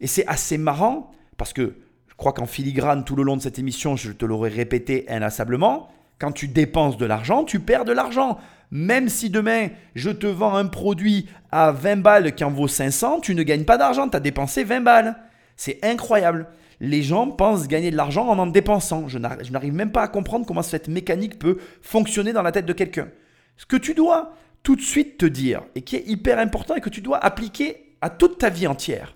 Et 0.01 0.07
c'est 0.07 0.27
assez 0.27 0.59
marrant 0.59 1.11
parce 1.37 1.53
que 1.53 1.75
je 2.09 2.15
crois 2.17 2.33
qu'en 2.33 2.47
filigrane 2.47 3.05
tout 3.05 3.17
le 3.17 3.25
long 3.25 3.37
de 3.37 3.43
cette 3.43 3.59
émission, 3.59 3.97
je 3.97 4.13
te 4.13 4.25
l'aurais 4.25 4.51
répété 4.51 5.05
inlassablement, 5.09 5.89
quand 6.19 6.31
tu 6.31 6.47
dépenses 6.47 6.97
de 6.97 7.07
l'argent, 7.07 7.45
tu 7.45 7.59
perds 7.59 7.85
de 7.85 7.93
l'argent. 7.93 8.39
Même 8.71 9.09
si 9.09 9.31
demain, 9.31 9.69
je 9.95 10.11
te 10.11 10.27
vends 10.27 10.55
un 10.55 10.67
produit 10.67 11.29
à 11.51 11.73
20 11.73 11.97
balles 11.97 12.35
qui 12.35 12.45
en 12.45 12.51
vaut 12.51 12.69
500, 12.69 13.21
tu 13.21 13.35
ne 13.35 13.43
gagnes 13.43 13.65
pas 13.65 13.79
d'argent, 13.79 14.09
tu 14.09 14.17
as 14.17 14.21
dépensé 14.21 14.63
20 14.63 14.81
balles. 14.81 15.17
C'est 15.57 15.79
incroyable. 15.83 16.47
Les 16.81 17.03
gens 17.03 17.31
pensent 17.31 17.69
gagner 17.69 17.91
de 17.91 17.97
l'argent 17.97 18.29
en 18.29 18.39
en 18.39 18.47
dépensant. 18.47 19.09
Je 19.09 19.19
n'arrive 19.19 19.73
même 19.73 19.93
pas 19.93 20.03
à 20.03 20.09
comprendre 20.09 20.47
comment 20.47 20.63
cette 20.63 20.89
mécanique 20.89 21.39
peut 21.39 21.59
fonctionner 21.83 22.33
dans 22.33 22.43
la 22.43 22.53
tête 22.53 22.67
de 22.67 22.73
quelqu'un. 22.73 23.09
Ce 23.57 23.67
que 23.67 23.77
tu 23.77 23.95
dois 23.95 24.35
tout 24.63 24.77
de 24.77 24.81
suite 24.81 25.19
te 25.19 25.27
dire, 25.27 25.63
et 25.75 25.83
qui 25.83 25.97
est 25.97 26.09
hyper 26.09 26.39
important 26.39 26.75
et 26.75 26.81
que 26.81 26.89
tu 26.89 27.03
dois 27.03 27.19
appliquer 27.19 27.97
à 28.01 28.11
toute 28.11 28.39
ta 28.39 28.49
vie 28.49 28.67
entière, 28.67 29.15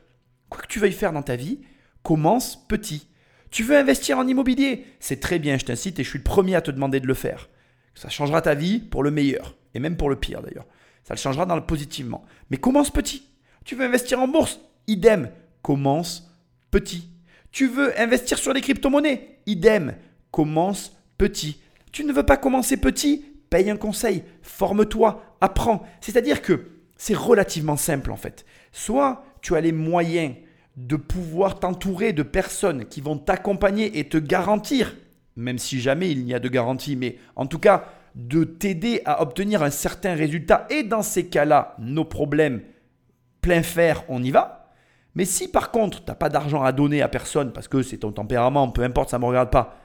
quoi 0.50 0.60
que 0.60 0.66
tu 0.66 0.78
veuilles 0.78 0.92
faire 0.92 1.12
dans 1.12 1.22
ta 1.22 1.36
vie, 1.36 1.60
commence 2.02 2.66
petit. 2.68 3.08
Tu 3.50 3.62
veux 3.62 3.76
investir 3.76 4.18
en 4.18 4.26
immobilier? 4.26 4.84
C'est 5.00 5.20
très 5.20 5.38
bien, 5.38 5.56
je 5.56 5.64
t'incite 5.64 5.98
et 5.98 6.04
je 6.04 6.10
suis 6.10 6.18
le 6.18 6.24
premier 6.24 6.54
à 6.54 6.60
te 6.60 6.70
demander 6.70 7.00
de 7.00 7.06
le 7.06 7.14
faire. 7.14 7.48
Ça 7.94 8.10
changera 8.10 8.42
ta 8.42 8.54
vie 8.54 8.78
pour 8.78 9.02
le 9.02 9.10
meilleur, 9.10 9.56
et 9.74 9.80
même 9.80 9.96
pour 9.96 10.10
le 10.10 10.16
pire 10.16 10.42
d'ailleurs. 10.42 10.66
Ça 11.02 11.14
le 11.14 11.18
changera 11.18 11.46
dans 11.46 11.56
le 11.56 11.64
positivement. 11.64 12.24
Mais 12.50 12.58
commence 12.58 12.90
petit. 12.90 13.26
Tu 13.64 13.74
veux 13.74 13.86
investir 13.86 14.20
en 14.20 14.28
bourse? 14.28 14.60
Idem, 14.86 15.30
commence 15.62 16.30
petit. 16.70 17.08
Tu 17.52 17.66
veux 17.66 17.98
investir 18.00 18.38
sur 18.38 18.52
les 18.52 18.60
crypto-monnaies 18.60 19.38
Idem, 19.46 19.94
commence 20.30 20.96
petit. 21.16 21.60
Tu 21.92 22.04
ne 22.04 22.12
veux 22.12 22.24
pas 22.24 22.36
commencer 22.36 22.76
petit 22.76 23.24
Paye 23.50 23.70
un 23.70 23.76
conseil, 23.76 24.24
forme-toi, 24.42 25.36
apprends. 25.40 25.82
C'est-à-dire 26.02 26.42
que 26.42 26.66
c'est 26.96 27.16
relativement 27.16 27.76
simple 27.76 28.10
en 28.10 28.16
fait. 28.16 28.44
Soit 28.72 29.24
tu 29.40 29.56
as 29.56 29.60
les 29.60 29.72
moyens 29.72 30.34
de 30.76 30.96
pouvoir 30.96 31.58
t'entourer 31.58 32.12
de 32.12 32.22
personnes 32.22 32.84
qui 32.84 33.00
vont 33.00 33.16
t'accompagner 33.16 33.98
et 33.98 34.08
te 34.08 34.18
garantir, 34.18 34.96
même 35.36 35.58
si 35.58 35.80
jamais 35.80 36.10
il 36.10 36.24
n'y 36.24 36.34
a 36.34 36.40
de 36.40 36.48
garantie, 36.48 36.94
mais 36.94 37.16
en 37.36 37.46
tout 37.46 37.58
cas 37.58 37.86
de 38.14 38.44
t'aider 38.44 39.00
à 39.04 39.22
obtenir 39.22 39.62
un 39.62 39.70
certain 39.70 40.14
résultat. 40.14 40.66
Et 40.70 40.82
dans 40.82 41.02
ces 41.02 41.26
cas-là, 41.26 41.74
nos 41.78 42.04
problèmes, 42.04 42.62
plein 43.40 43.62
fer, 43.62 44.04
on 44.08 44.22
y 44.22 44.30
va. 44.30 44.57
Mais 45.18 45.24
si 45.24 45.48
par 45.48 45.72
contre, 45.72 46.04
tu 46.04 46.08
n'as 46.08 46.14
pas 46.14 46.28
d'argent 46.28 46.62
à 46.62 46.70
donner 46.70 47.02
à 47.02 47.08
personne, 47.08 47.52
parce 47.52 47.66
que 47.66 47.82
c'est 47.82 47.98
ton 47.98 48.12
tempérament, 48.12 48.68
peu 48.68 48.84
importe, 48.84 49.10
ça 49.10 49.18
ne 49.18 49.22
me 49.22 49.26
regarde 49.26 49.50
pas, 49.50 49.76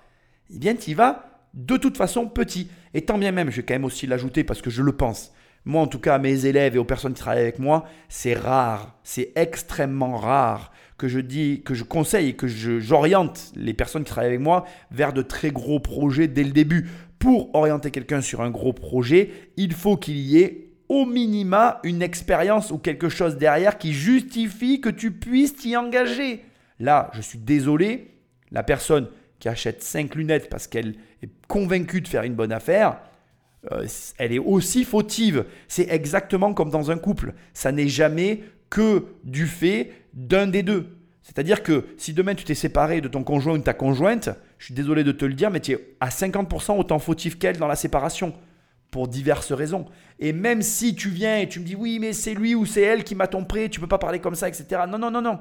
eh 0.54 0.60
bien 0.60 0.76
tu 0.76 0.91
y 0.91 0.93
vas 0.93 1.41
de 1.56 1.76
toute 1.76 1.98
façon 1.98 2.28
petit. 2.28 2.69
Et 2.93 3.02
tant 3.02 3.17
bien 3.17 3.32
même, 3.32 3.50
je 3.50 3.56
vais 3.56 3.63
quand 3.63 3.74
même 3.74 3.84
aussi 3.84 4.06
l'ajouter 4.06 4.43
parce 4.43 4.62
que 4.62 4.69
je 4.69 4.84
le 4.84 4.91
pense. 4.91 5.32
Moi, 5.65 5.82
en 5.82 5.88
tout 5.88 5.98
cas, 5.98 6.15
à 6.15 6.19
mes 6.19 6.46
élèves 6.46 6.76
et 6.76 6.78
aux 6.78 6.86
personnes 6.86 7.15
qui 7.15 7.22
travaillent 7.22 7.41
avec 7.41 7.58
moi, 7.58 7.86
c'est 8.10 8.36
rare, 8.36 8.96
c'est 9.02 9.32
extrêmement 9.36 10.17
rare 10.17 10.72
que 11.00 11.08
je 11.08 11.19
dis, 11.19 11.63
que 11.65 11.74
je 11.74 11.84
conseille 11.84 12.30
et 12.30 12.34
que 12.36 12.46
j'oriente 12.48 13.54
les 13.56 13.74
personnes 13.74 14.04
qui 14.04 14.12
travaillent 14.12 14.34
avec 14.34 14.39
moi 14.39 14.65
vers 14.91 15.13
de 15.13 15.24
très 15.24 15.50
gros 15.50 15.80
projets 15.80 16.28
dès 16.28 16.43
le 16.43 16.52
début. 16.52 16.91
Pour 17.17 17.56
orienter 17.56 17.89
quelqu'un 17.89 18.22
sur 18.22 18.41
un 18.41 18.52
gros 18.52 18.74
projet, 18.74 19.32
il 19.58 19.74
faut 19.74 19.98
qu'il 19.98 20.17
y 20.17 20.43
ait 20.43 20.73
au 20.89 21.06
minima 21.06 21.80
une 21.84 22.02
expérience 22.02 22.72
ou 22.72 22.78
quelque 22.78 23.10
chose 23.10 23.38
derrière 23.38 23.78
qui 23.78 23.93
justifie 23.93 24.82
que 24.82 24.89
tu 24.89 25.12
puisses 25.12 25.56
t'y 25.56 25.76
engager. 25.78 26.43
Là, 26.80 27.12
je 27.13 27.22
suis 27.22 27.39
désolé, 27.39 28.12
la 28.52 28.63
personne 28.63 29.08
qui 29.39 29.50
achète 29.50 29.84
5 29.84 30.15
lunettes 30.15 30.50
parce 30.50 30.67
qu'elle 30.67 30.96
est 31.22 31.30
convaincue 31.48 32.02
de 32.02 32.08
faire 32.08 32.24
une 32.24 32.36
bonne 32.36 32.52
affaire, 32.52 33.00
euh, 33.72 33.86
elle 34.17 34.34
est 34.34 34.39
aussi 34.39 34.84
fautive. 34.84 35.46
C'est 35.67 35.90
exactement 35.90 36.54
comme 36.54 36.69
dans 36.69 36.92
un 36.92 36.98
couple. 36.98 37.34
Ça 37.54 37.71
n'est 37.71 37.88
jamais 37.88 38.44
que 38.69 39.06
du 39.23 39.48
fait 39.48 39.92
d'un 40.13 40.48
des 40.48 40.63
deux. 40.63 40.98
C'est-à-dire 41.21 41.63
que 41.63 41.86
si 41.98 42.13
demain 42.13 42.36
tu 42.36 42.44
t'es 42.44 42.56
séparé 42.56 43.00
de 43.00 43.08
ton 43.08 43.23
conjoint 43.23 43.54
ou 43.54 43.58
de 43.58 43.63
ta 43.63 43.73
conjointe, 43.73 44.29
je 44.58 44.65
suis 44.65 44.73
désolé 44.73 45.04
de 45.04 45.12
te 45.12 45.25
le 45.25 45.34
dire, 45.34 45.52
mais 45.52 45.62
tu 45.62 45.71
es 45.71 45.96
à 46.00 46.10
50% 46.10 46.77
autant 46.77 47.00
fautif 47.00 47.40
qu'elle 47.40 47.58
dans 47.58 47.67
la 47.67 47.75
séparation, 47.75 48.34
pour 48.94 49.08
diverses 49.08 49.52
raisons. 49.52 49.85
Et 50.19 50.33
même 50.33 50.62
si 50.62 50.96
tu 50.96 51.10
viens 51.10 51.39
et 51.39 51.50
tu 51.50 51.60
me 51.60 51.65
dis 51.65 51.75
oui, 51.75 51.98
mais 52.00 52.13
c'est 52.13 52.35
lui 52.35 52.54
ou 52.54 52.67
c'est 52.67 52.83
elle 52.83 53.04
qui 53.04 53.15
m'a 53.15 53.25
trompé, 53.25 53.67
tu 53.67 53.79
peux 53.79 53.87
pas 53.87 53.98
parler 53.98 54.19
comme 54.19 54.35
ça, 54.35 54.48
etc. 54.48 54.83
Non, 54.87 55.00
non, 55.00 55.10
non, 55.10 55.21
non. 55.21 55.39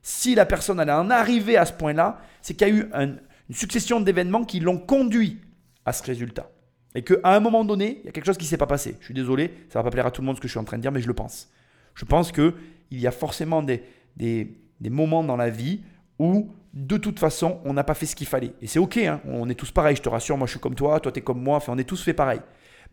Si 0.00 0.34
la 0.34 0.46
personne 0.46 0.80
elle 0.80 0.90
en 0.90 1.10
arrivé 1.10 1.58
à 1.58 1.66
ce 1.66 1.74
point-là, 1.74 2.18
c'est 2.40 2.54
qu'il 2.54 2.66
y 2.66 2.70
a 2.70 2.74
eu 2.74 2.88
une 2.94 3.18
succession 3.54 4.00
d'événements 4.00 4.44
qui 4.44 4.58
l'ont 4.58 4.78
conduit 4.78 5.38
à 5.84 5.92
ce 5.92 6.02
résultat. 6.02 6.50
Et 6.94 7.02
qu'à 7.02 7.16
un 7.24 7.40
moment 7.40 7.62
donné, 7.62 7.98
il 8.00 8.06
y 8.06 8.08
a 8.08 8.12
quelque 8.12 8.24
chose 8.24 8.38
qui 8.38 8.44
ne 8.44 8.48
s'est 8.48 8.56
pas 8.56 8.66
passé. 8.66 8.96
Je 9.00 9.04
suis 9.04 9.14
désolé, 9.14 9.52
ça 9.68 9.80
va 9.80 9.82
pas 9.84 9.90
plaire 9.90 10.06
à 10.06 10.10
tout 10.10 10.22
le 10.22 10.26
monde 10.26 10.36
ce 10.36 10.40
que 10.40 10.48
je 10.48 10.52
suis 10.52 10.60
en 10.60 10.64
train 10.64 10.78
de 10.78 10.82
dire, 10.82 10.92
mais 10.92 11.02
je 11.02 11.06
le 11.06 11.14
pense. 11.14 11.50
Je 11.94 12.06
pense 12.06 12.32
qu'il 12.32 12.54
y 12.90 13.06
a 13.06 13.10
forcément 13.10 13.62
des, 13.62 13.82
des, 14.16 14.48
moments 14.88 15.22
dans 15.22 15.36
la 15.36 15.50
vie 15.50 15.82
où, 16.18 16.50
de 16.72 16.96
toute 16.96 17.18
façon, 17.18 17.60
on 17.66 17.74
n'a 17.74 17.84
pas 17.84 17.94
fait 17.94 18.06
ce 18.06 18.16
qu'il 18.16 18.26
fallait. 18.26 18.54
Et 18.62 18.66
c'est 18.66 18.78
OK, 18.78 18.96
hein. 18.96 19.20
on 19.26 19.50
est 19.50 19.54
tous 19.54 19.72
pareils, 19.72 19.96
je 19.96 20.02
te 20.02 20.08
rassure, 20.08 20.38
moi 20.38 20.46
je 20.46 20.52
suis 20.52 20.60
comme 20.60 20.74
toi, 20.74 20.98
toi 21.00 21.12
tu 21.12 21.18
es 21.18 21.22
comme 21.22 21.42
moi, 21.42 21.58
enfin 21.58 21.74
on 21.74 21.78
est 21.78 21.84
tous 21.84 22.02
fait 22.02 22.14
pareil. 22.14 22.40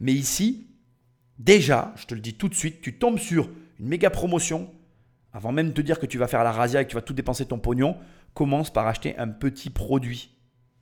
Mais 0.02 0.14
ici, 0.14 0.68
déjà, 1.38 1.94
je 1.96 2.08
te 2.08 2.16
le 2.16 2.22
dis 2.22 2.34
tout 2.34 2.50
de 2.50 2.56
suite, 2.56 2.82
tu 2.82 2.98
tombes 2.98 3.20
sur 3.20 3.50
une 3.80 3.88
méga 3.88 4.10
promotion. 4.10 4.70
Avant 5.32 5.52
même 5.52 5.68
de 5.70 5.74
te 5.74 5.82
dire 5.82 6.00
que 6.00 6.08
tu 6.08 6.18
vas 6.18 6.28
faire 6.28 6.44
la 6.44 6.52
razzia 6.52 6.82
et 6.82 6.86
que 6.86 6.90
tu 6.90 6.96
vas 6.96 7.04
tout 7.04 7.14
dépenser 7.14 7.46
ton 7.46 7.60
pognon, 7.60 7.96
commence 8.34 8.74
par 8.74 8.88
acheter 8.88 9.16
un 9.18 9.28
petit 9.28 9.70
produit. 9.70 10.32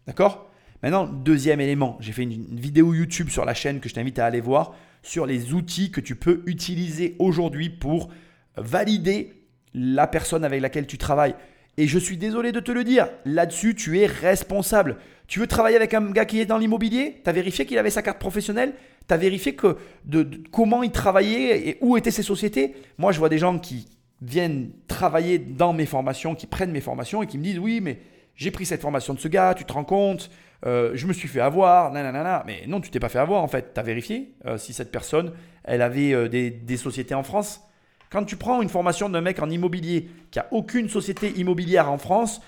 D'accord? 0.07 0.49
Maintenant, 0.81 1.05
deuxième 1.05 1.59
élément, 1.59 1.97
j'ai 1.99 2.13
fait 2.13 2.23
une 2.23 2.59
vidéo 2.59 2.93
YouTube 2.93 3.29
sur 3.29 3.43
la 3.43 3.53
chaîne 3.53 3.81
que 3.81 3.89
je 3.89 3.93
t'invite 3.93 4.17
à 4.19 4.25
aller 4.25 4.39
voir 4.39 4.73
sur 5.03 5.25
les 5.25 5.53
outils 5.53 5.91
que 5.91 5.99
tu 5.99 6.15
peux 6.15 6.41
utiliser 6.45 7.17
aujourd'hui 7.19 7.69
pour 7.69 8.09
valider 8.55 9.33
la 9.73 10.07
personne 10.07 10.45
avec 10.45 10.61
laquelle 10.61 10.87
tu 10.87 10.97
travailles. 10.97 11.35
Et 11.77 11.87
je 11.87 11.99
suis 11.99 12.17
désolé 12.17 12.51
de 12.51 12.59
te 12.59 12.71
le 12.71 12.85
dire, 12.85 13.09
là-dessus, 13.25 13.75
tu 13.75 13.99
es 13.99 14.05
responsable. 14.05 14.97
Tu 15.27 15.39
veux 15.39 15.47
travailler 15.47 15.75
avec 15.75 15.93
un 15.93 16.11
gars 16.11 16.25
qui 16.25 16.39
est 16.39 16.45
dans 16.45 16.57
l'immobilier? 16.57 17.21
Tu 17.23 17.29
as 17.29 17.33
vérifié 17.33 17.65
qu'il 17.65 17.77
avait 17.77 17.89
sa 17.89 18.01
carte 18.01 18.19
professionnelle? 18.19 18.73
Tu 19.09 19.13
as 19.13 19.17
vérifié 19.17 19.55
que 19.55 19.75
de, 20.05 20.25
comment 20.51 20.83
il 20.83 20.91
travaillait 20.91 21.67
et 21.67 21.77
où 21.81 21.97
étaient 21.97 22.11
ses 22.11 22.23
sociétés? 22.23 22.75
Moi, 22.97 23.11
je 23.11 23.19
vois 23.19 23.29
des 23.29 23.39
gens 23.39 23.59
qui 23.59 23.89
viennent 24.21 24.71
travailler 24.87 25.37
dans 25.37 25.73
mes 25.73 25.85
formations, 25.85 26.35
qui 26.35 26.47
prennent 26.47 26.71
mes 26.71 26.81
formations 26.81 27.21
et 27.21 27.27
qui 27.27 27.37
me 27.37 27.43
disent 27.43 27.59
Oui, 27.59 27.81
mais 27.81 27.99
j'ai 28.35 28.51
pris 28.51 28.65
cette 28.65 28.81
formation 28.81 29.13
de 29.13 29.19
ce 29.19 29.27
gars, 29.27 29.53
tu 29.53 29.65
te 29.65 29.73
rends 29.73 29.83
compte 29.83 30.29
euh, 30.65 30.91
je 30.93 31.07
me 31.07 31.13
suis 31.13 31.27
fait 31.27 31.39
avoir, 31.39 31.91
nanana. 31.91 32.43
Mais 32.45 32.63
non, 32.67 32.81
tu 32.81 32.89
t'es 32.89 32.99
pas 32.99 33.09
fait 33.09 33.19
avoir 33.19 33.43
en 33.43 33.47
fait. 33.47 33.73
Tu 33.73 33.79
as 33.79 33.83
vérifié 33.83 34.33
euh, 34.45 34.57
si 34.57 34.73
cette 34.73 34.91
personne, 34.91 35.33
elle 35.63 35.81
avait 35.81 36.13
euh, 36.13 36.27
des, 36.27 36.77
sociétés 36.77 37.15
en 37.15 37.23
France? 37.23 37.61
Quand 38.09 38.23
tu 38.23 38.35
prends 38.35 38.61
une 38.61 38.69
formation 38.69 39.09
d'un 39.09 39.21
mec 39.21 39.39
en 39.39 39.49
immobilier 39.49 40.09
qui 40.31 40.39
a 40.39 40.47
aucune 40.51 40.89
société 40.89 41.31
immobilière 41.37 41.91
en 41.91 41.97
France, 41.97 42.41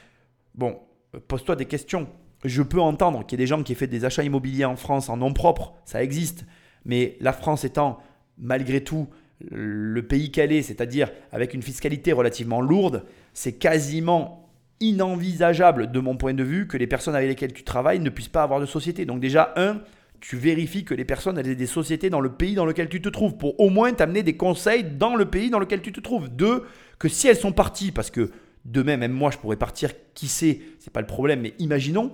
bon, 0.55 0.79
pose-toi 1.27 1.55
des 1.55 1.65
questions. 1.65 2.07
Je 2.43 2.61
peux 2.61 2.81
entendre 2.81 3.25
qu'il 3.25 3.39
y 3.39 3.41
ait 3.41 3.45
des 3.45 3.47
gens 3.47 3.63
qui 3.63 3.73
aient 3.73 3.75
fait 3.75 3.87
des 3.87 4.05
achats 4.05 4.23
immobiliers 4.23 4.65
en 4.65 4.75
France 4.75 5.09
en 5.09 5.17
nom 5.17 5.33
propre, 5.33 5.73
ça 5.85 6.03
existe. 6.03 6.45
Mais 6.85 7.17
la 7.19 7.33
France 7.33 7.63
étant 7.63 7.99
malgré 8.37 8.83
tout 8.83 9.07
le 9.49 10.01
pays 10.05 10.31
qu'elle 10.31 10.51
est, 10.51 10.61
c'est-à-dire 10.61 11.11
avec 11.31 11.53
une 11.53 11.61
fiscalité 11.61 12.11
relativement 12.11 12.61
lourde, 12.61 13.05
c'est 13.33 13.53
quasiment 13.53 14.49
inenvisageable 14.79 15.91
de 15.91 15.99
mon 15.99 16.17
point 16.17 16.33
de 16.33 16.43
vue 16.43 16.67
que 16.67 16.77
les 16.77 16.87
personnes 16.87 17.15
avec 17.15 17.29
lesquelles 17.29 17.53
tu 17.53 17.63
travailles 17.63 17.99
ne 17.99 18.09
puissent 18.09 18.27
pas 18.27 18.43
avoir 18.43 18.59
de 18.59 18.65
société. 18.65 19.05
Donc 19.05 19.19
déjà, 19.19 19.53
un, 19.55 19.79
tu 20.19 20.37
vérifies 20.37 20.83
que 20.83 20.93
les 20.93 21.05
personnes 21.05 21.37
elles 21.37 21.49
aient 21.49 21.55
des 21.55 21.67
sociétés 21.67 22.09
dans 22.09 22.19
le 22.19 22.31
pays 22.31 22.55
dans 22.55 22.65
lequel 22.65 22.89
tu 22.89 23.01
te 23.01 23.09
trouves 23.09 23.37
pour 23.37 23.59
au 23.59 23.69
moins 23.69 23.93
t'amener 23.93 24.23
des 24.23 24.37
conseils 24.37 24.83
dans 24.83 25.15
le 25.15 25.25
pays 25.25 25.49
dans 25.49 25.59
lequel 25.59 25.81
tu 25.81 25.91
te 25.91 25.99
trouves. 25.99 26.29
Deux, 26.29 26.65
que 26.99 27.07
si 27.07 27.27
elles 27.27 27.37
sont 27.37 27.51
parties, 27.51 27.91
parce 27.91 28.11
que 28.11 28.31
demain 28.65 28.97
même 28.97 29.11
moi 29.11 29.31
je 29.31 29.37
pourrais 29.37 29.55
partir, 29.55 29.91
qui 30.13 30.27
sait, 30.27 30.61
c'est 30.79 30.93
pas 30.93 31.01
le 31.01 31.07
problème, 31.07 31.41
mais 31.41 31.53
imaginons 31.59 32.11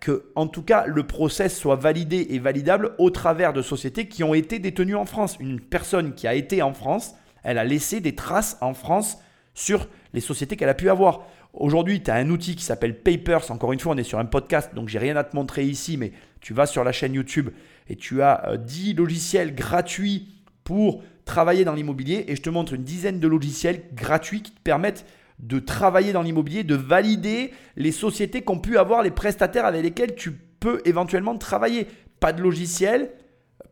que 0.00 0.30
en 0.36 0.46
tout 0.46 0.62
cas 0.62 0.86
le 0.86 1.06
process 1.06 1.58
soit 1.58 1.76
validé 1.76 2.28
et 2.30 2.38
validable 2.38 2.94
au 2.98 3.10
travers 3.10 3.52
de 3.52 3.62
sociétés 3.62 4.06
qui 4.06 4.22
ont 4.22 4.34
été 4.34 4.58
détenues 4.58 4.96
en 4.96 5.06
France. 5.06 5.36
Une 5.40 5.60
personne 5.60 6.14
qui 6.14 6.26
a 6.26 6.34
été 6.34 6.62
en 6.62 6.72
France, 6.72 7.14
elle 7.42 7.58
a 7.58 7.64
laissé 7.64 8.00
des 8.00 8.14
traces 8.14 8.56
en 8.60 8.74
France 8.74 9.18
sur 9.54 9.88
les 10.14 10.20
sociétés 10.20 10.56
qu'elle 10.56 10.68
a 10.68 10.74
pu 10.74 10.88
avoir. 10.88 11.26
Aujourd'hui, 11.52 12.02
tu 12.02 12.10
as 12.10 12.14
un 12.14 12.30
outil 12.30 12.56
qui 12.56 12.64
s'appelle 12.64 13.02
Papers. 13.02 13.50
Encore 13.50 13.72
une 13.72 13.80
fois, 13.80 13.92
on 13.92 13.98
est 13.98 14.04
sur 14.04 14.18
un 14.18 14.24
podcast, 14.24 14.74
donc 14.74 14.88
j'ai 14.88 14.98
rien 14.98 15.16
à 15.16 15.24
te 15.24 15.36
montrer 15.36 15.64
ici, 15.64 15.96
mais 15.98 16.12
tu 16.40 16.54
vas 16.54 16.66
sur 16.66 16.84
la 16.84 16.92
chaîne 16.92 17.12
YouTube 17.12 17.50
et 17.88 17.96
tu 17.96 18.22
as 18.22 18.56
10 18.56 18.92
euh, 18.92 18.96
logiciels 18.96 19.54
gratuits 19.54 20.28
pour 20.64 21.02
travailler 21.24 21.64
dans 21.64 21.74
l'immobilier 21.74 22.24
et 22.28 22.36
je 22.36 22.42
te 22.42 22.50
montre 22.50 22.72
une 22.72 22.84
dizaine 22.84 23.20
de 23.20 23.28
logiciels 23.28 23.82
gratuits 23.94 24.42
qui 24.42 24.52
te 24.52 24.60
permettent 24.60 25.04
de 25.42 25.58
travailler 25.58 26.12
dans 26.12 26.22
l'immobilier, 26.22 26.64
de 26.64 26.76
valider 26.76 27.52
les 27.76 27.92
sociétés 27.92 28.42
qu'ont 28.42 28.60
pu 28.60 28.78
avoir 28.78 29.02
les 29.02 29.10
prestataires 29.10 29.66
avec 29.66 29.82
lesquels 29.82 30.14
tu 30.14 30.32
peux 30.32 30.80
éventuellement 30.84 31.36
travailler. 31.36 31.88
Pas 32.20 32.32
de 32.32 32.40
logiciel, 32.40 33.10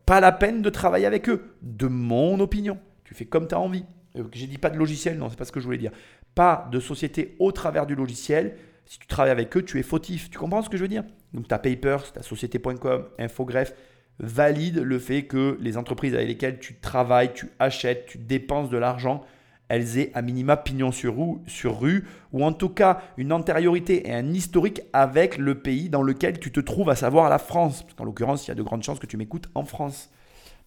pas 0.05 0.19
la 0.19 0.33
peine 0.33 0.61
de 0.61 0.69
travailler 0.69 1.05
avec 1.05 1.29
eux, 1.29 1.55
de 1.61 1.87
mon 1.87 2.39
opinion. 2.39 2.77
Tu 3.05 3.15
fais 3.15 3.25
comme 3.25 3.47
tu 3.47 3.55
as 3.55 3.59
envie. 3.59 3.85
Euh, 4.17 4.23
j'ai 4.33 4.47
dit 4.47 4.57
pas 4.57 4.69
de 4.69 4.77
logiciel, 4.77 5.17
non, 5.17 5.29
c'est 5.29 5.37
pas 5.37 5.45
ce 5.45 5.53
que 5.53 5.61
je 5.61 5.65
voulais 5.65 5.77
dire. 5.77 5.91
Pas 6.35 6.67
de 6.71 6.79
société 6.79 7.35
au 7.39 7.53
travers 7.53 7.85
du 7.85 7.95
logiciel. 7.95 8.57
Si 8.85 8.99
tu 8.99 9.07
travailles 9.07 9.31
avec 9.31 9.55
eux, 9.55 9.63
tu 9.63 9.79
es 9.79 9.83
fautif. 9.83 10.29
Tu 10.29 10.37
comprends 10.37 10.61
ce 10.61 10.69
que 10.69 10.75
je 10.75 10.81
veux 10.81 10.89
dire? 10.89 11.05
Donc, 11.33 11.47
ta 11.47 11.59
Papers, 11.59 12.11
ta 12.11 12.21
société.com, 12.21 13.05
Infogreffe 13.17 13.73
valide 14.19 14.79
le 14.79 14.99
fait 14.99 15.23
que 15.23 15.57
les 15.61 15.77
entreprises 15.77 16.13
avec 16.13 16.27
lesquelles 16.27 16.59
tu 16.59 16.75
travailles, 16.75 17.33
tu 17.33 17.49
achètes, 17.59 18.05
tu 18.05 18.17
dépenses 18.17 18.69
de 18.69 18.77
l'argent, 18.77 19.23
elles 19.71 19.97
aient 19.97 20.11
à 20.15 20.21
minima 20.21 20.57
pignon 20.57 20.91
sur 20.91 21.17
rue, 21.17 21.37
sur 21.47 21.79
rue, 21.79 22.05
ou 22.33 22.43
en 22.43 22.51
tout 22.51 22.67
cas 22.67 23.01
une 23.15 23.31
antériorité 23.31 24.09
et 24.09 24.13
un 24.13 24.33
historique 24.33 24.81
avec 24.91 25.37
le 25.37 25.61
pays 25.61 25.89
dans 25.89 26.01
lequel 26.03 26.41
tu 26.41 26.51
te 26.51 26.59
trouves, 26.59 26.89
à 26.89 26.95
savoir 26.97 27.29
la 27.29 27.39
France. 27.39 27.83
Parce 27.83 27.93
qu'en 27.93 28.03
l'occurrence, 28.03 28.45
il 28.45 28.49
y 28.49 28.51
a 28.51 28.55
de 28.55 28.63
grandes 28.63 28.83
chances 28.83 28.99
que 28.99 29.05
tu 29.05 29.15
m'écoutes 29.15 29.47
en 29.55 29.63
France. 29.63 30.09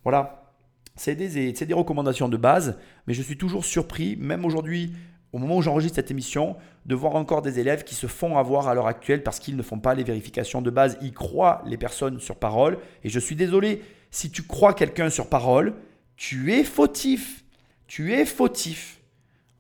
Voilà. 0.05 0.55
C'est 0.97 1.17
des, 1.17 1.53
des, 1.53 1.75
recommandations 1.75 2.31
de 2.31 2.39
base, 2.39 2.79
mais 3.07 3.13
je 3.13 3.21
suis 3.21 3.37
toujours 3.37 3.67
surpris, 3.67 4.17
même 4.17 4.47
aujourd'hui, 4.47 4.95
au 5.35 5.39
moment 5.39 5.59
où 5.59 5.63
j'enregistre 5.63 5.97
cette 5.97 6.11
émission, 6.11 6.57
de 6.87 6.95
voir 6.95 7.15
encore 7.17 7.43
des 7.43 7.59
élèves 7.59 7.85
qui 7.85 7.95
se 7.95 8.07
font 8.07 8.39
avoir 8.39 8.69
à 8.69 8.75
l'heure 8.75 8.87
actuelle 8.87 9.23
parce 9.23 9.39
qu'ils 9.39 9.57
ne 9.57 9.63
font 9.63 9.81
pas 9.81 9.95
les 9.95 10.05
vérifications 10.05 10.63
de 10.63 10.71
base. 10.71 10.97
Ils 11.03 11.13
croient 11.13 11.63
les 11.67 11.77
personnes 11.77 12.21
sur 12.21 12.37
parole. 12.37 12.79
Et 13.03 13.11
je 13.11 13.21
suis 13.21 13.37
désolé, 13.37 13.83
si 14.11 14.31
tu 14.31 14.45
crois 14.45 14.73
quelqu'un 14.73 15.11
sur 15.11 15.29
parole, 15.29 15.75
tu 16.17 16.55
es 16.55 16.65
fautif. 16.65 17.44
Tu 17.87 18.13
es 18.13 18.25
fautif. 18.25 19.01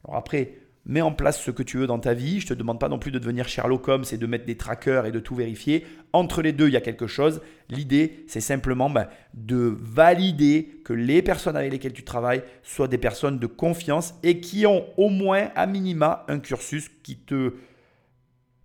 Alors 0.05 0.17
après, 0.17 0.55
mets 0.87 1.01
en 1.01 1.13
place 1.13 1.41
ce 1.41 1.51
que 1.51 1.63
tu 1.63 1.79
veux 1.79 1.87
dans 1.87 1.99
ta 1.99 2.15
vie. 2.15 2.41
Je 2.41 2.47
ne 2.47 2.49
te 2.51 2.55
demande 2.55 2.79
pas 2.79 2.89
non 2.89 2.99
plus 2.99 3.11
de 3.11 3.19
devenir 3.19 3.49
Sherlock 3.49 3.89
Holmes 3.89 4.05
et 4.13 4.17
de 4.17 4.27
mettre 4.27 4.45
des 4.45 4.57
trackers 4.57 5.07
et 5.07 5.13
de 5.13 5.21
tout 5.21 5.35
vérifier. 5.35 5.87
Entre 6.13 6.43
les 6.43 6.53
deux, 6.53 6.69
il 6.69 6.75
y 6.75 6.77
a 6.77 6.83
quelque 6.83 7.07
chose. 7.07 7.41
L'idée, 7.69 8.25
c'est 8.29 8.41
simplement 8.41 8.91
ben, 8.91 9.09
de 9.35 9.77
valider 9.81 10.81
que 10.85 10.93
les 10.93 11.23
personnes 11.23 11.57
avec 11.57 11.73
lesquelles 11.73 11.93
tu 11.93 12.05
travailles 12.05 12.43
soient 12.63 12.89
des 12.89 12.99
personnes 12.99 13.39
de 13.39 13.47
confiance 13.47 14.15
et 14.23 14.41
qui 14.41 14.67
ont 14.67 14.87
au 14.97 15.09
moins 15.09 15.51
à 15.55 15.67
minima 15.67 16.25
un 16.29 16.39
cursus 16.39 16.91
qui 17.03 17.17
te 17.17 17.55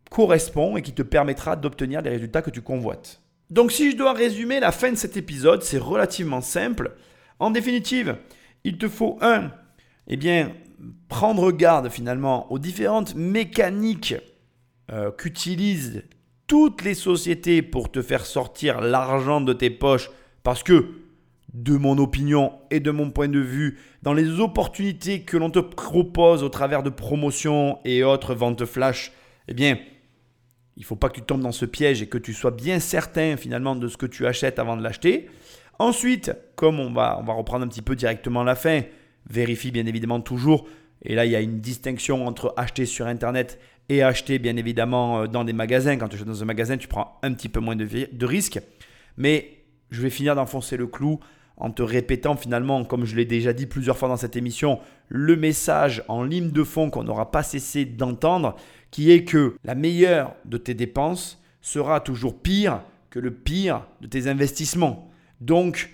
correspond 0.09 0.75
et 0.75 0.81
qui 0.81 0.93
te 0.93 1.03
permettra 1.03 1.55
d'obtenir 1.55 2.01
les 2.01 2.09
résultats 2.09 2.41
que 2.41 2.49
tu 2.49 2.61
convoites. 2.61 3.21
Donc 3.49 3.71
si 3.71 3.91
je 3.91 3.97
dois 3.97 4.13
résumer 4.13 4.59
la 4.59 4.71
fin 4.71 4.91
de 4.91 4.97
cet 4.97 5.17
épisode, 5.17 5.63
c'est 5.63 5.77
relativement 5.77 6.41
simple. 6.41 6.95
En 7.39 7.51
définitive, 7.51 8.17
il 8.63 8.77
te 8.77 8.87
faut 8.87 9.17
un, 9.21 9.51
eh 10.07 10.17
bien, 10.17 10.51
prendre 11.07 11.51
garde 11.51 11.89
finalement 11.89 12.51
aux 12.51 12.59
différentes 12.59 13.15
mécaniques 13.15 14.15
euh, 14.91 15.11
qu'utilisent 15.11 16.03
toutes 16.47 16.83
les 16.83 16.95
sociétés 16.95 17.61
pour 17.61 17.91
te 17.91 18.01
faire 18.01 18.25
sortir 18.25 18.81
l'argent 18.81 19.39
de 19.41 19.53
tes 19.53 19.69
poches 19.69 20.09
parce 20.43 20.63
que, 20.63 20.95
de 21.53 21.77
mon 21.77 21.97
opinion 21.97 22.53
et 22.69 22.79
de 22.79 22.91
mon 22.91 23.09
point 23.09 23.27
de 23.27 23.39
vue, 23.39 23.79
dans 24.03 24.13
les 24.13 24.39
opportunités 24.39 25.21
que 25.21 25.37
l'on 25.37 25.49
te 25.49 25.59
propose 25.59 26.43
au 26.43 26.49
travers 26.49 26.83
de 26.83 26.89
promotions 26.89 27.79
et 27.85 28.03
autres 28.03 28.35
ventes 28.35 28.65
flash, 28.65 29.11
eh 29.47 29.53
bien, 29.53 29.77
il 30.77 30.81
ne 30.81 30.85
faut 30.85 30.95
pas 30.95 31.09
que 31.09 31.15
tu 31.15 31.21
tombes 31.21 31.41
dans 31.41 31.51
ce 31.51 31.65
piège 31.65 32.01
et 32.01 32.07
que 32.07 32.17
tu 32.17 32.33
sois 32.33 32.51
bien 32.51 32.79
certain 32.79 33.35
finalement 33.35 33.75
de 33.75 33.87
ce 33.87 33.97
que 33.97 34.05
tu 34.05 34.25
achètes 34.25 34.59
avant 34.59 34.77
de 34.77 34.81
l'acheter. 34.81 35.29
Ensuite, 35.79 36.33
comme 36.55 36.79
on 36.79 36.91
va, 36.91 37.17
on 37.19 37.23
va 37.23 37.33
reprendre 37.33 37.65
un 37.65 37.67
petit 37.69 37.81
peu 37.81 37.95
directement 37.95 38.43
la 38.43 38.55
fin, 38.55 38.81
vérifie 39.29 39.71
bien 39.71 39.85
évidemment 39.85 40.19
toujours. 40.19 40.67
Et 41.03 41.15
là, 41.15 41.25
il 41.25 41.31
y 41.31 41.35
a 41.35 41.41
une 41.41 41.61
distinction 41.61 42.27
entre 42.27 42.53
acheter 42.57 42.85
sur 42.85 43.07
Internet 43.07 43.59
et 43.87 44.03
acheter 44.03 44.39
bien 44.39 44.57
évidemment 44.57 45.21
euh, 45.21 45.27
dans 45.27 45.43
des 45.43 45.53
magasins. 45.53 45.97
Quand 45.97 46.09
tu 46.09 46.15
achètes 46.15 46.27
dans 46.27 46.43
un 46.43 46.45
magasin, 46.45 46.77
tu 46.77 46.87
prends 46.87 47.17
un 47.23 47.33
petit 47.33 47.49
peu 47.49 47.59
moins 47.61 47.75
de, 47.75 47.87
de 48.11 48.25
risques. 48.25 48.59
Mais 49.17 49.63
je 49.89 50.01
vais 50.01 50.09
finir 50.09 50.35
d'enfoncer 50.35 50.77
le 50.77 50.87
clou 50.87 51.19
en 51.57 51.71
te 51.71 51.81
répétant 51.81 52.35
finalement, 52.35 52.85
comme 52.85 53.05
je 53.05 53.15
l'ai 53.15 53.25
déjà 53.25 53.51
dit 53.53 53.65
plusieurs 53.65 53.97
fois 53.97 54.07
dans 54.07 54.17
cette 54.17 54.37
émission, 54.37 54.79
le 55.09 55.35
message 55.35 56.03
en 56.07 56.23
ligne 56.23 56.51
de 56.51 56.63
fond 56.63 56.89
qu'on 56.89 57.03
n'aura 57.03 57.31
pas 57.31 57.43
cessé 57.43 57.83
d'entendre, 57.85 58.55
qui 58.91 59.11
est 59.11 59.25
que 59.25 59.55
la 59.65 59.75
meilleure 59.75 60.35
de 60.45 60.57
tes 60.57 60.73
dépenses 60.73 61.41
sera 61.61 61.99
toujours 61.99 62.39
pire 62.39 62.81
que 63.09 63.19
le 63.19 63.31
pire 63.31 63.85
de 64.01 64.07
tes 64.07 64.27
investissements. 64.27 65.08
Donc, 65.41 65.89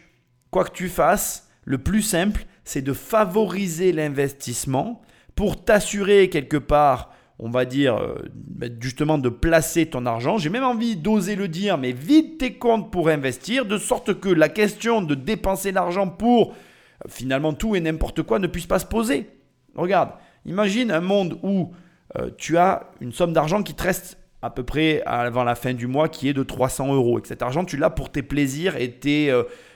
quoi 0.51 0.63
que 0.63 0.71
tu 0.71 0.89
fasses, 0.89 1.49
le 1.63 1.77
plus 1.77 2.01
simple, 2.01 2.45
c'est 2.63 2.81
de 2.81 2.93
favoriser 2.93 3.91
l'investissement 3.91 5.01
pour 5.35 5.63
t'assurer 5.63 6.29
quelque 6.29 6.57
part, 6.57 7.11
on 7.39 7.49
va 7.49 7.65
dire, 7.65 7.97
euh, 7.97 8.15
ben, 8.33 8.75
justement 8.79 9.17
de 9.17 9.29
placer 9.29 9.85
ton 9.87 10.05
argent. 10.05 10.37
J'ai 10.37 10.49
même 10.49 10.63
envie 10.63 10.95
d'oser 10.95 11.35
le 11.35 11.47
dire, 11.47 11.77
mais 11.77 11.91
vide 11.91 12.37
tes 12.37 12.53
comptes 12.53 12.91
pour 12.91 13.09
investir, 13.09 13.65
de 13.65 13.77
sorte 13.77 14.19
que 14.19 14.29
la 14.29 14.49
question 14.49 15.01
de 15.01 15.15
dépenser 15.15 15.71
l'argent 15.71 16.07
pour 16.07 16.51
euh, 16.51 17.09
finalement 17.09 17.53
tout 17.53 17.75
et 17.75 17.81
n'importe 17.81 18.23
quoi 18.23 18.39
ne 18.39 18.47
puisse 18.47 18.67
pas 18.67 18.79
se 18.79 18.85
poser. 18.85 19.29
Regarde, 19.75 20.11
imagine 20.45 20.91
un 20.91 21.01
monde 21.01 21.37
où 21.43 21.73
euh, 22.17 22.29
tu 22.37 22.57
as 22.57 22.91
une 23.01 23.11
somme 23.11 23.33
d'argent 23.33 23.61
qui 23.61 23.73
te 23.73 23.83
reste 23.83 24.17
à 24.45 24.49
peu 24.49 24.63
près 24.63 25.01
avant 25.05 25.43
la 25.43 25.55
fin 25.55 25.73
du 25.73 25.87
mois 25.87 26.07
qui 26.09 26.29
est 26.29 26.33
de 26.33 26.43
300 26.43 26.93
euros 26.93 27.19
et 27.19 27.21
que 27.21 27.27
cet 27.27 27.41
argent 27.41 27.65
tu 27.65 27.77
l'as 27.77 27.89
pour 27.89 28.11
tes 28.11 28.23
plaisirs 28.23 28.75
et 28.75 28.91
tes 28.91 29.31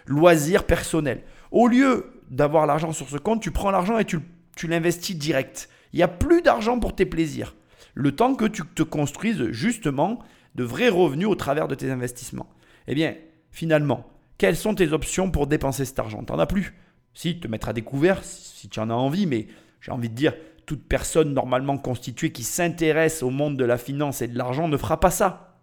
loisirs 0.06 0.66
personnels. 0.66 1.24
Au 1.52 1.68
lieu 1.68 2.06
d'avoir 2.30 2.66
l'argent 2.66 2.92
sur 2.92 3.10
ce 3.10 3.18
compte, 3.18 3.42
tu 3.42 3.52
prends 3.52 3.72
l'argent 3.72 3.98
et 3.98 4.06
tu, 4.06 4.20
l'investis 4.68 5.18
direct. 5.18 5.70
Il 5.94 5.98
n'y 5.98 6.04
a 6.04 6.08
plus 6.08 6.42
d'argent 6.42 6.80
pour 6.80 6.96
tes 6.96 7.06
plaisirs. 7.06 7.56
Le 7.94 8.16
temps 8.16 8.36
que 8.36 8.46
tu 8.46 8.64
te 8.64 8.84
construises 8.84 9.50
justement 9.52 10.20
de 10.56 10.64
vrais 10.64 10.90
revenus 10.90 11.28
au 11.28 11.36
travers 11.36 11.68
de 11.68 11.76
tes 11.76 11.90
investissements. 11.90 12.50
Eh 12.88 12.96
bien, 12.96 13.16
finalement, 13.52 14.06
quelles 14.38 14.56
sont 14.56 14.76
tes 14.76 14.94
options 14.94 15.32
pour 15.32 15.48
dépenser 15.48 15.86
cet 15.86 16.00
argent? 16.00 16.24
T'en 16.24 16.40
as 16.40 16.46
plus. 16.46 16.76
Si, 17.14 17.40
te 17.40 17.48
mettre 17.48 17.70
à 17.70 17.74
découvert, 17.74 18.24
si 18.24 18.70
tu 18.70 18.80
en 18.80 18.90
as 18.90 18.94
envie, 18.94 19.26
mais 19.26 19.48
j'ai 19.82 19.92
envie 19.92 20.10
de 20.10 20.16
dire, 20.16 20.34
toute 20.70 20.88
personne 20.88 21.34
normalement 21.34 21.80
constituée 21.80 22.32
qui 22.32 22.44
s'intéresse 22.44 23.24
au 23.24 23.32
monde 23.32 23.58
de 23.58 23.66
la 23.66 23.80
finance 23.80 24.22
et 24.22 24.28
de 24.28 24.38
l'argent 24.38 24.68
ne 24.68 24.78
fera 24.78 25.00
pas 25.00 25.10
ça. 25.10 25.58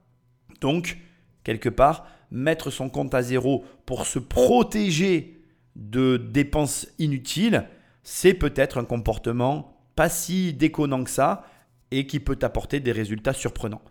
Donc, 0.60 0.98
quelque 1.44 1.68
part, 1.68 2.08
mettre 2.32 2.70
son 2.70 2.88
compte 2.88 3.14
à 3.14 3.22
zéro 3.22 3.64
pour 3.86 4.04
se 4.04 4.18
protéger 4.18 5.44
de 5.76 6.16
dépenses 6.16 6.88
inutiles, 6.98 7.68
c'est 8.02 8.34
peut-être 8.34 8.78
un 8.78 8.84
comportement 8.84 9.78
pas 9.94 10.08
si 10.08 10.52
déconnant 10.52 11.04
que 11.04 11.10
ça 11.10 11.44
et 11.92 12.08
qui 12.08 12.18
peut 12.18 12.38
apporter 12.42 12.80
des 12.80 12.90
résultats 12.90 13.32
surprenants. 13.32 13.82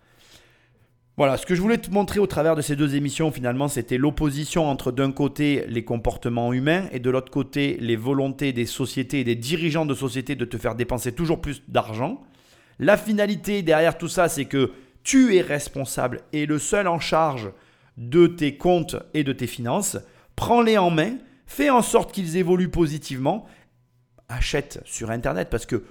Voilà, 1.18 1.38
ce 1.38 1.46
que 1.46 1.56
je 1.56 1.62
voulais 1.62 1.78
te 1.78 1.90
montrer 1.92 2.20
au 2.20 2.28
travers 2.28 2.58
de 2.58 2.62
ces 2.62 2.76
deux 2.76 2.96
émissions, 2.96 3.32
finalement, 3.32 3.70
c'était 3.70 3.98
l'opposition 3.98 4.70
entre 4.70 4.92
d'un 4.92 5.14
côté 5.14 5.64
les 5.70 5.86
comportements 5.86 6.52
humains 6.52 6.90
et 6.92 7.00
de 7.00 7.10
l'autre 7.10 7.32
côté 7.32 7.78
les 7.80 7.96
volontés 7.96 8.52
des 8.52 8.66
sociétés 8.66 9.22
et 9.22 9.24
des 9.24 9.36
dirigeants 9.36 9.86
de 9.86 9.94
sociétés 9.94 10.36
de 10.36 10.44
te 10.44 10.58
faire 10.58 10.76
dépenser 10.76 11.14
toujours 11.14 11.40
plus 11.40 11.64
d'argent. 11.70 12.22
La 12.80 12.98
finalité 12.98 13.62
derrière 13.62 13.98
tout 13.98 14.10
ça, 14.10 14.28
c'est 14.28 14.44
que 14.44 14.74
tu 15.04 15.38
es 15.38 15.42
responsable 15.42 16.20
et 16.34 16.46
le 16.46 16.60
seul 16.60 16.86
en 16.86 17.00
charge 17.00 17.50
de 17.96 18.28
tes 18.28 18.58
comptes 18.58 18.98
et 19.14 19.24
de 19.24 19.32
tes 19.32 19.48
finances. 19.48 19.98
Prends-les 20.36 20.78
en 20.78 20.90
main, 20.90 21.18
fais 21.46 21.70
en 21.70 21.82
sorte 21.82 22.12
qu'ils 22.12 22.36
évoluent 22.36 22.72
positivement. 22.72 23.46
Achète 24.28 24.82
sur 24.84 25.12
Internet 25.12 25.50
parce 25.50 25.66
que 25.66 25.86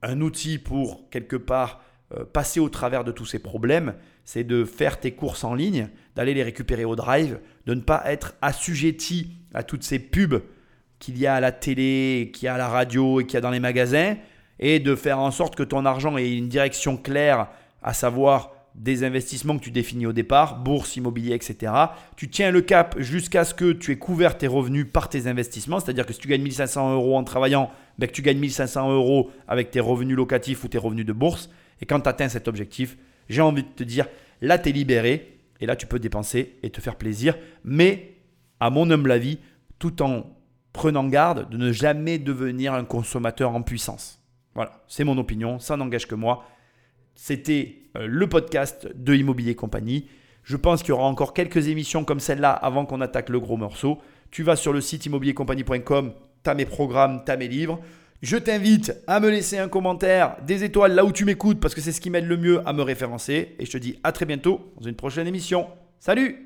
un 0.00 0.22
outil 0.22 0.56
pour 0.56 1.10
quelque 1.10 1.36
part 1.36 1.82
passer 2.32 2.60
au 2.60 2.68
travers 2.68 3.04
de 3.04 3.12
tous 3.12 3.26
ces 3.26 3.38
problèmes, 3.38 3.94
c'est 4.24 4.44
de 4.44 4.64
faire 4.64 5.00
tes 5.00 5.12
courses 5.12 5.44
en 5.44 5.54
ligne, 5.54 5.88
d'aller 6.14 6.34
les 6.34 6.42
récupérer 6.42 6.84
au 6.84 6.96
drive, 6.96 7.40
de 7.66 7.74
ne 7.74 7.80
pas 7.80 8.02
être 8.06 8.34
assujetti 8.42 9.32
à 9.54 9.62
toutes 9.62 9.82
ces 9.82 9.98
pubs 9.98 10.42
qu'il 10.98 11.18
y 11.18 11.26
a 11.26 11.34
à 11.34 11.40
la 11.40 11.52
télé, 11.52 12.30
qu'il 12.32 12.46
y 12.46 12.48
a 12.48 12.54
à 12.54 12.58
la 12.58 12.68
radio 12.68 13.20
et 13.20 13.24
qu'il 13.24 13.34
y 13.34 13.36
a 13.36 13.40
dans 13.40 13.50
les 13.50 13.60
magasins, 13.60 14.16
et 14.58 14.78
de 14.78 14.94
faire 14.94 15.18
en 15.18 15.30
sorte 15.30 15.56
que 15.56 15.62
ton 15.62 15.84
argent 15.84 16.16
ait 16.16 16.36
une 16.36 16.48
direction 16.48 16.96
claire, 16.96 17.48
à 17.82 17.92
savoir 17.92 18.52
des 18.74 19.04
investissements 19.04 19.56
que 19.56 19.64
tu 19.64 19.70
définis 19.70 20.06
au 20.06 20.12
départ, 20.12 20.58
bourse, 20.58 20.96
immobilier, 20.96 21.34
etc. 21.34 21.72
Tu 22.16 22.28
tiens 22.28 22.50
le 22.50 22.60
cap 22.60 22.94
jusqu'à 22.98 23.44
ce 23.44 23.54
que 23.54 23.72
tu 23.72 23.92
aies 23.92 23.98
couvert 23.98 24.36
tes 24.36 24.46
revenus 24.46 24.86
par 24.92 25.08
tes 25.08 25.26
investissements, 25.26 25.80
c'est-à-dire 25.80 26.04
que 26.04 26.12
si 26.12 26.18
tu 26.18 26.28
gagnes 26.28 26.42
1500 26.42 26.94
euros 26.94 27.16
en 27.16 27.24
travaillant, 27.24 27.70
ben 27.98 28.06
que 28.06 28.12
tu 28.12 28.22
gagnes 28.22 28.38
1500 28.38 28.92
euros 28.92 29.30
avec 29.48 29.70
tes 29.70 29.80
revenus 29.80 30.16
locatifs 30.16 30.62
ou 30.64 30.68
tes 30.68 30.78
revenus 30.78 31.06
de 31.06 31.12
bourse. 31.12 31.48
Et 31.80 31.86
quand 31.86 32.00
tu 32.00 32.08
atteins 32.08 32.28
cet 32.28 32.48
objectif, 32.48 32.96
j'ai 33.28 33.42
envie 33.42 33.62
de 33.62 33.68
te 33.68 33.82
dire, 33.82 34.06
là, 34.40 34.58
tu 34.58 34.68
es 34.68 34.72
libéré 34.72 35.38
et 35.60 35.66
là, 35.66 35.76
tu 35.76 35.86
peux 35.86 35.98
dépenser 35.98 36.56
et 36.62 36.70
te 36.70 36.80
faire 36.80 36.96
plaisir. 36.96 37.36
Mais, 37.64 38.14
à 38.60 38.70
mon 38.70 38.90
humble 38.90 39.10
avis, 39.10 39.38
tout 39.78 40.02
en 40.02 40.36
prenant 40.72 41.06
garde 41.06 41.48
de 41.50 41.56
ne 41.56 41.72
jamais 41.72 42.18
devenir 42.18 42.74
un 42.74 42.84
consommateur 42.84 43.54
en 43.54 43.62
puissance. 43.62 44.22
Voilà, 44.54 44.82
c'est 44.88 45.04
mon 45.04 45.18
opinion, 45.18 45.58
ça 45.58 45.76
n'engage 45.76 46.06
que 46.06 46.14
moi. 46.14 46.44
C'était 47.14 47.78
euh, 47.96 48.06
le 48.06 48.28
podcast 48.28 48.88
de 48.94 49.14
Immobilier 49.14 49.54
Compagnie. 49.54 50.08
Je 50.42 50.56
pense 50.56 50.82
qu'il 50.82 50.90
y 50.90 50.92
aura 50.92 51.06
encore 51.06 51.34
quelques 51.34 51.68
émissions 51.68 52.04
comme 52.04 52.20
celle-là 52.20 52.52
avant 52.52 52.86
qu'on 52.86 53.00
attaque 53.00 53.30
le 53.30 53.40
gros 53.40 53.56
morceau. 53.56 53.98
Tu 54.30 54.42
vas 54.42 54.56
sur 54.56 54.72
le 54.72 54.80
site 54.80 55.06
immobiliercompagnie.com, 55.06 56.12
tu 56.44 56.50
as 56.50 56.54
mes 56.54 56.66
programmes, 56.66 57.22
tu 57.24 57.32
as 57.32 57.36
mes 57.36 57.48
livres. 57.48 57.80
Je 58.22 58.36
t'invite 58.36 58.94
à 59.06 59.20
me 59.20 59.28
laisser 59.28 59.58
un 59.58 59.68
commentaire, 59.68 60.36
des 60.46 60.64
étoiles 60.64 60.94
là 60.94 61.04
où 61.04 61.12
tu 61.12 61.24
m'écoutes 61.24 61.60
parce 61.60 61.74
que 61.74 61.80
c'est 61.80 61.92
ce 61.92 62.00
qui 62.00 62.08
m'aide 62.08 62.26
le 62.26 62.36
mieux 62.36 62.66
à 62.66 62.72
me 62.72 62.82
référencer. 62.82 63.54
Et 63.58 63.66
je 63.66 63.70
te 63.70 63.78
dis 63.78 63.98
à 64.04 64.12
très 64.12 64.24
bientôt 64.24 64.72
dans 64.78 64.86
une 64.86 64.96
prochaine 64.96 65.26
émission. 65.26 65.66
Salut 66.00 66.42